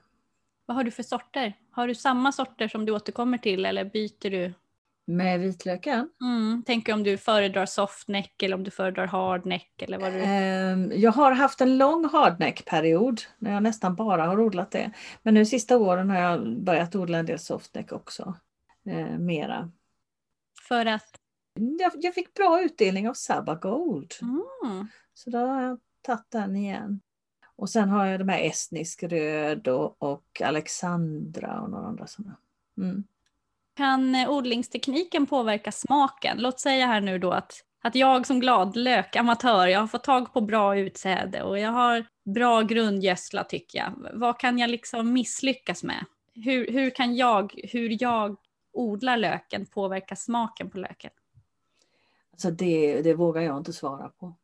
Vad 0.66 0.76
har 0.76 0.84
du 0.84 0.90
för 0.90 1.02
sorter? 1.02 1.54
Har 1.70 1.86
du 1.86 1.94
samma 1.94 2.32
sorter 2.32 2.68
som 2.68 2.86
du 2.86 2.92
återkommer 2.92 3.38
till 3.38 3.66
eller 3.66 3.84
byter 3.84 4.30
du? 4.30 4.52
Med 5.10 5.40
vitlöken? 5.40 6.10
Mm. 6.20 6.62
Tänker 6.66 6.92
om 6.92 7.02
du 7.02 7.18
föredrar 7.18 7.66
softneck 7.66 8.42
eller 8.42 8.56
om 8.56 8.64
du 8.64 8.70
föredrar 8.70 9.06
hardneck 9.06 9.82
eller 9.82 9.98
vad 9.98 10.12
du... 10.12 10.22
Ehm, 10.22 10.92
Jag 10.94 11.12
har 11.12 11.32
haft 11.32 11.60
en 11.60 11.78
lång 11.78 12.04
hardneck-period 12.04 13.20
när 13.38 13.52
jag 13.52 13.62
nästan 13.62 13.94
bara 13.94 14.26
har 14.26 14.40
odlat 14.40 14.70
det. 14.70 14.92
Men 15.22 15.34
nu 15.34 15.46
sista 15.46 15.78
åren 15.78 16.10
har 16.10 16.18
jag 16.18 16.62
börjat 16.62 16.94
odla 16.94 17.18
en 17.18 17.26
del 17.26 17.38
softneck 17.38 17.92
också. 17.92 18.34
Eh, 18.86 19.18
mera. 19.18 19.72
För 20.68 20.86
att... 20.86 21.20
Jag, 21.80 21.92
jag 21.94 22.14
fick 22.14 22.34
bra 22.34 22.62
utdelning 22.62 23.08
av 23.08 23.14
Sabba 23.14 23.54
Gold. 23.54 24.14
Mm. 24.22 24.86
Så 25.14 25.30
då 25.30 25.38
har 25.38 25.62
jag 25.62 25.78
tagit 26.02 26.30
den 26.30 26.56
igen. 26.56 27.00
Och 27.56 27.70
sen 27.70 27.88
har 27.88 28.06
jag 28.06 28.20
de 28.20 28.28
här 28.28 28.40
estnisk 28.40 29.02
röd 29.02 29.68
och, 29.68 30.02
och 30.02 30.42
Alexandra 30.44 31.60
och 31.60 31.70
några 31.70 31.86
andra 31.86 32.06
sådana. 32.06 32.36
Mm. 32.78 33.04
Kan 33.80 34.14
eh, 34.14 34.30
odlingstekniken 34.30 35.26
påverka 35.26 35.72
smaken? 35.72 36.38
Låt 36.40 36.60
säga 36.60 36.86
här 36.86 37.00
nu 37.00 37.18
då 37.18 37.30
att, 37.30 37.64
att 37.82 37.94
jag 37.94 38.26
som 38.26 38.40
gladlök, 38.40 39.16
amatör, 39.16 39.66
jag 39.66 39.80
har 39.80 39.86
fått 39.86 40.04
tag 40.04 40.32
på 40.32 40.40
bra 40.40 40.78
utsäde 40.78 41.42
och 41.42 41.58
jag 41.58 41.70
har 41.70 42.04
bra 42.34 42.62
grundgödsla 42.62 43.44
tycker 43.44 43.78
jag. 43.78 43.92
Vad 44.12 44.40
kan 44.40 44.58
jag 44.58 44.70
liksom 44.70 45.12
misslyckas 45.12 45.82
med? 45.82 46.04
Hur, 46.34 46.72
hur 46.72 46.90
kan 46.90 47.16
jag, 47.16 47.60
hur 47.72 48.02
jag 48.02 48.36
odlar 48.72 49.16
löken 49.16 49.66
påverka 49.66 50.16
smaken 50.16 50.70
på 50.70 50.78
löken? 50.78 51.10
Alltså 52.32 52.50
det, 52.50 53.02
det 53.02 53.14
vågar 53.14 53.42
jag 53.42 53.56
inte 53.56 53.72
svara 53.72 54.08
på. 54.08 54.34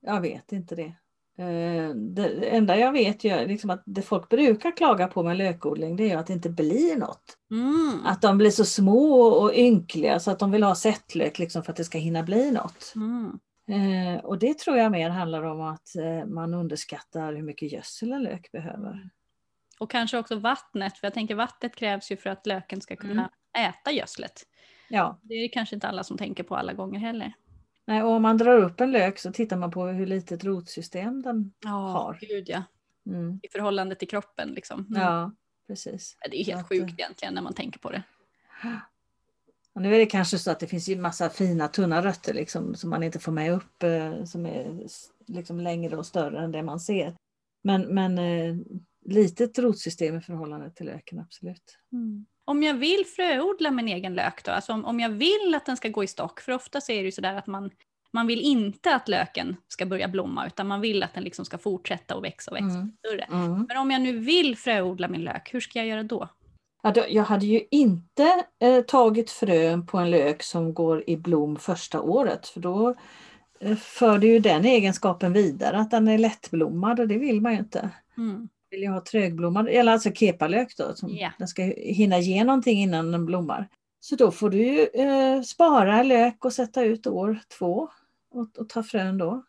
Jag 0.00 0.20
vet 0.20 0.52
inte 0.52 0.74
det. 0.74 0.92
Eh, 1.38 1.94
Det 1.94 2.48
enda 2.50 2.76
jag 2.76 2.92
vet 2.92 3.24
är 3.24 3.46
liksom 3.46 3.70
att 3.70 3.82
det 3.86 4.02
folk 4.02 4.28
brukar 4.28 4.76
klaga 4.76 5.08
på 5.08 5.22
med 5.22 5.36
lökodling 5.36 5.96
det 5.96 6.10
är 6.10 6.16
att 6.16 6.26
det 6.26 6.32
inte 6.32 6.50
blir 6.50 6.96
något. 6.96 7.38
Mm. 7.50 8.06
Att 8.06 8.22
de 8.22 8.38
blir 8.38 8.50
så 8.50 8.64
små 8.64 9.22
och 9.22 9.54
ynkliga 9.54 10.20
så 10.20 10.30
att 10.30 10.38
de 10.38 10.50
vill 10.50 10.62
ha 10.62 10.74
sättlök 10.74 11.38
liksom 11.38 11.62
för 11.62 11.72
att 11.72 11.76
det 11.76 11.84
ska 11.84 11.98
hinna 11.98 12.22
bli 12.22 12.50
något. 12.50 12.92
Mm. 12.96 13.38
Eh, 13.70 14.24
och 14.24 14.38
det 14.38 14.58
tror 14.58 14.76
jag 14.76 14.92
mer 14.92 15.10
handlar 15.10 15.42
om 15.42 15.60
att 15.60 15.96
eh, 15.96 16.26
man 16.26 16.54
underskattar 16.54 17.32
hur 17.34 17.42
mycket 17.42 17.72
gödsel 17.72 18.12
en 18.12 18.22
lök 18.22 18.52
behöver. 18.52 19.10
Och 19.78 19.90
kanske 19.90 20.18
också 20.18 20.36
vattnet, 20.36 20.98
för 20.98 21.06
jag 21.06 21.14
tänker 21.14 21.34
vattnet 21.34 21.76
krävs 21.76 22.10
ju 22.10 22.16
för 22.16 22.30
att 22.30 22.46
löken 22.46 22.80
ska 22.80 22.96
kunna 22.96 23.30
äta 23.58 23.92
gödslet. 23.92 24.42
Ja, 24.88 25.18
Det 25.22 25.34
är 25.34 25.52
kanske 25.52 25.74
inte 25.74 25.88
alla 25.88 26.04
som 26.04 26.18
tänker 26.18 26.42
på 26.42 26.56
alla 26.56 26.72
gånger 26.72 27.00
heller. 27.00 27.32
Nej, 27.86 28.02
och 28.02 28.10
om 28.10 28.22
man 28.22 28.36
drar 28.38 28.58
upp 28.58 28.80
en 28.80 28.92
lök 28.92 29.18
så 29.18 29.32
tittar 29.32 29.56
man 29.56 29.70
på 29.70 29.86
hur 29.86 30.06
litet 30.06 30.44
rotsystem 30.44 31.22
den 31.22 31.52
Ja, 31.64 31.70
har. 31.70 32.18
gud 32.20 32.44
ja. 32.48 32.62
mm. 33.06 33.40
I 33.42 33.48
förhållande 33.48 33.94
till 33.94 34.08
kroppen 34.08 34.48
liksom. 34.48 34.86
Mm. 34.90 35.02
Ja, 35.02 35.32
precis. 35.66 36.16
Det 36.30 36.40
är 36.40 36.44
helt 36.44 36.60
Att, 36.60 36.68
sjukt 36.68 36.92
egentligen 36.98 37.34
när 37.34 37.42
man 37.42 37.54
tänker 37.54 37.78
på 37.78 37.90
det. 37.90 38.02
Och 39.74 39.82
nu 39.82 39.94
är 39.94 39.98
det 39.98 40.06
kanske 40.06 40.38
så 40.38 40.50
att 40.50 40.60
det 40.60 40.66
finns 40.66 40.88
ju 40.88 40.96
massa 40.96 41.30
fina 41.30 41.68
tunna 41.68 42.02
rötter 42.02 42.34
liksom, 42.34 42.74
som 42.74 42.90
man 42.90 43.02
inte 43.02 43.18
får 43.18 43.32
med 43.32 43.52
upp 43.52 43.82
eh, 43.82 44.24
som 44.24 44.46
är 44.46 44.86
liksom 45.26 45.60
längre 45.60 45.96
och 45.96 46.06
större 46.06 46.44
än 46.44 46.52
det 46.52 46.62
man 46.62 46.80
ser. 46.80 47.14
Men, 47.62 47.82
men 47.94 48.18
eh, 48.18 48.56
litet 49.04 49.58
rotsystem 49.58 50.16
i 50.16 50.20
förhållande 50.20 50.70
till 50.70 50.86
löken, 50.86 51.18
absolut. 51.18 51.78
Om 52.44 52.62
jag 52.62 52.74
vill 52.74 53.04
fröodla 53.16 53.70
min 53.70 53.88
egen 53.88 54.14
lök 54.14 54.44
då, 54.44 54.50
alltså 54.52 54.72
om, 54.72 54.84
om 54.84 55.00
jag 55.00 55.08
vill 55.08 55.54
att 55.56 55.66
den 55.66 55.76
ska 55.76 55.88
gå 55.88 56.04
i 56.04 56.06
stock, 56.06 56.40
för 56.40 56.52
ofta 56.52 56.80
så 56.80 56.92
är 56.92 56.96
det 56.96 57.02
ju 57.04 57.12
sådär 57.12 57.34
att 57.34 57.46
man, 57.46 57.70
man 58.12 58.26
vill 58.26 58.40
inte 58.40 58.94
att 58.94 59.08
löken 59.08 59.56
ska 59.68 59.86
börja 59.86 60.08
blomma, 60.08 60.46
utan 60.46 60.66
man 60.66 60.80
vill 60.80 61.02
att 61.02 61.14
den 61.14 61.24
liksom 61.24 61.44
ska 61.44 61.58
fortsätta 61.58 62.16
och 62.16 62.24
växa 62.24 62.50
och 62.50 62.56
växa 62.56 62.66
Mm. 62.78 62.92
större. 62.98 63.22
Mm. 63.44 63.64
Men 63.68 63.76
om 63.76 63.90
jag 63.90 64.00
nu 64.02 64.18
vill 64.18 64.56
fröodla 64.56 65.08
min 65.08 65.20
lök, 65.24 65.54
hur 65.54 65.60
ska 65.60 65.78
jag 65.78 65.88
göra 65.88 66.02
då? 66.02 66.28
Ja, 66.82 66.90
då- 66.90 67.04
jag 67.08 67.22
hade 67.24 67.46
ju 67.46 67.60
inte 67.70 68.44
eh, 68.60 68.80
tagit 68.80 69.30
frön 69.30 69.86
på 69.86 69.98
en 69.98 70.10
lök 70.10 70.42
som 70.42 70.74
går 70.74 71.04
i 71.10 71.16
blom 71.16 71.56
första 71.56 72.00
året 72.00 72.46
för 72.48 72.60
då 72.60 72.94
eh, 73.60 73.76
för 73.76 74.18
det 74.18 74.26
ju 74.26 74.38
den 74.38 74.64
egenskapen 74.64 75.32
vidare 75.32 75.78
att 75.78 75.90
den 75.90 76.08
är 76.08 76.18
lättblommad 76.18 77.00
och 77.00 77.08
det 77.08 77.18
vill 77.18 77.40
man 77.40 77.52
ju 77.52 77.58
inte. 77.58 77.90
Mm. 78.16 78.48
Vill 78.74 78.82
jag 78.82 78.92
ha 78.92 79.00
trögblommad, 79.00 79.68
eller 79.68 79.92
alltså 79.92 80.10
kepalök 80.12 80.76
då, 80.76 80.94
som 80.94 81.16
Ja. 81.16 81.30
den 81.38 81.48
ska 81.48 81.62
hinna 81.76 82.18
ge 82.18 82.44
någonting 82.44 82.78
innan 82.82 83.12
den 83.12 83.26
blommar. 83.26 83.68
Så 84.00 84.16
då 84.16 84.30
får 84.30 84.50
du 84.50 84.58
ju 84.58 84.86
eh, 84.94 85.42
spara 85.42 86.02
lök 86.02 86.44
och 86.44 86.52
sätta 86.52 86.82
ut 86.84 87.06
år 87.06 87.38
två 87.58 87.88
och, 88.30 88.58
och 88.58 88.68
ta 88.68 88.82
frön 88.82 89.18
då. 89.18 89.42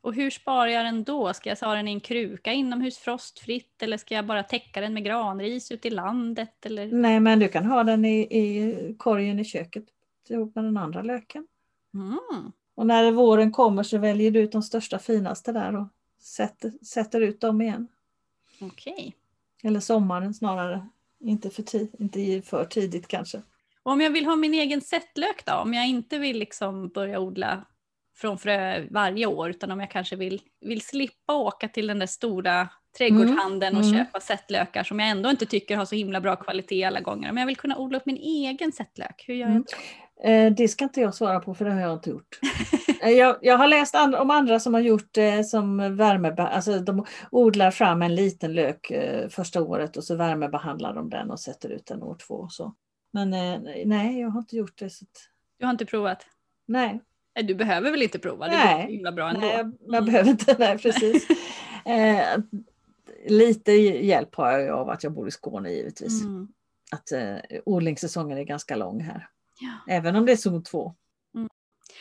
Och 0.00 0.14
hur 0.14 0.30
sparar 0.30 0.66
jag 0.66 0.84
den 0.84 1.04
då? 1.04 1.34
Ska 1.34 1.48
jag 1.48 1.56
ha 1.56 1.74
den 1.74 1.88
i 1.88 1.92
en 1.92 2.00
kruka 2.00 2.52
inomhus 2.52 2.98
frostfritt 2.98 3.82
eller 3.82 3.96
ska 3.96 4.14
jag 4.14 4.26
bara 4.26 4.42
täcka 4.42 4.80
den 4.80 4.94
med 4.94 5.04
granris 5.04 5.72
ute 5.72 5.88
i 5.88 5.90
landet? 5.90 6.66
Eller? 6.66 6.86
Nej 6.92 7.20
men 7.20 7.38
du 7.38 7.48
kan 7.48 7.64
ha 7.64 7.84
den 7.84 8.04
i, 8.04 8.20
i 8.20 8.94
korgen 8.98 9.40
i 9.40 9.44
köket 9.44 9.84
ihop 10.28 10.54
med 10.54 10.64
den 10.64 10.76
andra 10.76 11.02
löken. 11.02 11.46
Mm. 11.94 12.52
Och 12.74 12.86
när 12.86 13.12
våren 13.12 13.52
kommer 13.52 13.82
så 13.82 13.98
väljer 13.98 14.30
du 14.30 14.40
ut 14.40 14.52
de 14.52 14.62
största 14.62 14.98
finaste 14.98 15.52
där 15.52 15.76
och 15.76 15.86
sätter, 16.20 16.72
sätter 16.84 17.20
ut 17.20 17.40
dem 17.40 17.60
igen. 17.60 17.88
Okej. 18.62 19.14
Eller 19.64 19.80
sommaren 19.80 20.34
snarare. 20.34 20.88
Inte 21.24 21.50
för, 21.50 21.62
tid, 21.62 21.94
inte 21.98 22.42
för 22.48 22.64
tidigt 22.64 23.08
kanske. 23.08 23.42
Och 23.82 23.92
om 23.92 24.00
jag 24.00 24.10
vill 24.10 24.26
ha 24.26 24.36
min 24.36 24.54
egen 24.54 24.80
sättlök 24.80 25.44
då? 25.46 25.52
Om 25.54 25.74
jag 25.74 25.88
inte 25.88 26.18
vill 26.18 26.38
liksom 26.38 26.88
börja 26.88 27.20
odla 27.20 27.64
från 28.16 28.38
frö 28.38 28.86
varje 28.90 29.26
år 29.26 29.50
utan 29.50 29.70
om 29.70 29.80
jag 29.80 29.90
kanske 29.90 30.16
vill, 30.16 30.42
vill 30.60 30.80
slippa 30.82 31.34
åka 31.34 31.68
till 31.68 31.86
den 31.86 31.98
där 31.98 32.06
stora 32.06 32.68
trädgårdshandeln 32.98 33.76
och 33.76 33.82
Mm. 33.84 33.94
köpa 33.98 34.20
sättlökar 34.20 34.84
som 34.84 34.98
jag 35.00 35.08
ändå 35.08 35.30
inte 35.30 35.46
tycker 35.46 35.76
har 35.76 35.84
så 35.84 35.94
himla 35.94 36.20
bra 36.20 36.36
kvalitet 36.36 36.84
alla 36.84 37.00
gånger. 37.00 37.30
Om 37.30 37.36
jag 37.36 37.46
vill 37.46 37.56
kunna 37.56 37.78
odla 37.78 37.98
upp 37.98 38.06
min 38.06 38.16
egen 38.16 38.72
sättlök, 38.72 39.24
hur 39.26 39.34
gör 39.34 39.46
jag 39.46 39.50
Mm. 39.50 39.64
då? 40.22 40.28
Eh, 40.28 40.52
det 40.52 40.68
ska 40.68 40.84
inte 40.84 41.00
jag 41.00 41.14
svara 41.14 41.40
på 41.40 41.54
för 41.54 41.64
det 41.64 41.70
har 41.72 41.80
jag 41.80 41.92
inte 41.92 42.10
gjort. 42.10 42.38
Eh, 43.02 43.10
jag, 43.10 43.36
jag 43.42 43.58
har 43.58 43.66
läst 43.66 43.94
and- 43.94 44.14
om 44.14 44.30
andra 44.30 44.60
som 44.60 44.74
har 44.74 44.80
gjort 44.80 45.08
det 45.12 45.44
som 45.44 45.96
värme, 45.96 46.34
alltså 46.36 46.78
de 46.78 47.04
odlar 47.30 47.70
fram 47.70 48.02
en 48.02 48.14
liten 48.14 48.52
lök 48.54 48.90
eh, 48.90 49.28
första 49.28 49.62
året 49.62 49.96
och 49.96 50.04
så 50.04 50.16
värmebehandlar 50.16 50.94
de 50.94 51.10
den 51.10 51.30
och 51.30 51.40
sätter 51.40 51.68
ut 51.68 51.86
den 51.86 52.02
år 52.02 52.16
två. 52.26 52.34
Och 52.34 52.52
så. 52.52 52.74
Men 53.12 53.32
eh, 53.32 53.60
nej, 53.86 54.20
jag 54.20 54.28
har 54.28 54.38
inte 54.40 54.56
gjort 54.56 54.78
det. 54.78 54.90
Så 54.90 55.04
att, 55.04 55.18
Du 55.58 55.64
har 55.66 55.70
inte 55.70 55.86
provat? 55.86 56.26
nej, 56.66 57.00
Nej, 57.34 57.44
du 57.44 57.54
behöver 57.54 57.90
väl 57.90 58.02
inte 58.02 58.18
prova? 58.18 58.46
Det 58.46 58.56
Nej. 58.56 58.82
går 58.86 58.92
himla 58.92 59.12
bra 59.12 59.28
ändå. 59.28 59.40
nej, 59.40 59.50
jag, 59.56 59.72
jag 59.86 59.94
Mm. 59.94 60.04
behöver 60.04 60.30
inte. 60.30 60.56
Nej, 60.58 60.78
precis. 60.82 61.26
eh, 61.84 62.38
lite 63.28 63.72
hjälp 63.72 64.34
har 64.34 64.52
jag 64.58 64.78
av 64.78 64.90
att 64.90 65.04
jag 65.04 65.12
bor 65.12 65.28
i 65.28 65.30
Skåne 65.30 65.70
givetvis. 65.70 66.22
Mm. 66.24 66.48
Att 66.92 67.12
eh, 67.12 67.36
odlingssäsongen 67.66 68.38
är 68.38 68.42
ganska 68.44 68.76
lång 68.76 69.00
här. 69.00 69.28
Ja. 69.60 69.92
Även 69.94 70.16
om 70.16 70.26
det 70.26 70.32
är 70.32 70.36
zon 70.36 70.62
2. 70.62 70.94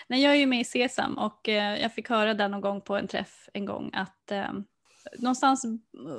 Nej, 0.08 0.24
jag 0.24 0.34
är 0.34 0.38
ju 0.38 0.46
med 0.46 0.62
i 0.62 0.64
Sesam 0.64 1.18
och 1.18 1.50
eh, 1.50 1.82
jag 1.82 1.94
fick 1.94 2.10
höra 2.10 2.34
där 2.34 2.50
någon 2.50 2.62
gång 2.62 2.82
på 2.82 2.96
en 2.96 3.08
träff 3.08 3.50
en 3.54 3.66
gång 3.66 3.92
att 3.94 4.32
eh, 4.32 4.52
någonstans 5.20 5.66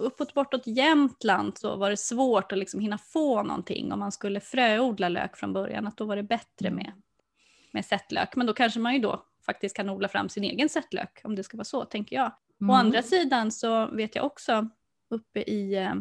uppåt 0.00 0.34
bortåt 0.34 0.66
Jämtland 0.66 1.58
så 1.58 1.76
var 1.76 1.90
det 1.90 1.96
svårt 1.96 2.52
att 2.52 2.58
liksom 2.58 2.80
hinna 2.80 2.98
få 2.98 3.42
någonting 3.42 3.92
om 3.92 3.98
man 3.98 4.12
skulle 4.12 4.40
fröodla 4.40 5.08
lök 5.08 5.36
från 5.36 5.52
början. 5.52 5.86
Att 5.86 5.96
då 5.96 6.04
var 6.04 6.16
det 6.16 6.22
bättre 6.22 6.68
Mm. 6.68 6.76
med, 6.76 6.92
med 7.72 7.84
sättlök. 7.84 8.36
Men 8.36 8.46
då 8.46 8.54
kanske 8.54 8.80
man 8.80 8.94
ju 8.94 8.98
då 8.98 9.24
faktiskt 9.46 9.76
kan 9.76 9.90
odla 9.90 10.08
fram 10.08 10.28
sin 10.28 10.44
egen 10.44 10.68
sättlök 10.68 11.20
om 11.24 11.34
det 11.34 11.42
ska 11.44 11.56
vara 11.56 11.64
så, 11.64 11.84
tänker 11.84 12.16
jag. 12.16 12.32
Mm. 12.60 12.70
Å 12.70 12.74
andra 12.74 13.02
sidan 13.02 13.50
så 13.50 13.86
vet 13.86 14.16
jag 14.16 14.24
också 14.24 14.68
uppe 15.10 15.40
i 15.40 15.74
eh, 15.74 15.94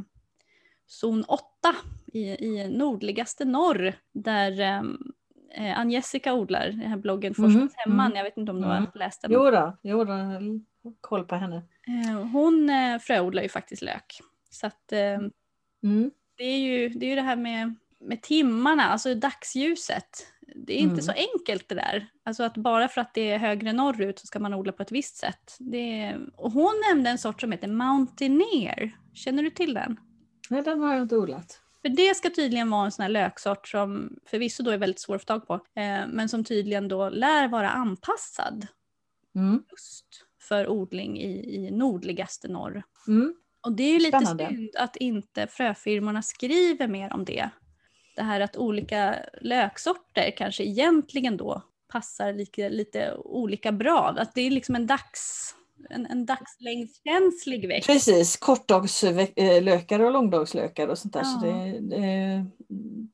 zon 0.87 1.23
8 1.23 1.45
i, 2.13 2.45
i 2.45 2.67
nordligaste 2.67 3.45
norr 3.45 3.93
där 4.13 4.83
eh, 5.53 5.65
eh, 5.71 5.79
Ann-Jessica 5.79 6.33
odlar, 6.33 6.67
den 6.67 6.79
här 6.79 6.97
bloggen 6.97 7.33
Mhm, 7.37 7.45
Forskarnas 7.51 7.73
hemman. 7.75 8.05
mm. 8.05 8.17
Jag 8.17 8.23
vet 8.23 8.37
inte 8.37 8.51
om 8.51 8.61
du 8.61 8.67
Mm. 8.67 8.77
har 8.85 8.99
läst 8.99 9.21
den. 9.21 9.31
Jo 9.31 9.51
då, 9.51 9.77
jo 9.83 10.05
koll 11.01 11.25
på 11.25 11.35
henne. 11.35 11.55
Eh, 11.87 12.21
hon 12.27 12.69
eh, 12.69 12.99
fröodlar 12.99 13.43
ju 13.43 13.49
faktiskt 13.49 13.81
lök. 13.81 14.19
Så 14.49 14.67
att 14.67 14.91
eh, 14.91 15.19
Mm. 15.83 16.11
det 16.37 16.43
är 16.43 16.57
ju 16.59 16.89
det, 16.89 17.05
är 17.05 17.09
ju 17.09 17.15
det 17.15 17.21
här 17.21 17.35
med, 17.35 17.75
med 17.99 18.21
timmarna, 18.21 18.83
alltså 18.83 19.15
dagsljuset. 19.15 20.27
Det 20.55 20.73
är 20.73 20.77
inte 20.77 20.93
Mm. 20.93 21.01
så 21.01 21.11
enkelt 21.11 21.69
det 21.69 21.75
där. 21.75 22.07
Alltså 22.23 22.43
att 22.43 22.57
bara 22.57 22.87
för 22.87 23.01
att 23.01 23.13
det 23.13 23.31
är 23.31 23.37
högre 23.37 23.73
norrut 23.73 24.19
så 24.19 24.27
ska 24.27 24.39
man 24.39 24.53
odla 24.53 24.71
på 24.71 24.83
ett 24.83 24.91
visst 24.91 25.15
sätt. 25.17 25.55
Det 25.59 26.01
är, 26.01 26.29
och 26.35 26.51
hon 26.51 26.73
nämnde 26.89 27.09
en 27.09 27.17
sort 27.17 27.41
som 27.41 27.51
heter 27.51 27.67
Mountaineer. 27.67 28.91
Känner 29.13 29.43
du 29.43 29.49
till 29.49 29.73
den? 29.73 29.99
Nej, 30.49 30.61
den 30.61 30.79
har 30.79 30.93
jag 30.93 31.01
inte 31.01 31.17
odlat. 31.17 31.61
För 31.81 31.89
det 31.89 32.15
ska 32.15 32.29
tydligen 32.29 32.69
vara 32.69 32.85
en 32.85 32.91
sån 32.91 33.03
här 33.03 33.09
löksort 33.09 33.67
som 33.67 34.19
förvisso 34.25 34.63
då 34.63 34.71
är 34.71 34.77
väldigt 34.77 34.99
svår 34.99 35.15
att 35.15 35.21
få 35.21 35.25
tag 35.25 35.47
på, 35.47 35.53
eh, 35.53 36.07
men 36.07 36.29
som 36.29 36.43
tydligen 36.43 36.87
då 36.87 37.09
lär 37.09 37.47
vara 37.47 37.69
anpassad 37.69 38.67
Mm. 39.35 39.63
just 39.71 40.05
för 40.41 40.67
odling 40.69 41.19
i, 41.19 41.55
i 41.55 41.71
nordligaste 41.71 42.47
norr. 42.47 42.83
Mm. 43.07 43.35
Och 43.61 43.71
det 43.71 43.83
är 43.83 43.93
ju 43.93 43.99
lite 43.99 44.17
Spännande. 44.17 44.47
synd 44.49 44.69
att 44.77 44.95
inte 44.95 45.47
fröfirmorna 45.47 46.21
skriver 46.21 46.87
mer 46.87 47.13
om 47.13 47.25
det. 47.25 47.49
Det 48.15 48.21
här 48.23 48.39
att 48.41 48.57
olika 48.57 49.15
löksorter 49.41 50.31
kanske 50.37 50.63
egentligen 50.63 51.37
då 51.37 51.61
passar 51.87 52.33
lite, 52.33 52.69
lite 52.69 53.13
olika 53.15 53.71
bra. 53.71 54.15
Att 54.17 54.35
det 54.35 54.41
är 54.41 54.51
liksom 54.51 54.75
en 54.75 54.87
dags 54.87 55.55
en, 55.89 56.05
en 56.05 56.25
dagslängdskänslig 56.25 57.67
växt. 57.67 57.87
Precis, 57.87 58.37
kortdagslökar 58.37 59.99
och 59.99 60.11
långdagslökar 60.11 60.87
och 60.87 60.97
sånt 60.97 61.13
där. 61.13 61.23
Så 61.23 61.45
Ja. 61.47 61.51
det, 61.53 61.79
det, 61.79 62.45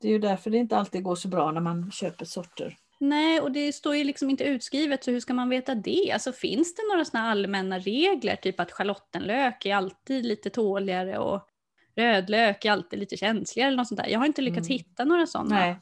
det 0.00 0.08
är 0.08 0.12
ju 0.12 0.18
därför 0.18 0.50
det 0.50 0.56
inte 0.58 0.76
alltid 0.76 1.02
går 1.02 1.14
så 1.16 1.28
bra 1.28 1.50
när 1.52 1.60
man 1.60 1.90
köper 1.90 2.24
sorter. 2.24 2.76
Nej, 3.00 3.40
och 3.40 3.52
det 3.52 3.72
står 3.72 3.96
ju 3.96 4.04
liksom 4.04 4.30
inte 4.30 4.44
utskrivet, 4.44 5.04
så 5.04 5.10
hur 5.10 5.20
ska 5.20 5.34
man 5.34 5.48
veta 5.48 5.74
det? 5.74 6.10
Alltså 6.12 6.32
finns 6.32 6.74
det 6.74 6.82
några 6.92 7.04
sådana 7.04 7.30
allmänna 7.30 7.78
regler, 7.78 8.36
typ 8.36 8.60
att 8.60 8.72
schalottenlök 8.72 9.66
är 9.66 9.74
alltid 9.74 10.24
lite 10.26 10.50
tåligare 10.50 11.18
och 11.18 11.48
rödlök 11.96 12.64
är 12.64 12.70
alltid 12.72 12.98
lite 12.98 13.16
känsligare 13.16 13.68
eller 13.68 13.76
något 13.76 13.88
sånt 13.88 14.00
där? 14.00 14.08
Jag 14.08 14.18
har 14.18 14.26
inte 14.26 14.42
lyckats 14.42 14.68
Mm. 14.68 14.78
hitta 14.78 15.04
några 15.04 15.26
sådana. 15.26 15.54
Nej, 15.54 15.76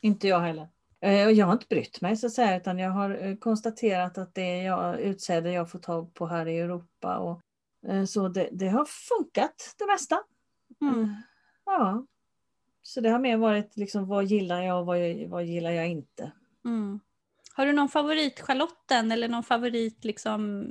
inte 0.00 0.28
jag 0.28 0.40
heller. 0.40 0.68
Eh, 1.00 1.26
Och 1.26 1.32
jag 1.32 1.46
har 1.46 1.52
inte 1.52 1.66
brytt 1.68 2.00
mig 2.00 2.16
så 2.16 2.26
att 2.26 2.32
säga 2.32 2.56
utan 2.56 2.78
jag 2.78 2.90
har 2.90 3.26
eh, 3.26 3.36
konstaterat 3.36 4.18
att 4.18 4.34
det 4.34 4.62
jag, 4.62 5.00
utsäde 5.00 5.52
jag 5.52 5.70
får 5.70 5.78
tag 5.78 6.14
på 6.14 6.26
här 6.26 6.46
i 6.48 6.58
Europa. 6.58 7.18
Och, 7.18 7.40
eh, 7.88 8.04
så 8.04 8.28
det, 8.28 8.48
det 8.52 8.68
har 8.68 8.84
funkat 8.84 9.74
det 9.78 9.86
mesta. 9.86 10.22
Mm. 10.80 11.14
Ja. 11.64 12.06
Så 12.82 13.00
det 13.00 13.08
har 13.10 13.18
mer 13.18 13.36
varit 13.36 13.76
liksom 13.76 14.06
vad 14.08 14.24
gillar 14.24 14.62
jag 14.62 14.80
och 14.80 14.86
vad, 14.86 14.98
vad 15.28 15.44
gillar 15.44 15.70
jag 15.70 15.88
inte. 15.88 16.32
Mm. 16.64 17.00
Har 17.54 17.66
du 17.66 17.72
någon 17.72 17.88
favorit 17.88 18.40
schalotten 18.40 19.12
eller 19.12 19.28
någon 19.28 19.42
favorit 19.42 20.04
liksom 20.04 20.68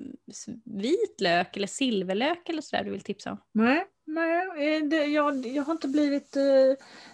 vitlök 0.66 1.58
eller 1.58 1.68
silverlök 1.68 2.50
eller 2.50 2.62
sådär 2.62 2.84
du 2.84 2.92
vill 2.92 3.02
tipsa 3.02 3.32
om? 3.32 3.38
Nej, 3.52 3.86
nej 4.06 4.78
eh, 4.78 4.84
det, 4.84 5.06
jag, 5.06 5.46
jag 5.46 5.64
har 5.64 5.72
inte 5.72 5.88
blivit 5.88 6.36
eh, 6.36 6.44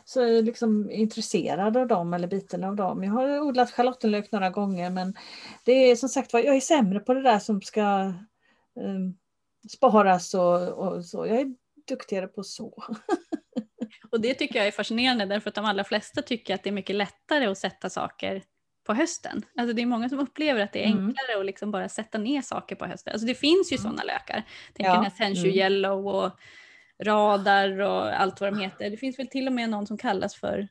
så 0.05 0.41
liksom 0.41 0.91
intresserad 0.91 1.77
av 1.77 1.87
dem 1.87 2.13
eller 2.13 2.27
biten 2.27 2.63
av 2.63 2.75
dem. 2.75 3.03
Jag 3.03 3.11
har 3.11 3.39
odlat 3.39 3.71
schalottenlök 3.71 4.31
några 4.31 4.49
gånger 4.49 4.89
men 4.89 5.13
det 5.65 5.71
är 5.71 5.95
som 5.95 6.09
sagt 6.09 6.33
jag 6.33 6.55
är 6.55 6.59
sämre 6.61 6.99
på 6.99 7.13
det 7.13 7.21
där 7.21 7.39
som 7.39 7.61
ska 7.61 8.13
eh, 8.79 8.99
sparas 9.69 10.33
och, 10.33 10.69
och 10.69 11.05
så. 11.05 11.27
Jag 11.27 11.39
är 11.39 11.55
duktigare 11.87 12.27
på 12.27 12.43
så. 12.43 12.83
Och 14.11 14.21
det 14.21 14.33
tycker 14.33 14.59
jag 14.59 14.67
är 14.67 14.71
fascinerande 14.71 15.25
därför 15.25 15.49
att 15.49 15.55
de 15.55 15.65
allra 15.65 15.83
flesta 15.83 16.21
tycker 16.21 16.55
att 16.55 16.63
det 16.63 16.69
är 16.69 16.73
mycket 16.73 16.95
lättare 16.95 17.45
att 17.45 17.57
sätta 17.57 17.89
saker 17.89 18.43
på 18.85 18.93
hösten. 18.93 19.45
Alltså 19.57 19.73
det 19.73 19.81
är 19.81 19.85
många 19.85 20.09
som 20.09 20.19
upplever 20.19 20.61
att 20.61 20.73
det 20.73 20.83
är 20.83 20.91
Mm. 20.91 21.07
enklare 21.07 21.39
att 21.39 21.45
liksom 21.45 21.71
bara 21.71 21.89
sätta 21.89 22.17
ner 22.17 22.41
saker 22.41 22.75
på 22.75 22.85
hösten. 22.85 23.13
Alltså 23.13 23.27
det 23.27 23.35
finns 23.35 23.71
ju 23.71 23.75
Mm. 23.75 23.83
sådana 23.83 24.03
lökar. 24.03 24.43
Tänk 24.73 24.87
Ja, 24.89 24.93
den 24.93 25.03
här 25.03 25.11
Sensu 25.17 25.43
mm. 25.43 25.55
Yellow 25.57 26.07
och 26.07 26.31
Radar 27.03 27.79
och 27.79 28.21
allt 28.21 28.41
vad 28.41 28.53
de 28.53 28.59
heter. 28.59 28.89
Det 28.89 28.97
finns 28.97 29.19
väl 29.19 29.27
till 29.27 29.47
och 29.47 29.53
med 29.53 29.69
någon 29.69 29.87
som 29.87 29.97
kallas 29.97 30.35
för, 30.35 30.67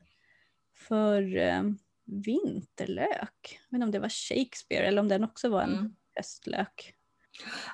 för 0.88 1.36
eh, 1.36 1.62
vinterlök. 2.06 3.60
Inte 3.72 3.84
om 3.84 3.90
det 3.90 3.98
var 3.98 4.08
Shakespeare 4.08 4.86
eller 4.86 5.00
om 5.02 5.08
den 5.08 5.24
också 5.24 5.48
var 5.48 5.62
en 5.62 5.72
Mm. 5.74 5.94
höstlök. 6.14 6.94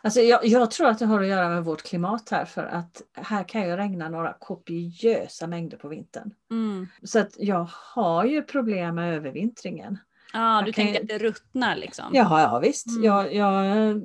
Alltså 0.02 0.20
jag, 0.20 0.46
jag 0.46 0.70
tror 0.70 0.86
att 0.88 0.98
det 0.98 1.06
har 1.06 1.20
att 1.22 1.28
göra 1.28 1.48
med 1.48 1.64
vårt 1.64 1.82
klimat 1.82 2.30
här 2.30 2.44
för 2.44 2.62
att 2.64 3.02
här 3.14 3.44
kan 3.48 3.68
ju 3.68 3.76
regna 3.76 4.08
några 4.08 4.32
kopiösa 4.32 5.46
mängder 5.46 5.76
på 5.76 5.88
vintern. 5.88 6.30
Mm. 6.50 6.86
Så 7.02 7.18
att 7.18 7.34
jag 7.38 7.68
har 7.94 8.24
ju 8.24 8.42
problem 8.42 8.94
med 8.94 9.14
övervintringen. 9.16 9.98
Ja, 10.32 10.60
du 10.64 10.68
Jag 10.68 10.74
kan 10.74 10.84
tänker 10.84 11.00
ju- 11.00 11.02
att 11.02 11.08
det 11.20 11.26
ruttnar 11.28 11.76
liksom? 11.76 12.04
Ja, 12.12 12.40
ja 12.40 12.58
visst. 12.58 12.86
Mm. 12.86 13.04
Jag, 13.04 13.34
jag, 13.34 14.02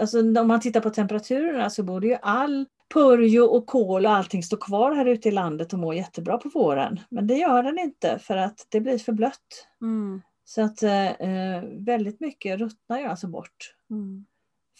alltså, 0.00 0.18
om 0.40 0.48
man 0.48 0.60
tittar 0.60 0.80
på 0.80 0.90
temperaturerna 0.90 1.70
så 1.70 1.82
borde 1.82 2.06
ju 2.06 2.16
all 2.22 2.66
purjo 2.94 3.42
och 3.44 3.66
kol 3.66 4.06
och 4.06 4.12
allting 4.12 4.42
stå 4.42 4.56
kvar 4.56 4.92
här 4.94 5.06
ute 5.06 5.28
i 5.28 5.32
landet 5.32 5.72
och 5.72 5.78
må 5.78 5.92
jättebra 5.92 6.38
på 6.38 6.48
våren. 6.48 7.00
Men 7.08 7.26
det 7.26 7.34
gör 7.34 7.62
den 7.62 7.78
inte 7.78 8.18
för 8.18 8.36
att 8.36 8.66
det 8.68 8.80
blir 8.80 8.98
för 8.98 9.12
blött. 9.12 9.68
Mm. 9.80 10.22
Så 10.44 10.62
att 10.62 10.82
eh, 10.82 11.62
väldigt 11.78 12.20
mycket 12.20 12.58
ruttnar 12.58 12.98
ju 13.00 13.06
alltså 13.06 13.26
bort 13.26 13.74
Mm. 13.90 14.26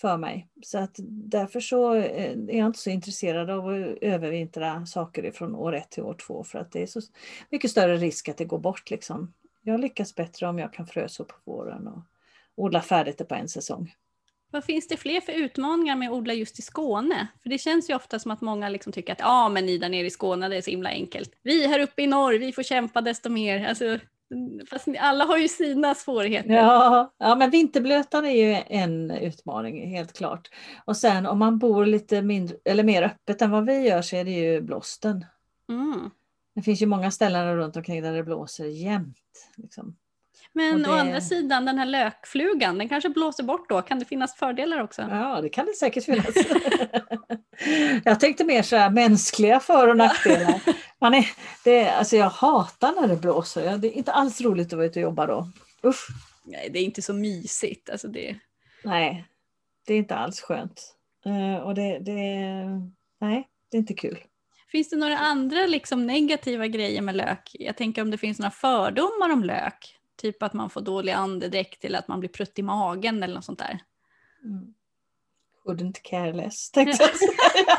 för 0.01 0.17
mig. 0.17 0.49
Så 0.63 0.79
att 0.79 0.97
därför 1.09 1.61
så 1.61 1.95
eh, 1.95 2.33
är 2.33 2.59
jag 2.59 2.67
inte 2.67 2.79
så 2.79 2.91
intresserad 2.91 3.51
av 3.51 3.69
att 3.69 3.99
övervintra 4.01 4.87
saker 4.87 5.33
från 5.33 5.55
år 5.55 5.75
ett 5.75 5.91
till 5.91 6.03
år 6.03 6.15
två 6.15 6.45
för 6.45 6.59
att 6.59 6.73
det 6.73 6.83
är 6.83 6.87
så 6.87 7.01
mycket 7.51 7.71
större 7.71 7.97
risk 7.97 8.29
att 8.29 8.37
det 8.37 8.45
går 8.45 8.59
bort 8.59 8.91
liksom. 8.91 9.33
Jag 9.63 9.81
lyckas 9.81 10.15
bättre 10.15 10.47
om 10.47 10.59
jag 10.59 10.73
kan 10.73 10.87
fröså 10.87 11.25
på 11.25 11.35
våren 11.45 11.89
och 11.89 12.03
odla 12.55 12.81
färdigt 12.81 13.19
det 13.19 13.25
på 13.25 13.35
en 13.35 13.49
säsong. 13.49 13.95
Vad 14.55 14.65
finns 14.65 14.89
det 14.89 14.97
fler 14.97 15.21
för 15.21 15.33
utmaningar 15.33 15.97
med 15.97 16.09
att 16.09 16.15
odla 16.15 16.35
just 16.35 16.59
i 16.59 16.63
Skåne? 16.63 17.29
För 17.43 17.51
det 17.51 17.59
känns 17.59 17.91
ju 17.91 17.95
ofta 17.95 18.19
som 18.19 18.31
att 18.31 18.41
många 18.41 18.69
liksom 18.69 18.93
tycker 18.93 19.13
att 19.13 19.21
ja, 19.21 19.49
men 19.49 19.67
ni 19.67 19.79
där 19.79 19.89
nere 19.89 20.07
i 20.07 20.11
Skåne, 20.11 20.49
det 20.49 20.57
är 20.57 20.63
så 20.63 20.71
himla 20.71 20.89
enkelt. 20.89 21.33
Vi 21.43 21.67
här 21.67 21.81
uppe 21.81 22.03
i 22.03 22.07
norr, 22.07 22.39
vi 22.39 22.53
får 22.53 22.63
kämpa 22.63 23.01
desto 23.01 23.31
mer. 23.31 23.69
Alltså, 23.69 23.99
fast 24.71 24.89
alla 24.99 25.25
har 25.25 25.39
ju 25.39 25.49
sina 25.49 25.95
svårigheter. 25.95 26.55
Ja, 26.55 27.13
ja, 27.19 27.35
men 27.35 27.51
vinterblötan 27.51 28.25
är 28.25 28.31
ju 28.31 28.63
en 28.67 29.11
utmaning 29.11 29.91
helt 29.91 30.13
klart. 30.13 30.51
Och 30.85 30.97
sen 30.97 31.27
om 31.27 31.39
man 31.39 31.59
bor 31.59 31.87
lite 31.87 32.23
mindre 32.23 32.57
eller 32.65 32.85
mer 32.85 33.03
öppet 33.03 33.43
än 33.43 33.51
vad 33.51 33.67
vi 33.67 33.89
gör 33.89 34.03
så 34.03 34.17
är 34.17 34.25
det 34.25 34.31
ju 34.31 34.61
blåsten. 34.61 35.25
Mm. 35.69 36.11
Det 36.55 36.63
finns 36.63 36.83
ju 36.83 36.87
många 36.87 37.11
ställen 37.11 37.57
runt 37.57 37.77
omkring 37.77 38.03
där 38.03 38.13
det 38.13 38.23
blåser 38.23 38.65
jämt. 38.65 39.49
Liksom. 39.57 39.97
Men 40.57 40.83
det- 40.83 40.91
å 40.91 40.93
andra 40.93 41.21
sidan, 41.21 41.65
den 41.65 41.79
här 41.79 41.87
lökflugan, 41.87 42.79
den 42.79 42.89
kanske 42.89 43.09
blåser 43.09 43.43
bort 43.43 43.69
då. 43.69 43.83
Kan 43.83 43.99
det 43.99 44.05
finnas 44.05 44.35
fördelar 44.37 44.83
också? 44.83 45.03
Ja, 45.03 45.41
det 45.41 45.49
kan 45.49 45.67
det 45.67 45.73
säkert 45.75 46.05
finnas. 46.05 46.35
jag 48.05 48.21
tänkte 48.21 48.45
mer 48.45 48.63
så 48.63 48.77
här 48.77 48.91
mänskliga 48.91 49.61
för 49.61 49.89
och 49.89 49.97
nackdelar. 49.97 50.61
Man 51.01 51.15
är, 51.15 51.27
det, 51.65 51.91
alltså 51.91 52.17
jag 52.17 52.31
hatar 52.31 53.01
när 53.01 53.09
det 53.09 53.17
blåser. 53.17 53.79
Det 53.79 53.89
är 53.89 53.93
inte 53.93 54.13
alls 54.13 54.41
roligt 54.41 54.67
att 54.67 54.73
vara 54.77 54.87
ute 54.87 54.99
och 54.99 55.03
jobba 55.03 55.27
då. 55.27 55.49
Usch, 55.85 56.09
Nej, 56.45 56.71
det 56.73 56.79
är 56.79 56.85
inte 56.85 57.03
så 57.03 57.15
mysigt. 57.15 57.91
Alltså 57.91 58.09
det... 58.09 58.37
nej. 58.85 59.25
Det 59.87 59.95
är 59.95 59.99
inte 59.99 60.15
alls 60.17 60.41
skönt. 60.41 60.95
Eh, 61.27 61.63
och 61.63 61.75
det, 61.75 61.99
det, 61.99 62.15
nej, 63.21 63.49
det 63.71 63.77
är 63.77 63.79
inte 63.79 63.95
kul. 63.95 64.19
Finns 64.69 64.91
det 64.91 64.97
några 64.97 65.19
andra 65.19 65.67
liksom 65.67 66.07
negativa 66.07 66.67
grejer 66.67 67.03
med 67.03 67.17
lök? 67.17 67.51
Jag 67.53 67.77
tänker 67.77 68.03
om 68.03 68.11
det 68.11 68.19
finns 68.19 68.39
några 68.39 68.51
fördomar 68.51 69.33
om 69.33 69.45
lök. 69.45 69.94
Typ 70.17 70.43
att 70.43 70.53
man 70.53 70.71
får 70.71 70.81
dålig 70.81 71.13
andedräkt 71.13 71.85
eller 71.85 71.99
att 71.99 72.09
man 72.09 72.21
blir 72.21 72.31
prutt 72.31 72.59
i 72.59 72.63
magen 72.63 73.23
eller 73.23 73.35
något 73.35 73.45
sånt 73.45 73.59
där. 73.59 73.79
Mm. 74.45 74.75
Couldn't 75.67 75.97
care 76.03 76.33
less 76.33 76.71
tänkte 76.71 77.03
jag 77.05 77.17
säga. 77.17 77.79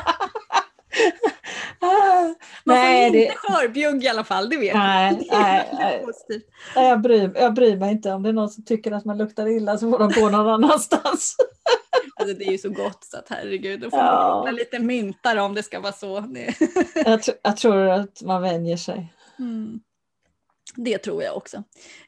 Ah, 1.80 2.22
Man 2.64 2.76
nej, 2.76 3.08
får 3.10 3.16
det, 3.16 3.22
inte 3.24 3.34
skörbjugg 3.36 4.04
i 4.04 4.08
alla 4.08 4.24
fall, 4.24 4.48
det 4.48 4.56
vet 4.56 4.66
jag. 4.68 4.78
nej, 4.78 5.28
är 5.32 5.68
nej. 5.72 6.04
Nej, 6.76 6.88
jag, 6.88 7.00
bryr, 7.00 7.32
jag 7.34 7.54
bryr 7.54 7.76
mig 7.76 7.92
inte. 7.92 8.12
Om 8.12 8.22
det 8.22 8.28
är 8.28 8.32
någon 8.32 8.50
som 8.50 8.64
tycker 8.64 8.92
att 8.92 9.04
man 9.04 9.18
luktar 9.18 9.46
illa 9.48 9.78
så 9.78 9.90
får 9.90 9.98
de 9.98 10.12
gå 10.20 10.30
någon 10.30 10.48
annanstans. 10.48 11.36
Alltså, 12.18 12.34
det 12.38 12.44
är 12.44 12.52
ju 12.52 12.58
så 12.58 12.70
gott 12.70 13.04
så 13.04 13.16
att 13.18 13.28
herregud, 13.28 13.80
då 13.80 13.90
får 13.90 13.98
Ja. 13.98 14.42
man 14.46 14.54
lite 14.54 14.78
myntar 14.78 15.36
om 15.36 15.54
det 15.54 15.62
ska 15.62 15.80
vara 15.80 15.92
så. 15.92 16.24
Jag, 16.94 17.20
tr- 17.20 17.34
jag 17.42 17.56
tror 17.56 17.88
att 17.88 18.22
man 18.22 18.42
vänjer 18.42 18.76
sig. 18.76 19.12
mm. 19.38 19.80
Det 20.76 20.98
tror 20.98 21.22
jag 21.22 21.36
också. 21.36 21.56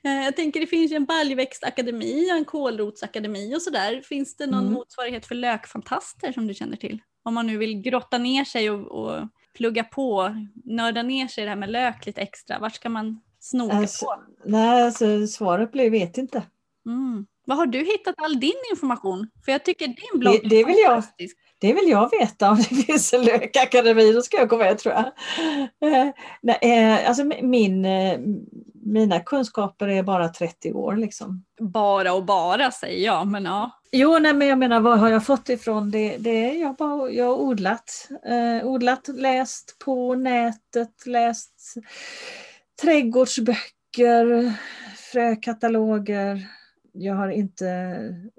Eh, 0.05 0.25
Jag 0.25 0.37
tänker 0.37 0.61
det 0.61 0.67
finns 0.67 0.93
ju 0.93 0.97
en 0.97 1.05
baljväxtakademi 1.05 2.31
en 2.31 2.45
kålrotsakademi 2.45 3.57
och 3.57 3.63
sådär. 3.63 4.03
Finns 4.05 4.37
det 4.37 4.47
någon 4.47 4.61
Mm. 4.61 4.73
motsvarighet 4.73 5.27
för 5.27 5.35
lökfantaster 5.35 6.33
som 6.33 6.47
du 6.47 6.55
känner 6.55 6.77
till? 6.77 6.99
Om 7.23 7.35
man 7.35 7.47
nu 7.47 7.57
vill 7.59 7.81
grotta 7.83 8.19
ner 8.19 8.45
sig 8.45 8.71
och, 8.71 8.87
och 9.05 9.29
plugga 9.55 9.85
på, 9.85 10.35
nörda 10.65 11.03
ner 11.03 11.29
sig 11.29 11.43
i 11.43 11.45
det 11.45 11.51
här 11.51 11.57
med 11.57 11.71
lök 11.71 12.07
lite 12.07 12.21
extra. 12.21 12.59
Vart 12.59 12.75
ska 12.75 12.89
man 12.89 13.21
snoka 13.41 13.77
Alltså, 13.77 14.05
på? 14.07 14.15
nej, 14.45 14.83
alltså, 14.83 15.27
svaret 15.27 15.73
blir 15.73 15.91
vet 15.91 16.19
inte. 16.19 16.43
Mm. 16.87 17.27
Var 17.49 17.57
har 17.57 17.67
du 17.67 17.79
hittat 17.79 18.15
all 18.19 18.41
din 18.41 18.53
information? 18.71 19.29
För 19.45 19.53
jag 19.53 19.65
tycker 19.65 19.87
din 19.87 20.21
blogg 20.21 20.41
Det- 20.43 20.49
det 20.49 20.65
vill 20.65 20.77
jag. 20.79 20.91
fantastisk. 20.91 21.37
Det 21.61 21.73
vill 21.73 21.89
jag 21.89 22.11
veta 22.21 22.51
om 22.51 22.57
det 22.71 22.75
finns 22.75 23.13
en 23.15 23.23
lökakademi, 23.25 24.13
då 24.13 24.23
ska 24.23 24.37
jag 24.37 24.49
gå 24.49 24.57
med 24.59 24.79
tror 24.79 24.95
jag. 24.95 25.05
Eh, 25.93 26.11
nej, 26.43 26.59
eh, 26.63 27.09
alltså, 27.09 27.25
min, 27.43 27.85
eh, 27.85 28.19
mina 28.85 29.21
kunskaper 29.21 29.89
är 29.89 30.03
bara 30.03 30.29
30 30.29 30.73
år 30.73 30.97
liksom. 30.97 31.45
Bara 31.61 32.13
och 32.15 32.25
bara 32.25 32.71
säger 32.71 33.07
jag, 33.07 33.27
men 33.27 33.45
ja. 33.45 33.71
Jo, 33.93 34.19
nej, 34.19 34.35
men 34.35 34.49
jag 34.49 34.59
menar 34.59 34.81
vad 34.81 34.99
har 34.99 35.09
jag 35.09 35.27
fått 35.27 35.49
ifrån? 35.49 35.91
Det, 35.91 36.17
det 36.19 36.31
är 36.51 36.61
jag, 36.61 36.77
bara, 36.77 37.11
jag 37.11 37.25
har 37.25 37.37
odlat. 37.37 38.09
Eh, 38.29 38.67
odlat, 38.67 39.09
läst 39.09 39.77
på 39.85 40.15
nätet, 40.15 41.07
läst 41.07 41.75
trädgårdsböcker, 42.83 44.53
frökataloger. 45.13 46.47
Jag 46.99 47.15
har 47.15 47.29
inte 47.29 48.31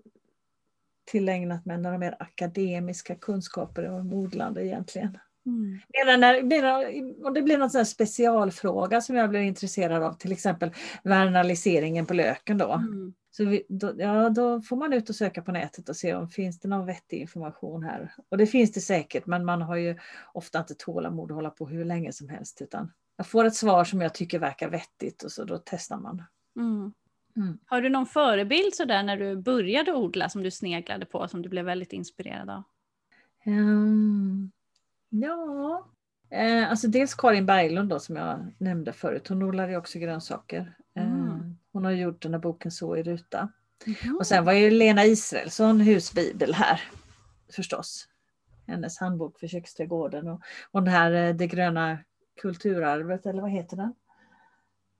tillägnat 1.11 1.65
mig 1.65 1.77
några 1.77 1.97
mer 1.97 2.15
akademiska 2.19 3.15
kunskaper 3.15 3.89
om 3.89 4.13
odlande 4.13 4.65
egentligen. 4.65 5.17
Mm. 5.45 5.79
När, 6.19 7.25
om 7.27 7.33
det 7.33 7.41
blir 7.41 7.57
någon 7.57 7.69
sån 7.69 7.85
specialfråga 7.85 9.01
som 9.01 9.15
jag 9.15 9.29
blir 9.29 9.39
intresserad 9.39 10.03
av, 10.03 10.13
till 10.13 10.31
exempel 10.31 10.71
vernaliseringen 11.03 12.05
på 12.05 12.13
löken 12.13 12.57
då. 12.57 12.73
Mm. 12.73 13.13
Så 13.31 13.45
vi, 13.45 13.63
då, 13.69 13.93
ja, 13.97 14.29
då 14.29 14.61
får 14.61 14.75
man 14.75 14.93
ut 14.93 15.09
och 15.09 15.15
söka 15.15 15.41
på 15.41 15.51
nätet 15.51 15.89
och 15.89 15.95
se 15.95 16.13
om 16.13 16.29
finns 16.29 16.59
det 16.59 16.67
någon 16.67 16.85
vettig 16.85 17.21
information 17.21 17.83
här. 17.83 18.13
Och 18.29 18.37
det 18.37 18.47
finns 18.47 18.71
det 18.71 18.81
säkert, 18.81 19.25
men 19.25 19.45
man 19.45 19.61
har 19.61 19.75
ju 19.75 19.97
ofta 20.33 20.59
inte 20.59 20.75
tålamod 20.75 21.31
att 21.31 21.35
hålla 21.35 21.49
på 21.49 21.67
hur 21.67 21.85
länge 21.85 22.13
som 22.13 22.29
helst. 22.29 22.61
Utan 22.61 22.91
jag 23.17 23.27
får 23.27 23.45
ett 23.45 23.55
svar 23.55 23.83
som 23.83 24.01
jag 24.01 24.13
tycker 24.13 24.39
verkar 24.39 24.69
vettigt 24.69 25.23
och 25.23 25.31
så 25.31 25.43
då 25.43 25.61
testar 25.65 25.97
man. 25.97 26.23
Mm. 26.55 26.93
Mm. 27.35 27.57
Har 27.65 27.81
du 27.81 27.89
någon 27.89 28.05
förebild 28.05 28.73
sådär 28.75 29.03
när 29.03 29.17
du 29.17 29.35
började 29.35 29.93
odla 29.93 30.29
som 30.29 30.43
du 30.43 30.51
sneglade 30.51 31.05
på, 31.05 31.27
som 31.27 31.41
du 31.41 31.49
blev 31.49 31.65
väldigt 31.65 31.93
inspirerad 31.93 32.49
av? 32.49 32.63
Ehm, 33.45 34.51
ja, 35.09 35.87
eh, 36.29 36.69
alltså 36.69 36.87
dels 36.87 37.13
Karin 37.13 37.45
Berglund 37.45 37.89
då 37.89 37.99
som 37.99 38.15
jag 38.15 38.53
nämnde 38.57 38.93
förut. 38.93 39.27
Hon 39.27 39.43
odlar 39.43 39.69
ju 39.69 39.77
också 39.77 39.99
grönsaker. 39.99 40.75
Eh, 40.95 41.13
Mm. 41.13 41.57
hon 41.71 41.85
har 41.85 41.91
gjort 41.91 42.21
den 42.21 42.33
här 42.33 42.39
boken 42.39 42.71
Så 42.71 42.97
i 42.97 43.03
ruta. 43.03 43.49
Mhm. 43.85 44.17
Och 44.17 44.27
sen 44.27 44.45
var 44.45 44.53
ju 44.53 44.69
Lena 44.71 45.05
Israelsson 45.05 45.79
husbibel 45.81 46.53
här 46.53 46.81
förstås. 47.55 48.07
Hennes 48.67 48.99
handbok 48.99 49.39
för 49.39 49.47
köksträdgården 49.47 50.27
och, 50.27 50.41
och 50.71 50.83
den 50.83 50.93
här 50.93 51.11
eh, 51.11 51.35
Det 51.35 51.47
gröna 51.47 51.97
kulturarvet, 52.41 53.25
eller 53.25 53.41
vad 53.41 53.51
heter 53.51 53.77
den? 53.77 53.93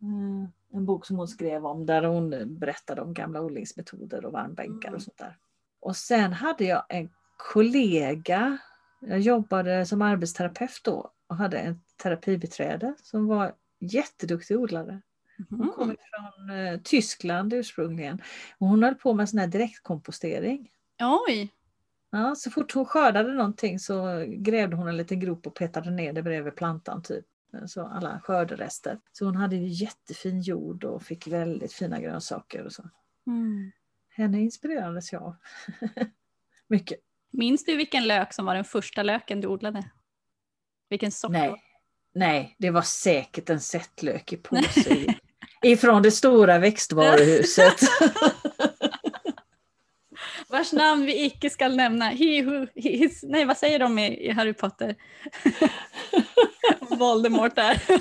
Mm, 0.02 0.47
en 0.74 0.86
bok 0.86 1.06
som 1.06 1.18
hon 1.18 1.28
skrev 1.28 1.66
om 1.66 1.86
där 1.86 2.04
hon 2.04 2.58
berättade 2.60 3.02
om 3.02 3.14
gamla 3.14 3.41
odlingsmetoder 3.41 4.26
och 4.26 4.32
varmbänkar 4.32 4.88
Mm. 4.89 4.95
och 4.95 5.02
sånt 5.02 5.18
där. 5.18 5.38
Och 5.80 5.95
sen 5.95 6.34
hade 6.34 6.64
jag 6.64 6.84
en 6.89 7.10
kollega, 7.38 8.58
jag 9.02 9.20
jobbade 9.20 9.86
som 9.86 10.02
arbetsterapeut 10.02 10.82
då 10.84 11.12
och 11.28 11.36
hade 11.36 11.58
en 11.58 11.82
terapibiträde 12.04 12.93
som 13.04 13.28
var 13.28 13.54
jätteduktig 13.80 14.58
odlare. 14.60 15.02
Hon 15.50 15.60
Mhm. 15.60 15.72
kom 15.72 15.88
från 15.88 16.50
eh, 16.58 16.80
Tyskland 16.84 17.54
ursprungligen. 17.54 18.22
Och 18.58 18.68
hon 18.68 18.84
höll 18.84 18.95
på 18.95 19.14
med 19.14 19.30
sån 19.30 19.39
här 19.39 19.47
direktkompostering. 19.47 20.70
Oj! 21.28 21.54
Ja, 22.12 22.36
så 22.36 22.52
fort 22.52 22.72
hon 22.74 22.86
skördade 22.86 23.34
någonting 23.34 23.80
så 23.80 24.26
grävde 24.28 24.76
hon 24.76 24.88
en 24.88 24.97
liten 24.97 25.20
grop 25.20 25.47
och 25.47 25.56
petade 25.56 25.91
ner 25.91 26.14
det 26.14 26.24
bredvid 26.24 26.56
plantan. 26.56 27.02
Typ. 27.04 27.26
Så 27.68 27.88
alla 27.88 28.20
skörderester. 28.20 29.00
Så 29.12 29.26
hon 29.26 29.36
hade 29.36 29.56
ju 29.56 29.68
jättefin 29.68 30.41
jord 30.41 30.84
och 30.84 31.04
fick 31.04 31.28
väldigt 31.28 31.74
fina 31.74 32.00
grönsaker. 32.00 32.66
Och 32.66 32.74
så. 32.74 32.89
Mm. 33.28 33.72
Henne 34.10 34.39
inspirerades 34.39 35.14
jag 35.14 35.24
av. 35.24 35.36
Mycket. 36.68 37.00
Minns 37.32 37.66
du 37.66 37.76
vilken 37.76 38.08
lök 38.08 38.34
som 38.34 38.45
var 38.45 38.56
den 38.56 38.66
första 38.66 39.04
löken 39.04 39.41
du 39.41 39.47
odlade? 39.47 39.91
Vilken 40.89 41.12
sort? 41.12 41.32
Nej, 41.32 41.56
nej, 42.14 42.56
det 42.60 42.70
var 42.70 42.82
säkert 42.82 43.50
en 43.50 43.60
sättlök 43.60 44.34
i 44.34 44.38
påse 44.43 45.16
ifrån 45.62 46.02
det 46.02 46.12
stora 46.12 46.60
växtvaruhuset. 46.60 47.80
Vars 50.50 50.74
namn 50.74 51.06
vi 51.06 51.26
icke 51.26 51.50
skall 51.50 51.76
nämna. 51.76 52.06
He 52.06 52.41
who, 52.41 52.68
his, 52.76 53.24
nej, 53.24 53.45
vad 53.45 53.58
säger 53.58 53.80
de 53.80 54.00
i, 54.00 54.28
i 54.28 54.32
Harry 54.32 54.54
Potter? 54.54 54.95
Voldemort 57.00 57.56
där. 57.56 57.82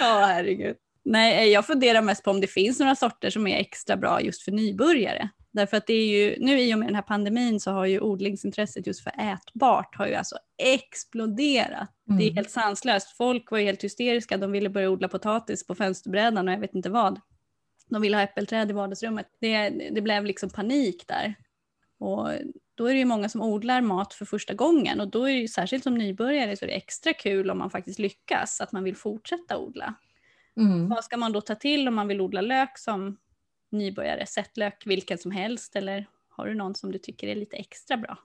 Ja, 0.00 0.24
herregud. 0.26 0.76
Nej, 1.04 1.50
jag 1.50 1.66
funderar 1.66 2.02
mest 2.02 2.24
på 2.24 2.30
om 2.30 2.40
det 2.40 2.46
finns 2.46 2.80
några 2.80 2.96
sorter 2.96 3.30
som 3.30 3.46
är 3.46 3.58
extra 3.58 3.96
bra 3.96 4.20
just 4.20 4.42
för 4.42 4.52
nybörjare. 4.52 5.28
Därför 5.52 5.76
att 5.76 5.86
det 5.86 5.92
är 5.94 6.06
ju, 6.06 6.36
nu 6.40 6.60
i 6.60 6.74
och 6.74 6.78
med 6.78 6.88
den 6.88 6.94
här 6.94 7.02
pandemin 7.02 7.60
så 7.60 7.70
har 7.70 7.86
ju 7.86 8.00
odlingsintresset 8.00 8.86
just 8.86 9.02
för 9.02 9.12
ätbart 9.18 9.94
har 9.96 10.06
ju 10.06 10.14
alltså 10.14 10.36
exploderat. 10.58 11.88
Det 12.04 12.12
är 12.12 12.20
Mm. 12.22 12.34
helt 12.34 12.50
sanslöst. 12.50 13.16
Folk 13.16 13.50
var 13.50 13.58
ju 13.58 13.64
helt 13.64 13.84
hysteriska. 13.84 14.36
De 14.36 14.52
ville 14.52 14.68
börja 14.68 14.90
odla 14.90 15.08
potatis 15.08 15.66
på 15.66 15.74
fönsterbrädan 15.74 16.48
och 16.48 16.54
jag 16.54 16.60
vet 16.60 16.74
inte 16.74 16.90
vad. 16.90 17.20
De 17.88 18.02
ville 18.02 18.16
ha 18.16 18.22
äppelträd 18.22 18.70
i 18.70 18.72
vardagsrummet. 18.72 19.26
Det, 19.40 19.68
det 19.68 20.00
blev 20.00 20.24
liksom 20.24 20.50
panik 20.50 21.04
där. 21.08 21.34
Och 21.98 22.28
då 22.76 22.86
är 22.86 22.92
det 22.92 22.98
ju 22.98 23.04
många 23.04 23.28
som 23.28 23.42
odlar 23.42 23.80
mat 23.80 24.14
för 24.14 24.24
första 24.24 24.54
gången 24.54 25.00
och 25.00 25.08
då 25.08 25.24
är 25.24 25.32
det 25.32 25.40
ju 25.40 25.48
särskilt 25.48 25.84
som 25.84 25.94
nybörjare 25.94 26.56
så 26.56 26.64
är 26.64 26.66
det 26.66 26.74
extra 26.74 27.12
kul 27.12 27.50
om 27.50 27.58
man 27.58 27.70
faktiskt 27.70 27.98
lyckas, 27.98 28.60
att 28.60 28.72
man 28.72 28.84
vill 28.84 28.96
fortsätta 28.96 29.58
odla. 29.58 29.94
Mm. 30.56 30.88
Vad 30.88 31.04
ska 31.04 31.16
man 31.16 31.32
då 31.32 31.40
ta 31.40 31.54
till 31.54 31.88
om 31.88 31.94
man 31.94 32.08
vill 32.08 32.20
odla 32.20 32.40
lök 32.40 32.78
som 32.78 33.16
nybörjare? 33.70 34.26
Sättlök 34.26 34.86
vilken 34.86 35.18
som 35.18 35.30
helst 35.30 35.76
eller 35.76 36.06
har 36.28 36.46
du 36.46 36.54
någon 36.54 36.74
som 36.74 36.92
du 36.92 36.98
tycker 36.98 37.28
är 37.28 37.34
lite 37.34 37.56
extra 37.56 37.96
bra? 37.96 38.18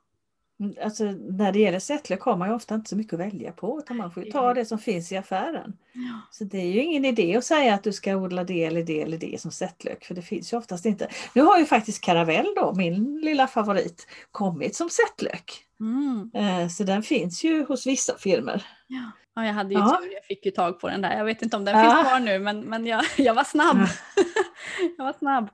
Alltså, 0.84 1.04
när 1.30 1.52
det 1.52 1.60
gäller 1.60 1.80
sättlök 1.80 2.22
har 2.22 2.38
man 2.38 2.50
ju 2.50 2.56
ofta 2.56 2.76
inte 2.76 2.90
så 2.90 2.96
mycket 2.96 3.14
att 3.14 3.20
välja 3.20 3.52
på. 3.52 3.80
Utan 3.80 3.98
man 3.98 4.12
får 4.12 4.22
ta 4.22 4.54
det 4.54 4.66
som 4.66 4.80
finns 4.80 5.12
i 5.12 5.18
affären. 5.18 5.74
Ja. 5.94 6.22
Så 6.32 6.44
det 6.44 6.58
är 6.58 6.72
ju 6.72 6.84
ingen 6.84 7.06
idé 7.06 7.36
att 7.38 7.46
säga 7.46 7.74
att 7.74 7.84
du 7.84 7.94
ska 7.94 8.16
odla 8.16 8.44
det 8.44 8.64
eller 8.64 8.84
det 8.84 9.02
eller 9.02 9.18
det 9.18 9.42
som 9.42 9.52
sättlök. 9.52 10.06
För 10.06 10.16
det 10.16 10.22
finns 10.22 10.54
ju 10.54 10.58
oftast 10.58 10.86
inte. 10.86 11.08
Nu 11.36 11.42
har 11.42 11.60
ju 11.60 11.66
faktiskt 11.66 12.04
karavell 12.04 12.54
då, 12.56 12.74
min 12.76 13.18
lilla 13.22 13.48
favorit, 13.48 14.08
kommit 14.32 14.76
som 14.76 14.90
sättlök. 14.90 15.52
Mm. 15.80 16.32
Eh, 16.34 16.68
Så 16.68 16.84
den 16.84 17.04
finns 17.04 17.44
ju 17.44 17.66
hos 17.66 17.88
vissa 17.88 18.18
firmor. 18.18 18.62
Ja. 18.88 19.12
ja, 19.36 19.46
jag 19.46 19.54
hade 19.54 19.74
ju 19.74 19.80
Ja. 19.80 20.00
tur. 20.04 20.14
Jag 20.14 20.26
fick 20.26 20.46
ju 20.46 20.52
tag 20.52 20.80
på 20.80 20.88
den 20.90 21.02
där. 21.02 21.18
Jag 21.18 21.26
vet 21.26 21.42
inte 21.42 21.58
om 21.58 21.66
den 21.66 21.78
Ja. 21.80 21.84
finns 21.96 22.08
kvar 22.10 22.20
nu, 22.20 22.40
men, 22.40 22.60
men 22.62 22.86
jag, 22.86 23.04
jag 23.18 23.34
var 23.34 23.44
snabb. 23.44 23.78
Ja. 23.78 24.24
jag 24.98 25.06
var 25.06 25.14
snabb. 25.14 25.50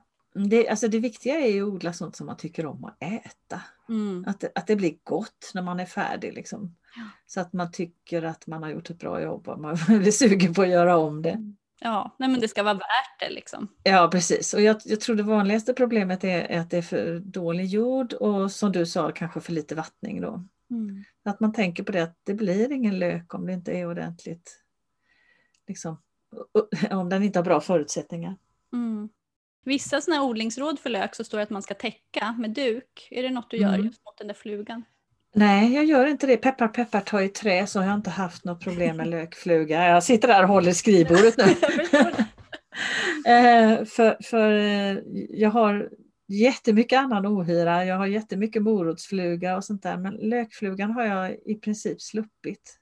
Det, 0.46 0.68
alltså 0.68 0.88
det 0.88 0.98
viktiga 0.98 1.34
är 1.34 1.50
ju 1.50 1.62
att 1.62 1.74
odla 1.74 1.92
sånt 1.92 2.16
som 2.16 2.26
man 2.26 2.36
tycker 2.36 2.66
om 2.66 2.84
att 2.84 3.02
äta. 3.02 3.62
Mm. 3.88 4.24
Att 4.26 4.40
det, 4.40 4.52
att 4.54 4.66
det 4.66 4.76
blir 4.76 4.94
gott 5.04 5.50
när 5.54 5.62
man 5.62 5.80
är 5.80 5.86
färdig. 5.86 6.34
Liksom. 6.34 6.76
Ja. 6.96 7.02
Så 7.26 7.40
att 7.40 7.52
man 7.52 7.72
tycker 7.72 8.22
att 8.22 8.46
man 8.46 8.62
har 8.62 8.70
gjort 8.70 8.90
ett 8.90 8.98
bra 8.98 9.22
jobb 9.22 9.48
och 9.48 9.60
man 9.60 9.78
blir 9.86 10.12
sugen 10.12 10.54
på 10.54 10.62
att 10.62 10.68
göra 10.68 10.96
om 10.96 11.22
det. 11.22 11.54
Ja, 11.80 12.16
nej 12.18 12.28
men 12.28 12.40
det 12.40 12.48
ska 12.48 12.62
vara 12.62 12.74
värt 12.74 13.20
det 13.20 13.30
liksom. 13.30 13.68
Ja 13.82 14.08
precis 14.12 14.54
och 14.54 14.60
jag, 14.60 14.76
jag 14.84 15.00
tror 15.00 15.16
det 15.16 15.22
vanligaste 15.22 15.74
problemet 15.74 16.24
är 16.24 16.60
att 16.60 16.70
det 16.70 16.78
är 16.78 16.82
för 16.82 17.18
dålig 17.18 17.66
jord 17.66 18.12
och 18.12 18.52
som 18.52 18.72
du 18.72 18.86
sa 18.86 19.10
kanske 19.10 19.40
för 19.40 19.52
lite 19.52 19.74
vattning 19.74 20.20
då. 20.20 20.44
Mm. 20.70 21.04
Att 21.24 21.40
man 21.40 21.52
tänker 21.52 21.82
på 21.82 21.92
det 21.92 22.02
att 22.02 22.18
det 22.24 22.34
blir 22.34 22.72
ingen 22.72 22.98
lök 22.98 23.34
om 23.34 23.46
det 23.46 23.52
inte 23.52 23.72
är 23.72 23.86
ordentligt. 23.86 24.64
Liksom, 25.68 25.96
om 26.90 27.08
den 27.08 27.22
inte 27.22 27.38
har 27.38 27.44
bra 27.44 27.60
förutsättningar. 27.60 28.36
Mm. 28.72 29.08
Vissa 29.68 30.00
sådana 30.00 30.22
odlingsråd 30.24 30.78
för 30.78 30.90
lök 30.90 31.14
så 31.14 31.24
står 31.24 31.38
det 31.38 31.42
att 31.44 31.50
man 31.50 31.62
ska 31.62 31.74
täcka 31.74 32.34
med 32.38 32.50
duk. 32.50 33.08
Är 33.10 33.22
det 33.22 33.30
något 33.30 33.50
du 33.50 33.56
gör 33.56 33.74
Mm. 33.74 33.86
just 33.86 34.04
mot 34.04 34.18
den 34.18 34.26
där 34.26 34.34
flugan? 34.34 34.84
Nej, 35.34 35.74
jag 35.74 35.84
gör 35.84 36.06
inte 36.06 36.26
det. 36.26 36.36
Peppar 36.36 36.68
peppar 36.68 37.00
tar 37.00 37.20
i 37.20 37.28
trä 37.28 37.66
så 37.66 37.78
har 37.80 37.86
jag 37.86 37.94
inte 37.94 38.10
haft 38.10 38.44
något 38.44 38.60
problem 38.64 38.96
med 38.96 39.06
lökfluga. 39.08 39.88
Jag 39.88 40.02
sitter 40.04 40.28
där 40.28 40.42
och 40.42 40.48
håller 40.48 40.72
skrivbordet 40.72 41.36
nu. 41.36 41.44
Eh, 43.26 43.84
för, 43.84 44.16
för 44.24 44.50
eh, 44.52 44.98
jag 45.30 45.50
har 45.50 45.90
jättemycket 46.28 46.98
annan 46.98 47.26
ohyra. 47.26 47.84
Jag 47.84 47.96
har 47.96 48.06
jättemycket 48.06 48.62
morotsfluga 48.62 49.56
och 49.56 49.64
sånt 49.64 49.82
där. 49.82 49.96
Men 49.96 50.14
lökflugan 50.14 50.90
har 50.90 51.04
jag 51.04 51.36
i 51.46 51.54
princip 51.54 52.02
sluppit. 52.02 52.76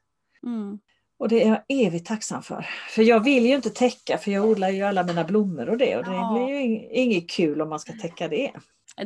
Mm. 0.47 0.79
Och 1.19 1.29
det 1.29 1.43
är 1.45 1.49
jag 1.49 1.63
evigt 1.87 2.07
tacksam 2.07 2.43
för. 2.43 2.67
För 2.91 3.03
jag 3.03 3.25
vill 3.25 3.47
ju 3.47 3.55
inte 3.55 3.71
täcka 3.71 4.19
för 4.19 4.31
jag 4.31 4.45
odlar 4.45 4.69
ju 4.71 4.83
alla 4.83 5.03
mina 5.03 5.25
blommor 5.25 5.69
och 5.69 5.79
det. 5.79 5.97
Och 5.97 6.05
det 6.05 6.11
Ja. 6.15 6.33
blir 6.35 6.49
ju 6.57 6.61
ing- 6.61 6.89
inget 6.91 7.31
kul 7.31 7.61
om 7.63 7.69
man 7.69 7.81
ska 7.81 7.93
täcka 7.93 8.29
det. 8.29 8.53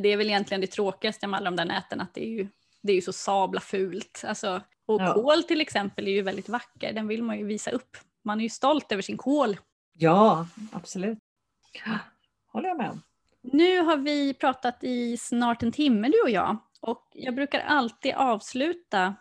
Det 0.00 0.08
är 0.08 0.16
väl 0.16 0.26
egentligen 0.28 0.60
det 0.60 0.66
tråkigaste 0.66 1.26
med 1.26 1.38
alla 1.38 1.50
de 1.50 1.56
där 1.56 1.64
näten 1.64 2.00
att 2.00 2.14
det 2.14 2.24
är 2.24 2.28
ju, 2.30 2.48
det 2.82 2.92
är 2.92 2.96
ju 2.96 3.02
så 3.02 3.12
sabla 3.12 3.60
fult. 3.60 4.24
Alltså, 4.26 4.60
och 4.86 5.00
Ja. 5.00 5.14
kål 5.14 5.42
till 5.42 5.60
exempel 5.60 6.08
är 6.08 6.12
ju 6.12 6.22
väldigt 6.22 6.48
vacker, 6.48 6.92
den 6.92 7.08
vill 7.08 7.22
man 7.22 7.38
ju 7.38 7.44
visa 7.44 7.70
upp. 7.70 7.96
Man 8.24 8.38
är 8.40 8.42
ju 8.42 8.48
stolt 8.50 8.92
över 8.92 9.02
sin 9.02 9.16
kål. 9.16 9.56
Ja, 9.92 10.46
absolut. 10.72 11.18
Håller 12.52 12.68
jag 12.68 12.76
med 12.78 12.90
om. 12.90 13.02
Nu 13.42 13.78
har 13.80 13.96
vi 13.96 14.34
pratat 14.34 14.84
i 14.84 15.16
snart 15.16 15.62
en 15.62 15.72
timme 15.72 16.08
du 16.08 16.20
och 16.22 16.30
jag. 16.30 16.56
Och 16.80 17.08
jag 17.14 17.34
brukar 17.34 17.60
alltid 17.60 18.14
avsluta 18.14 19.14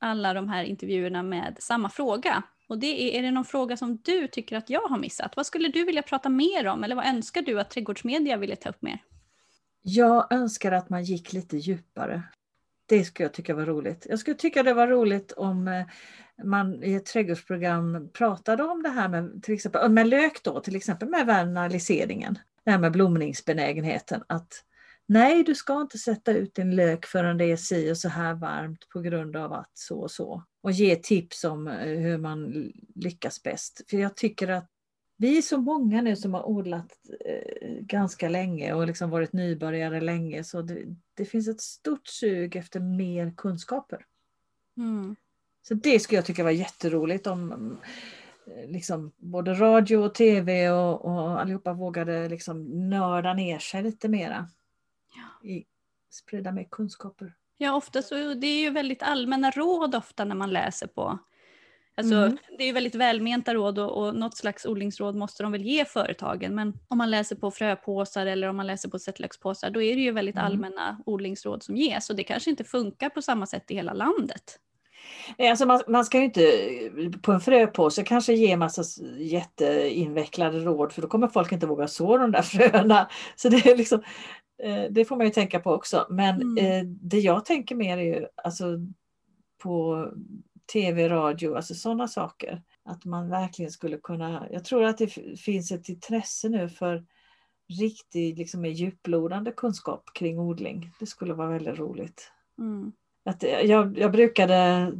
alla 0.00 0.34
de 0.34 0.48
här 0.48 0.64
intervjuerna 0.64 1.22
med 1.22 1.56
samma 1.60 1.88
fråga. 1.88 2.42
Och 2.68 2.78
det 2.78 2.86
är, 2.86 3.18
är 3.18 3.22
det 3.22 3.30
någon 3.30 3.44
fråga 3.44 3.76
som 3.76 3.96
du 4.04 4.28
tycker 4.28 4.56
att 4.56 4.70
jag 4.70 4.80
har 4.80 4.98
missat? 4.98 5.36
Vad 5.36 5.46
skulle 5.46 5.68
du 5.68 5.84
vilja 5.84 6.02
prata 6.02 6.28
mer 6.28 6.66
om? 6.66 6.84
Eller 6.84 6.96
vad 6.96 7.06
önskar 7.06 7.42
du 7.42 7.60
att 7.60 7.70
trädgårdsmedia 7.70 8.36
ville 8.36 8.56
ta 8.56 8.68
upp 8.68 8.82
mer? 8.82 8.98
Jag 9.82 10.32
önskar 10.32 10.72
att 10.72 10.90
man 10.90 11.04
gick 11.04 11.32
lite 11.32 11.56
djupare. 11.56 12.22
Det 12.86 13.04
skulle 13.04 13.24
jag 13.24 13.34
tycka 13.34 13.54
var 13.54 13.66
roligt. 13.66 14.06
Jag 14.08 14.18
skulle 14.18 14.36
tycka 14.36 14.62
det 14.62 14.74
var 14.74 14.86
roligt 14.86 15.32
om 15.32 15.68
eh, 15.68 15.86
man 16.44 16.84
i 16.84 16.94
ett 16.94 17.06
trädgårdsprogram 17.06 18.08
pratade 18.12 18.62
om 18.62 18.82
det 18.82 18.88
här 18.88 19.08
med 19.08 19.42
till 19.42 19.54
exempel 19.54 19.90
med 19.90 20.08
lök 20.08 20.42
då, 20.42 20.60
till 20.60 20.76
exempel 20.76 21.08
med 21.08 21.26
vernaliseringen. 21.26 22.38
Det 22.64 22.70
här 22.70 22.78
med 22.78 22.92
blomningsbenägenheten. 22.92 24.22
Att 24.26 24.64
nej, 25.10 25.44
du 25.44 25.54
ska 25.54 25.80
inte 25.80 25.98
sätta 25.98 26.32
ut 26.32 26.54
din 26.54 26.76
lök 26.76 27.06
förrän 27.06 27.38
det 27.38 27.44
är 27.44 27.56
si 27.56 27.92
och 27.92 27.96
så 27.96 28.08
här 28.08 28.34
varmt 28.34 28.88
på 28.88 29.00
grund 29.00 29.36
av 29.36 29.52
att 29.52 29.70
så 29.74 30.00
och 30.00 30.10
så. 30.10 30.44
Och 30.62 30.72
ge 30.72 30.96
tips 30.96 31.44
om 31.44 31.68
eh, 31.68 31.98
hur 31.98 32.18
man 32.18 32.72
lyckas 32.94 33.42
bäst. 33.42 33.82
För 33.90 33.96
jag 33.96 34.16
tycker 34.16 34.48
att 34.48 34.66
vi 35.16 35.38
är 35.38 35.42
så 35.42 35.58
många 35.58 36.02
nu 36.02 36.16
som 36.16 36.34
har 36.34 36.48
odlat 36.48 36.92
eh, 37.26 37.70
ganska 37.80 38.28
länge 38.28 38.72
och 38.72 38.86
liksom 38.86 39.10
varit 39.10 39.32
nybörjare 39.32 40.00
länge 40.00 40.44
så 40.44 40.62
det, 40.62 40.84
det 41.14 41.24
finns 41.24 41.48
ett 41.48 41.60
stort 41.60 42.06
sug 42.06 42.56
efter 42.56 42.80
mer 42.80 43.32
kunskaper. 43.36 44.04
Mm. 44.76 45.16
Så 45.68 45.74
det 45.74 46.00
skulle 46.00 46.18
jag 46.18 46.26
tycka 46.26 46.44
var 46.44 46.50
jätteroligt 46.50 47.26
om 47.26 47.52
eh, 48.46 48.70
liksom, 48.70 49.12
både 49.16 49.54
radio 49.54 49.96
och 49.96 50.14
tv 50.14 50.70
och, 50.70 51.04
och 51.04 51.40
allihopa 51.40 51.72
vågade 51.72 52.28
liksom 52.28 52.88
nörda 52.90 53.34
ner 53.34 53.58
sig 53.58 53.82
lite 53.82 54.08
mera. 54.08 54.48
I, 55.42 55.64
sprida 56.10 56.52
mer 56.52 56.66
kunskaper. 56.70 57.34
Ja, 57.58 57.74
ofta 57.74 58.02
så 58.02 58.34
det 58.34 58.46
är 58.46 58.60
ju 58.60 58.70
väldigt 58.70 59.02
allmänna 59.02 59.50
råd 59.50 59.94
ofta 59.94 60.24
när 60.24 60.34
man 60.34 60.50
läser 60.50 60.86
på. 60.86 61.18
Alltså, 61.96 62.14
Mm. 62.14 62.36
Det 62.58 62.62
är 62.64 62.66
ju 62.66 62.72
väldigt 62.72 62.94
välmenta 62.94 63.54
råd 63.54 63.78
och, 63.78 64.02
och 64.06 64.14
något 64.14 64.36
slags 64.36 64.66
odlingsråd 64.66 65.16
måste 65.16 65.42
de 65.42 65.52
väl 65.52 65.62
ge 65.62 65.84
företagen. 65.84 66.54
Men 66.54 66.78
om 66.88 66.98
man 66.98 67.10
läser 67.10 67.36
på 67.36 67.50
fröpåsar 67.50 68.26
eller 68.26 68.48
om 68.48 68.56
man 68.56 68.66
läser 68.66 68.88
på 68.88 68.98
sättlökspåsar 68.98 69.70
då 69.70 69.82
är 69.82 69.94
det 69.96 70.02
ju 70.02 70.12
väldigt 70.12 70.34
Mm. 70.36 70.46
allmänna 70.46 71.02
odlingsråd 71.06 71.62
som 71.62 71.76
ges 71.76 72.10
och 72.10 72.16
det 72.16 72.24
kanske 72.24 72.50
inte 72.50 72.64
funkar 72.64 73.08
på 73.08 73.22
samma 73.22 73.46
sätt 73.46 73.70
i 73.70 73.74
hela 73.74 73.92
landet. 73.92 74.58
Nej, 75.38 75.48
Alltså 75.50 75.66
man, 75.66 75.82
man 75.88 76.04
ska 76.04 76.18
ju 76.18 76.24
inte 76.24 76.50
på 77.22 77.32
en 77.32 77.40
fröpåse 77.40 78.02
kanske 78.02 78.32
ge 78.32 78.56
massa 78.56 78.82
jätteinvecklade 79.18 80.58
råd 80.58 80.92
för 80.92 81.02
då 81.02 81.08
kommer 81.08 81.28
folk 81.28 81.52
inte 81.52 81.66
våga 81.66 81.88
så 81.88 82.18
de 82.18 82.32
där 82.32 82.42
fröna. 82.42 83.08
Så 83.36 83.48
det, 83.48 83.66
är 83.66 83.76
liksom, 83.76 84.02
det 84.90 85.04
får 85.04 85.16
man 85.16 85.26
ju 85.26 85.32
tänka 85.32 85.60
på 85.60 85.72
också. 85.72 86.06
Men 86.10 86.42
Mm. 86.42 86.56
eh, 86.58 86.84
det 86.86 87.18
jag 87.20 87.44
tänker 87.44 87.74
mer 87.74 87.98
är 87.98 88.02
ju 88.02 88.26
alltså, 88.44 88.64
på 89.62 90.06
tv, 90.72 91.08
radio, 91.08 91.56
alltså 91.56 91.74
sådana 91.74 92.08
saker. 92.08 92.62
Att 92.84 93.04
man 93.04 93.28
verkligen 93.30 93.70
skulle 93.70 93.96
kunna, 93.98 94.46
jag 94.50 94.64
tror 94.64 94.84
att 94.84 94.98
det 94.98 95.08
finns 95.40 95.72
ett 95.72 95.88
intresse 95.88 96.48
nu 96.48 96.68
för 96.68 97.04
riktig 97.80 98.38
liksom, 98.38 98.64
djuplodande 98.64 99.52
kunskap 99.52 100.04
kring 100.14 100.38
odling. 100.38 100.90
Det 101.00 101.06
skulle 101.06 101.34
vara 101.34 101.48
väldigt 101.48 101.78
roligt. 101.78 102.32
Mm. 102.58 102.92
Att 103.24 103.44
eh, 103.44 103.50
jag, 103.60 103.98
jag 103.98 104.12
brukade 104.12 104.92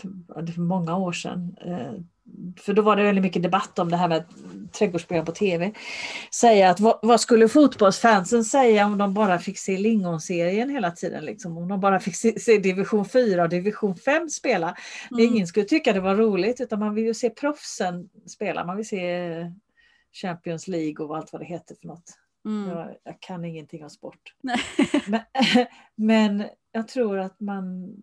för, 0.00 0.52
för 0.52 0.60
många 0.60 0.96
år 0.96 1.12
sedan, 1.12 1.56
eh, 1.60 1.92
för 2.56 2.72
då 2.72 2.82
var 2.82 2.96
det 2.96 3.02
väldigt 3.02 3.24
mycket 3.24 3.42
debatt 3.42 3.78
om 3.78 3.90
det 3.90 3.96
här 3.96 4.08
med 4.08 4.24
trädgårdsprogram 4.72 5.24
på 5.24 5.32
tv, 5.32 5.72
säga 6.34 6.70
att 6.70 6.80
vad, 6.80 6.98
vad 7.02 7.20
skulle 7.20 7.48
fotbollsfansen 7.48 8.44
säga 8.44 8.86
om 8.86 8.98
de 8.98 9.14
bara 9.14 9.38
fick 9.38 9.58
se 9.58 9.78
Lingonserien 9.78 10.70
hela 10.70 10.90
tiden? 10.90 11.24
Liksom? 11.24 11.58
Om 11.58 11.68
de 11.68 11.80
bara 11.80 12.00
fick 12.00 12.16
se, 12.16 12.40
se 12.40 12.58
division 12.58 13.04
4 13.04 13.42
och 13.42 13.48
division 13.48 13.96
5 13.96 14.28
spela. 14.28 14.76
Mm. 15.10 15.24
Ingen 15.24 15.46
skulle 15.46 15.66
tycka 15.66 15.92
det 15.92 16.00
var 16.00 16.14
roligt 16.14 16.60
utan 16.60 16.78
man 16.78 16.94
vill 16.94 17.04
ju 17.04 17.14
se 17.14 17.30
proffsen 17.30 18.08
spela, 18.26 18.64
man 18.64 18.76
vill 18.76 18.88
se 18.88 19.52
Champions 20.12 20.68
League 20.68 21.06
och 21.06 21.16
allt 21.16 21.32
vad 21.32 21.42
det 21.42 21.46
heter 21.46 21.76
för 21.80 21.88
något. 21.88 22.18
Mm. 22.44 22.68
Jag, 22.68 22.96
jag 23.04 23.20
kan 23.20 23.44
ingenting 23.44 23.84
om 23.84 23.90
sport. 23.90 24.34
Men, 25.08 25.20
men 25.94 26.44
jag 26.72 26.88
tror 26.88 27.18
att 27.18 27.40
man 27.40 27.96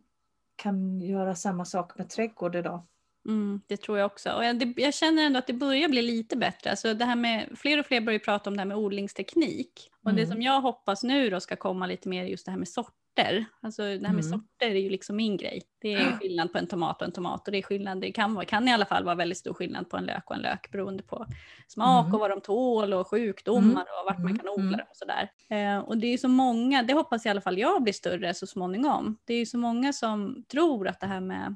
kan 0.56 1.02
göra 1.02 1.36
samma 1.36 1.66
sak 1.66 1.98
med 1.98 2.10
trädgård 2.10 2.56
idag. 2.56 2.84
Mm, 3.26 3.62
det 3.68 3.78
tror 3.78 3.98
jag 3.98 4.06
också. 4.06 4.32
Och 4.32 4.46
jag, 4.46 4.60
det, 4.60 4.74
jag 4.82 4.94
känner 4.94 5.24
ändå 5.26 5.40
att 5.40 5.48
det 5.48 5.54
börjar 5.54 5.90
bli 5.90 6.02
lite 6.02 6.38
bättre. 6.38 6.70
Alltså 6.70 6.94
det 6.94 7.06
här 7.06 7.16
med, 7.16 7.50
fler 7.56 7.80
och 7.80 7.86
fler 7.86 8.02
börjar 8.02 8.20
prata 8.20 8.50
om 8.50 8.56
det 8.58 8.62
här 8.62 8.66
med 8.68 8.78
odlingsteknik. 8.78 9.90
Och 10.04 10.14
det 10.14 10.22
Mm. 10.22 10.32
som 10.34 10.42
jag 10.42 10.62
hoppas 10.62 11.04
nu 11.04 11.30
då 11.30 11.40
ska 11.40 11.56
komma 11.56 11.88
lite 11.88 12.10
mer 12.10 12.24
just 12.26 12.46
det 12.46 12.52
här 12.52 12.58
med 12.60 12.68
sorter. 12.68 13.46
Alltså 13.62 13.82
det 13.82 13.88
här 13.90 13.98
med 14.00 14.10
Mm. 14.10 14.24
sorter 14.24 14.70
är 14.70 14.76
ju 14.80 14.90
liksom 14.90 15.16
min 15.16 15.38
grej. 15.38 15.62
Det 15.82 15.94
är 15.94 16.12
skillnad 16.12 16.52
på 16.52 16.58
en 16.58 16.68
tomat 16.68 17.02
och 17.02 17.08
en 17.08 17.12
tomat 17.14 17.48
och 17.48 17.52
det 17.52 17.58
är 17.58 17.62
skillnad, 17.62 18.02
det 18.02 18.12
kan, 18.12 18.34
vara- 18.34 18.46
kan 18.46 18.68
i 18.68 18.74
alla 18.74 18.86
fall 18.86 19.04
vara 19.04 19.16
väldigt 19.16 19.38
stor 19.38 19.54
skillnad 19.54 19.90
på 19.90 19.98
en 19.98 20.06
lök 20.06 20.30
och 20.30 20.36
en 20.36 20.42
lök 20.42 20.72
beroende 20.72 21.04
på 21.04 21.26
smak 21.68 22.04
Mm. 22.06 22.14
och 22.14 22.20
vad 22.20 22.30
de 22.30 22.42
tål 22.42 22.94
och 22.94 23.08
sjukdomar 23.08 23.82
och 23.82 24.06
vart 24.06 24.18
man 24.18 24.26
Mm. 24.28 24.38
kan 24.40 24.50
odla 24.50 24.62
Mm. 24.64 24.78
dem 24.78 24.88
och 24.90 24.98
sådär. 24.98 25.30
Eh, 25.50 25.80
och 25.80 25.98
det 25.98 26.08
är 26.08 26.12
ju 26.12 26.18
så 26.18 26.28
många, 26.28 26.84
det 26.84 26.94
hoppas 26.94 27.26
i 27.26 27.30
alla 27.30 27.42
fall 27.42 27.58
jag 27.58 27.84
blir 27.84 27.94
större 27.94 28.34
så 28.34 28.48
småningom. 28.48 29.18
Det 29.26 29.34
är 29.34 29.38
ju 29.40 29.46
så 29.46 29.58
många 29.58 29.94
som 29.94 30.44
tror 30.52 30.88
att 30.88 31.00
det 31.00 31.08
här 31.08 31.22
med 31.22 31.56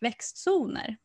växtzoner 0.00 0.96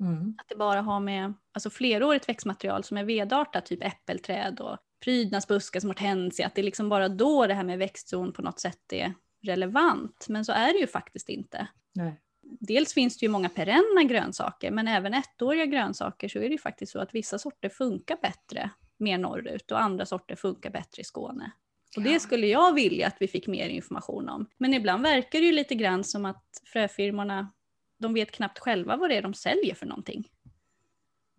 Mm. 0.00 0.34
att 0.38 0.48
det 0.48 0.56
bara 0.56 0.80
har 0.80 1.00
med 1.00 1.34
alltså 1.52 1.70
flerårigt 1.70 2.28
växtmaterial 2.28 2.84
som 2.84 2.96
är 2.96 3.04
vedartat, 3.04 3.66
typ 3.66 3.84
äppelträd 3.84 4.60
och 4.60 4.76
prydnadsbuskar 5.04 5.80
som 5.80 5.90
hortensia, 5.90 6.46
att 6.46 6.54
det 6.54 6.60
är 6.60 6.64
liksom 6.64 6.88
bara 6.88 7.08
då 7.08 7.46
det 7.46 7.54
här 7.54 7.64
med 7.64 7.78
växtzon 7.78 8.32
på 8.32 8.42
något 8.42 8.60
sätt 8.60 8.92
är 8.92 9.14
relevant. 9.42 10.26
Men 10.28 10.44
så 10.44 10.52
är 10.52 10.72
det 10.72 10.78
ju 10.78 10.86
faktiskt 10.86 11.28
inte. 11.28 11.66
Nej. 11.94 12.20
Dels 12.42 12.94
finns 12.94 13.18
det 13.18 13.26
ju 13.26 13.30
många 13.30 13.48
perenna 13.48 14.02
grönsaker, 14.04 14.70
men 14.70 14.88
även 14.88 15.14
ettåriga 15.14 15.66
grönsaker 15.66 16.28
så 16.28 16.38
är 16.38 16.42
det 16.42 16.48
ju 16.48 16.58
faktiskt 16.58 16.92
så 16.92 17.00
att 17.00 17.14
vissa 17.14 17.38
sorter 17.38 17.68
funkar 17.68 18.16
bättre 18.22 18.70
mer 18.98 19.18
norrut 19.18 19.70
och 19.70 19.82
andra 19.82 20.06
sorter 20.06 20.36
funkar 20.36 20.70
bättre 20.70 21.00
i 21.00 21.04
Skåne. 21.04 21.50
Och 21.96 22.02
det 22.02 22.20
skulle 22.20 22.46
jag 22.46 22.74
vilja 22.74 23.06
att 23.06 23.16
vi 23.20 23.28
fick 23.28 23.46
mer 23.46 23.68
information 23.68 24.28
om. 24.28 24.46
Men 24.58 24.74
ibland 24.74 25.02
verkar 25.02 25.38
det 25.38 25.46
ju 25.46 25.52
lite 25.52 25.74
grann 25.74 26.04
som 26.04 26.24
att 26.24 26.44
fröfirmorna, 26.64 27.52
de 27.98 28.14
vet 28.14 28.32
knappt 28.32 28.58
själva 28.58 28.96
vad 28.96 29.10
det 29.10 29.16
är 29.16 29.22
de 29.22 29.34
säljer 29.34 29.74
för 29.74 29.86
någonting. 29.86 30.28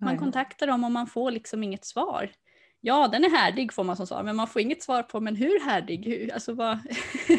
Man 0.02 0.10
Nej. 0.10 0.20
kontaktar 0.20 0.68
dem 0.68 0.84
och 0.84 0.92
man 0.92 1.08
får 1.08 1.32
liksom 1.32 1.64
inget 1.64 1.86
svar. 1.86 2.32
Ja, 2.82 3.08
den 3.08 3.24
är 3.24 3.30
härdig 3.30 3.74
får 3.74 3.84
man 3.84 3.98
som 3.98 4.08
svar, 4.08 4.24
men 4.24 4.36
man 4.36 4.48
får 4.48 4.62
inget 4.62 4.84
svar 4.84 5.04
på 5.04 5.20
men 5.20 5.36
hur 5.36 5.60
härdig? 5.60 6.06
Hur, 6.06 6.34
alltså 6.34 6.54
vad, 6.54 6.80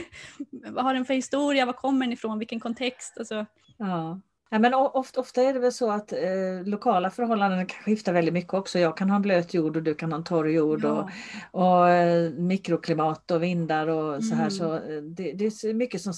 vad 0.71 0.85
har 0.85 0.95
den 0.95 1.05
för 1.05 1.15
historia? 1.15 1.67
Var 1.67 1.73
kommer 1.73 2.07
den 2.07 2.13
ifrån? 2.13 2.39
Vilken 2.39 2.61
kontext? 2.61 3.19
Alltså, 3.19 3.47
Ja. 3.79 4.21
Ja, 4.53 4.59
men 4.59 4.75
ofta, 4.75 5.21
ofta 5.21 5.43
är 5.43 5.55
det 5.55 5.61
väl 5.61 5.73
så 5.73 5.91
att 5.91 6.13
eh, 6.13 6.65
lokala 6.65 7.11
förhållanden 7.11 7.67
kan 7.67 7.83
skifta 7.83 8.13
väldigt 8.13 8.35
mycket 8.35 8.55
också. 8.55 8.79
Jag 8.79 8.97
kan 8.97 9.11
ha 9.11 9.17
en 9.17 9.23
blöt 9.23 9.55
jord 9.55 9.77
och 9.77 9.83
du 9.83 9.95
kan 9.95 10.13
ha 10.13 10.19
en 10.19 10.25
torr 10.25 10.49
jord 10.49 10.85
och, 10.85 11.11
och 11.51 11.89
eh, 11.89 12.31
mikroklimat 12.31 13.31
och 13.31 13.43
vindar 13.43 13.87
och 13.87 14.25
så 14.25 14.35
här. 14.35 14.41
Mm. 14.41 14.51
Så 14.51 14.75
eh, 14.75 15.03
det, 15.03 15.33
det 15.33 15.45
är 15.45 15.75
mycket 15.75 16.01
som 16.01 16.13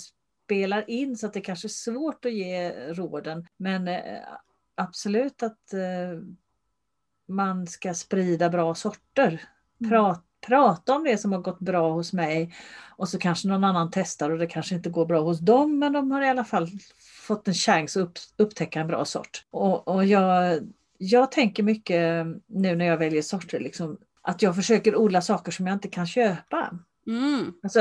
spelar 0.52 0.90
in 0.90 1.16
så 1.16 1.26
att 1.26 1.32
det 1.32 1.40
kanske 1.40 1.66
är 1.66 1.68
svårt 1.68 2.24
att 2.24 2.32
ge 2.32 2.70
råden. 2.92 3.46
Men 3.56 3.88
eh, 3.88 4.20
absolut 4.74 5.42
att 5.42 5.72
eh, 5.72 6.20
man 7.28 7.66
ska 7.66 7.94
sprida 7.94 8.50
bra 8.50 8.74
sorter. 8.74 9.28
Mm. 9.80 9.90
Prata, 9.90 10.22
prata 10.46 10.94
om 10.94 11.04
det 11.04 11.18
som 11.18 11.32
har 11.32 11.40
gått 11.40 11.60
bra 11.60 11.92
hos 11.92 12.12
mig 12.12 12.54
och 12.96 13.08
så 13.08 13.18
kanske 13.18 13.48
någon 13.48 13.64
annan 13.64 13.90
testar 13.92 14.30
och 14.30 14.38
det 14.38 14.46
kanske 14.46 14.74
inte 14.74 14.90
går 14.90 15.06
bra 15.06 15.20
hos 15.20 15.40
dem 15.40 15.78
men 15.78 15.92
de 15.92 16.10
har 16.10 16.22
i 16.22 16.28
alla 16.28 16.44
fall 16.44 16.68
fått 17.26 17.48
en 17.48 17.54
chans 17.54 17.96
att 17.96 18.02
upp, 18.02 18.18
upptäcka 18.36 18.80
en 18.80 18.86
bra 18.86 19.04
sort. 19.04 19.46
Och, 19.50 19.88
och 19.88 20.04
jag, 20.04 20.58
jag 20.98 21.32
tänker 21.32 21.62
mycket 21.62 22.26
nu 22.46 22.76
när 22.76 22.84
jag 22.84 22.96
väljer 22.96 23.22
sorter 23.22 23.60
liksom, 23.60 23.98
att 24.22 24.42
jag 24.42 24.56
försöker 24.56 24.96
odla 24.96 25.20
saker 25.20 25.52
som 25.52 25.66
jag 25.66 25.76
inte 25.76 25.88
kan 25.88 26.06
köpa. 26.06 26.78
Mm. 27.06 27.52
Alltså, 27.62 27.80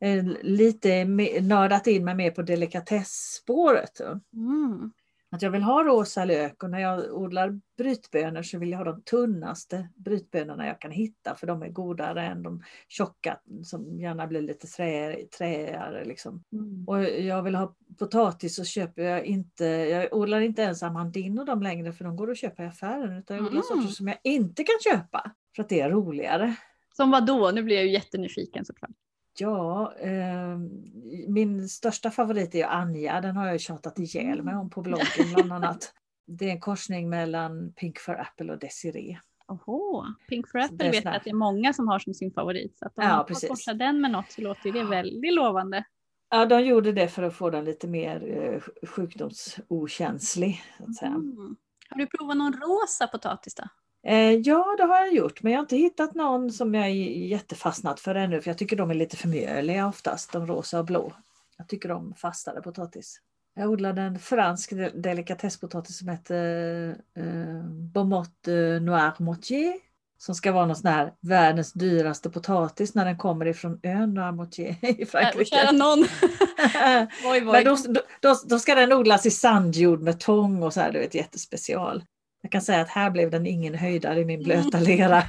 eh, 0.00 0.24
lite 0.42 1.04
nördat 1.40 1.86
in 1.86 2.04
mig 2.04 2.14
mer 2.14 2.30
på 2.30 2.42
delikatessspåret. 2.42 4.00
Mm. 4.36 4.92
Att 5.30 5.42
jag 5.42 5.50
vill 5.50 5.62
ha 5.62 5.82
rosa 5.84 6.24
lök 6.24 6.62
och 6.62 6.70
när 6.70 6.78
jag 6.78 7.12
odlar 7.14 7.60
brytbönor 7.78 8.42
så 8.42 8.58
vill 8.58 8.70
jag 8.70 8.78
ha 8.78 8.84
de 8.84 9.02
tunnaste 9.02 9.88
brytbönorna 9.96 10.66
jag 10.66 10.80
kan 10.80 10.90
hitta 10.90 11.34
för 11.34 11.46
de 11.46 11.62
är 11.62 11.68
godare 11.68 12.26
än 12.26 12.42
de 12.42 12.62
tjocka 12.88 13.40
som 13.64 14.00
gärna 14.00 14.26
blir 14.26 14.40
lite 14.42 14.66
trä, 14.66 15.16
träigare. 15.38 16.04
Liksom. 16.04 16.42
Mm. 16.52 16.84
Och 16.88 17.04
jag 17.04 17.42
vill 17.42 17.54
ha 17.54 17.74
potatis 17.98 18.56
så 18.56 18.64
köper 18.64 19.02
jag 19.02 19.24
inte, 19.24 19.64
jag 19.64 20.12
odlar 20.14 20.40
inte 20.40 20.62
ens 20.62 20.82
amandin 20.82 21.38
och 21.38 21.46
dem 21.46 21.62
längre 21.62 21.92
för 21.92 22.04
de 22.04 22.16
går 22.16 22.30
att 22.30 22.38
köpa 22.38 22.62
i 22.64 22.66
affären 22.66 23.18
utan 23.18 23.36
jag 23.36 23.46
odlar 23.46 23.62
Mm. 23.72 23.82
sorter 23.82 23.94
som 23.94 24.08
jag 24.08 24.18
inte 24.24 24.64
kan 24.64 24.92
köpa 24.92 25.30
för 25.56 25.62
att 25.62 25.68
det 25.68 25.80
är 25.80 25.90
roligare. 25.90 26.56
Som 26.96 27.10
vad 27.10 27.26
då? 27.26 27.50
Nu 27.50 27.62
blir 27.62 27.76
jag 27.76 27.84
ju 27.84 27.90
jättenyfiken 27.92 28.64
såklart. 28.64 28.90
Ja, 29.38 29.94
eh, 29.98 30.58
min 31.28 31.68
största 31.68 32.10
favorit 32.10 32.54
är 32.54 32.66
Anja, 32.66 33.20
den 33.20 33.36
har 33.36 33.46
jag 33.46 33.60
tjatat 33.60 33.98
ihjäl 33.98 34.42
mig 34.42 34.54
om 34.54 34.70
på 34.70 34.82
bloggen 34.82 35.32
bland 35.34 35.52
annat. 35.64 35.92
Det 36.26 36.46
är 36.46 36.50
en 36.50 36.60
korsning 36.60 37.08
mellan 37.08 37.72
Pink 37.72 37.98
for 37.98 38.20
Apple 38.20 38.52
och 38.52 38.58
Desiree. 38.58 39.20
Oho. 39.48 40.04
Pink 40.28 40.48
for 40.48 40.58
Apple 40.58 40.90
vet 40.90 41.04
jag 41.04 41.16
att 41.16 41.24
det 41.24 41.30
är 41.30 41.34
många 41.34 41.72
som 41.72 41.88
har 41.88 41.98
som 41.98 42.14
sin 42.14 42.32
favorit. 42.32 42.78
Så 42.78 42.86
att 42.86 42.98
om 42.98 43.04
Ja, 43.04 43.16
man 43.16 43.26
precis. 43.26 43.48
korsa 43.48 43.74
den 43.74 44.00
med 44.00 44.10
något 44.10 44.32
så 44.32 44.40
låter 44.40 44.72
det 44.72 44.84
väldigt 44.84 45.34
lovande. 45.34 45.84
Ja, 46.30 46.46
de 46.46 46.60
gjorde 46.60 46.92
det 46.92 47.08
för 47.08 47.22
att 47.22 47.34
få 47.34 47.50
den 47.50 47.64
lite 47.64 47.88
mer 47.88 48.42
eh, 48.42 48.86
sjukdomsokänslig. 48.88 50.62
Så 50.78 50.84
att 50.84 50.94
säga. 50.94 51.10
Mm. 51.10 51.56
Har 51.88 51.98
du 51.98 52.06
provat 52.06 52.36
någon 52.36 52.52
rosa 52.52 53.06
potatis 53.06 53.54
då? 53.54 53.64
Eh, 54.06 54.32
ja, 54.32 54.74
det 54.78 54.84
har 54.84 54.96
jag 54.96 55.14
gjort, 55.14 55.42
men 55.42 55.52
jag 55.52 55.58
har 55.58 55.62
inte 55.64 55.76
hittat 55.76 56.14
någon 56.14 56.50
som 56.52 56.74
jag 56.74 56.84
är 56.86 56.90
jättefastnat 57.28 58.00
för 58.00 58.14
ännu, 58.14 58.40
för 58.40 58.50
jag 58.50 58.58
tycker 58.58 58.76
de 58.76 58.90
är 58.90 58.94
lite 58.94 59.16
för 59.16 59.28
mjöliga 59.28 59.86
oftast, 59.88 60.32
de 60.32 60.46
rosa 60.46 60.78
och 60.78 60.84
blå. 60.84 61.12
Jag 61.58 61.68
tycker 61.68 61.90
om 61.90 62.14
fastare 62.16 62.60
potatis. 62.62 63.20
Jag 63.56 63.70
odlade 63.70 64.02
en 64.02 64.18
fransk 64.18 64.70
de- 64.70 64.88
delikatesspotatis 65.02 65.98
som 65.98 66.08
heter 66.08 66.88
eh, 67.16 67.64
Beaumont 67.92 68.48
eh, 68.48 68.54
Noir 68.82 69.22
Motier. 69.22 69.74
Som 70.18 70.34
ska 70.34 70.52
vara 70.52 70.66
någon 70.66 70.76
sån 70.76 70.90
här 70.90 71.12
världens 71.20 71.72
dyraste 71.72 72.30
potatis 72.30 72.94
när 72.94 73.04
den 73.04 73.18
kommer 73.18 73.46
ifrån 73.46 73.80
ön 73.82 74.14
Noir 74.14 74.32
Motier 74.32 74.76
i 74.82 75.02
Äh, 75.02 75.06
Frankrike. 75.08 75.44
kära 75.56 75.72
någon. 75.72 75.98
Men 77.52 77.64
då, 77.64 77.76
då, 78.20 78.34
då 78.48 78.58
ska 78.58 78.74
den 78.74 78.92
odlas 78.92 79.26
i 79.26 79.30
sandjord 79.30 80.00
med 80.02 80.20
tång 80.20 80.62
och 80.62 80.72
så 80.74 80.80
här, 80.80 80.92
du 80.92 80.98
vet 80.98 81.14
jättespecial. 81.14 82.04
Jag 82.44 82.52
kan 82.52 82.62
säga 82.62 82.80
att 82.80 82.88
här 82.88 83.10
blev 83.10 83.30
den 83.30 83.46
ingen 83.46 83.74
höjdare 83.74 84.20
i 84.20 84.24
min 84.24 84.42
blöta 84.42 84.78
lera. 84.78 85.22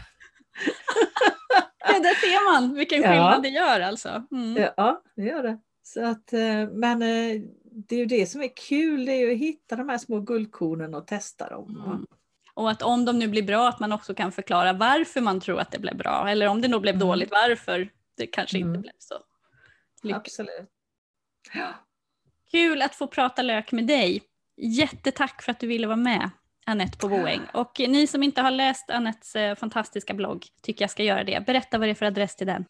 Ja, 1.87 1.99
där 1.99 2.13
ser 2.13 2.51
man 2.53 2.73
vilken 2.75 3.01
Ja. 3.01 3.07
skillnad 3.09 3.43
det 3.43 3.49
gör 3.49 3.79
alltså. 3.81 4.23
Mm. 4.31 4.69
Ja, 4.77 5.01
det 5.15 5.21
gör 5.23 5.43
det. 5.43 5.59
Så 5.83 6.05
att, 6.05 6.33
eh, 6.33 6.67
men 6.73 7.01
eh, 7.01 7.41
det 7.63 7.95
är 7.95 7.99
ju 7.99 8.05
det 8.05 8.25
som 8.25 8.41
är 8.41 8.49
kul, 8.69 9.05
det 9.05 9.11
är 9.11 9.19
ju 9.27 9.31
att 9.33 9.39
hitta 9.39 9.75
de 9.75 9.89
här 9.89 9.97
små 9.97 10.19
guldkornen 10.19 10.95
och 10.95 11.07
testa 11.07 11.49
dem. 11.49 11.83
Mm. 11.87 12.05
Och 12.53 12.71
att 12.71 12.81
om 12.81 13.05
de 13.05 13.19
nu 13.19 13.27
blir 13.27 13.43
bra 13.43 13.69
att 13.69 13.79
man 13.79 13.91
också 13.91 14.13
kan 14.13 14.31
förklara 14.31 14.73
varför 14.73 15.21
man 15.21 15.39
tror 15.41 15.59
att 15.59 15.71
det 15.71 15.79
blev 15.79 15.97
bra. 15.97 16.27
Eller 16.29 16.47
om 16.47 16.61
det 16.61 16.67
nog 16.67 16.81
blev 16.81 16.95
Mm. 16.95 17.07
dåligt 17.07 17.31
varför 17.31 17.89
det 18.17 18.27
kanske 18.27 18.57
inte 18.57 18.69
Mm. 18.69 18.81
blev 18.81 18.93
så 18.99 19.15
lyckat. 20.03 20.19
Absolut. 20.21 20.69
Kul 22.51 22.81
att 22.81 22.95
få 22.95 23.07
prata 23.07 23.41
lök 23.41 23.71
med 23.71 23.87
dig. 23.87 24.23
Jättetack 24.57 25.41
för 25.41 25.51
att 25.51 25.59
du 25.59 25.67
ville 25.67 25.87
vara 25.87 25.97
med. 25.97 26.29
Anette 26.65 26.97
på 26.97 27.07
Boäng. 27.07 27.41
Och 27.53 27.79
ni 27.79 28.07
som 28.07 28.23
inte 28.23 28.41
har 28.41 28.51
läst 28.51 28.89
Anettes 28.89 29.35
eh, 29.35 29.55
fantastiska 29.55 30.13
blogg 30.13 30.45
tycker 30.61 30.83
jag 30.83 30.91
ska 30.91 31.03
göra 31.03 31.23
det. 31.23 31.45
Berätta 31.45 31.77
vad 31.77 31.87
det 31.87 31.91
är 31.91 31.95
för 31.95 32.05
adress 32.05 32.35
till 32.35 32.47
den. 32.47 32.65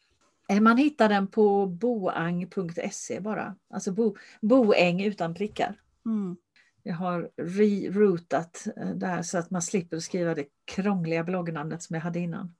Eh, 0.49 0.59
Man 0.61 0.77
hittar 0.77 1.09
den 1.09 1.27
på 1.27 1.65
boang.se 1.65 3.19
bara. 3.19 3.55
Alltså 3.73 3.91
bo, 3.91 4.15
boäng 4.41 5.03
utan 5.03 5.33
prickar. 5.33 5.75
Mm. 6.05 6.37
Jag 6.83 6.95
har 6.95 7.29
reroutat 7.37 8.67
eh, 8.77 8.89
där 8.89 9.21
så 9.21 9.37
att 9.37 9.51
man 9.51 9.61
slipper 9.61 9.99
skriva 9.99 10.35
det 10.35 10.45
krångliga 10.65 11.23
bloggnamnet 11.23 11.83
som 11.83 11.93
jag 11.93 12.01
hade 12.01 12.19
innan. 12.19 12.55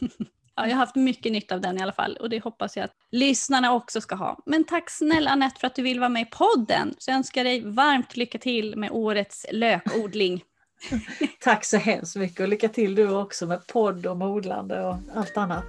Ja, 0.54 0.66
jag 0.66 0.72
har 0.72 0.80
haft 0.80 0.96
mycket 0.96 1.32
nytta 1.32 1.54
av 1.54 1.60
den 1.60 1.78
i 1.78 1.82
alla 1.82 1.92
fall 1.92 2.16
och 2.16 2.30
det 2.30 2.44
hoppas 2.44 2.76
jag 2.76 2.84
att 2.84 2.94
lyssnarna 3.10 3.72
också 3.74 4.00
ska 4.00 4.14
ha. 4.14 4.42
Men 4.46 4.64
tack 4.64 4.90
snälla 4.90 5.30
Anette 5.30 5.60
för 5.60 5.66
att 5.66 5.74
du 5.74 5.82
vill 5.82 6.00
vara 6.00 6.08
med 6.08 6.22
i 6.22 6.24
podden. 6.24 6.94
Så 6.98 7.10
jag 7.10 7.16
önskar 7.16 7.44
dig 7.44 7.60
varmt 7.64 8.16
lycka 8.16 8.38
till 8.38 8.76
med 8.76 8.90
årets 8.90 9.46
lökodling. 9.52 10.42
Tack 11.40 11.64
så 11.64 11.76
hemskt 11.76 12.16
mycket 12.16 12.40
och 12.40 12.48
lycka 12.48 12.68
till 12.68 12.94
du 12.94 13.10
också 13.10 13.46
med 13.46 13.66
podd 13.66 14.06
och 14.06 14.16
modlande 14.16 14.84
och 14.84 14.96
allt 15.14 15.36
annat. 15.36 15.64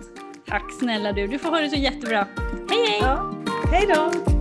Tack 0.47 0.74
snälla 0.80 1.12
du, 1.12 1.28
du 1.28 1.39
får 1.39 1.49
ha 1.49 1.59
det 1.59 1.70
så 1.70 1.76
jättebra. 1.76 2.28
Hej 2.70 2.86
hej! 2.89 2.99
Ja, 3.01 3.34
hej 3.72 3.88
då! 3.95 4.41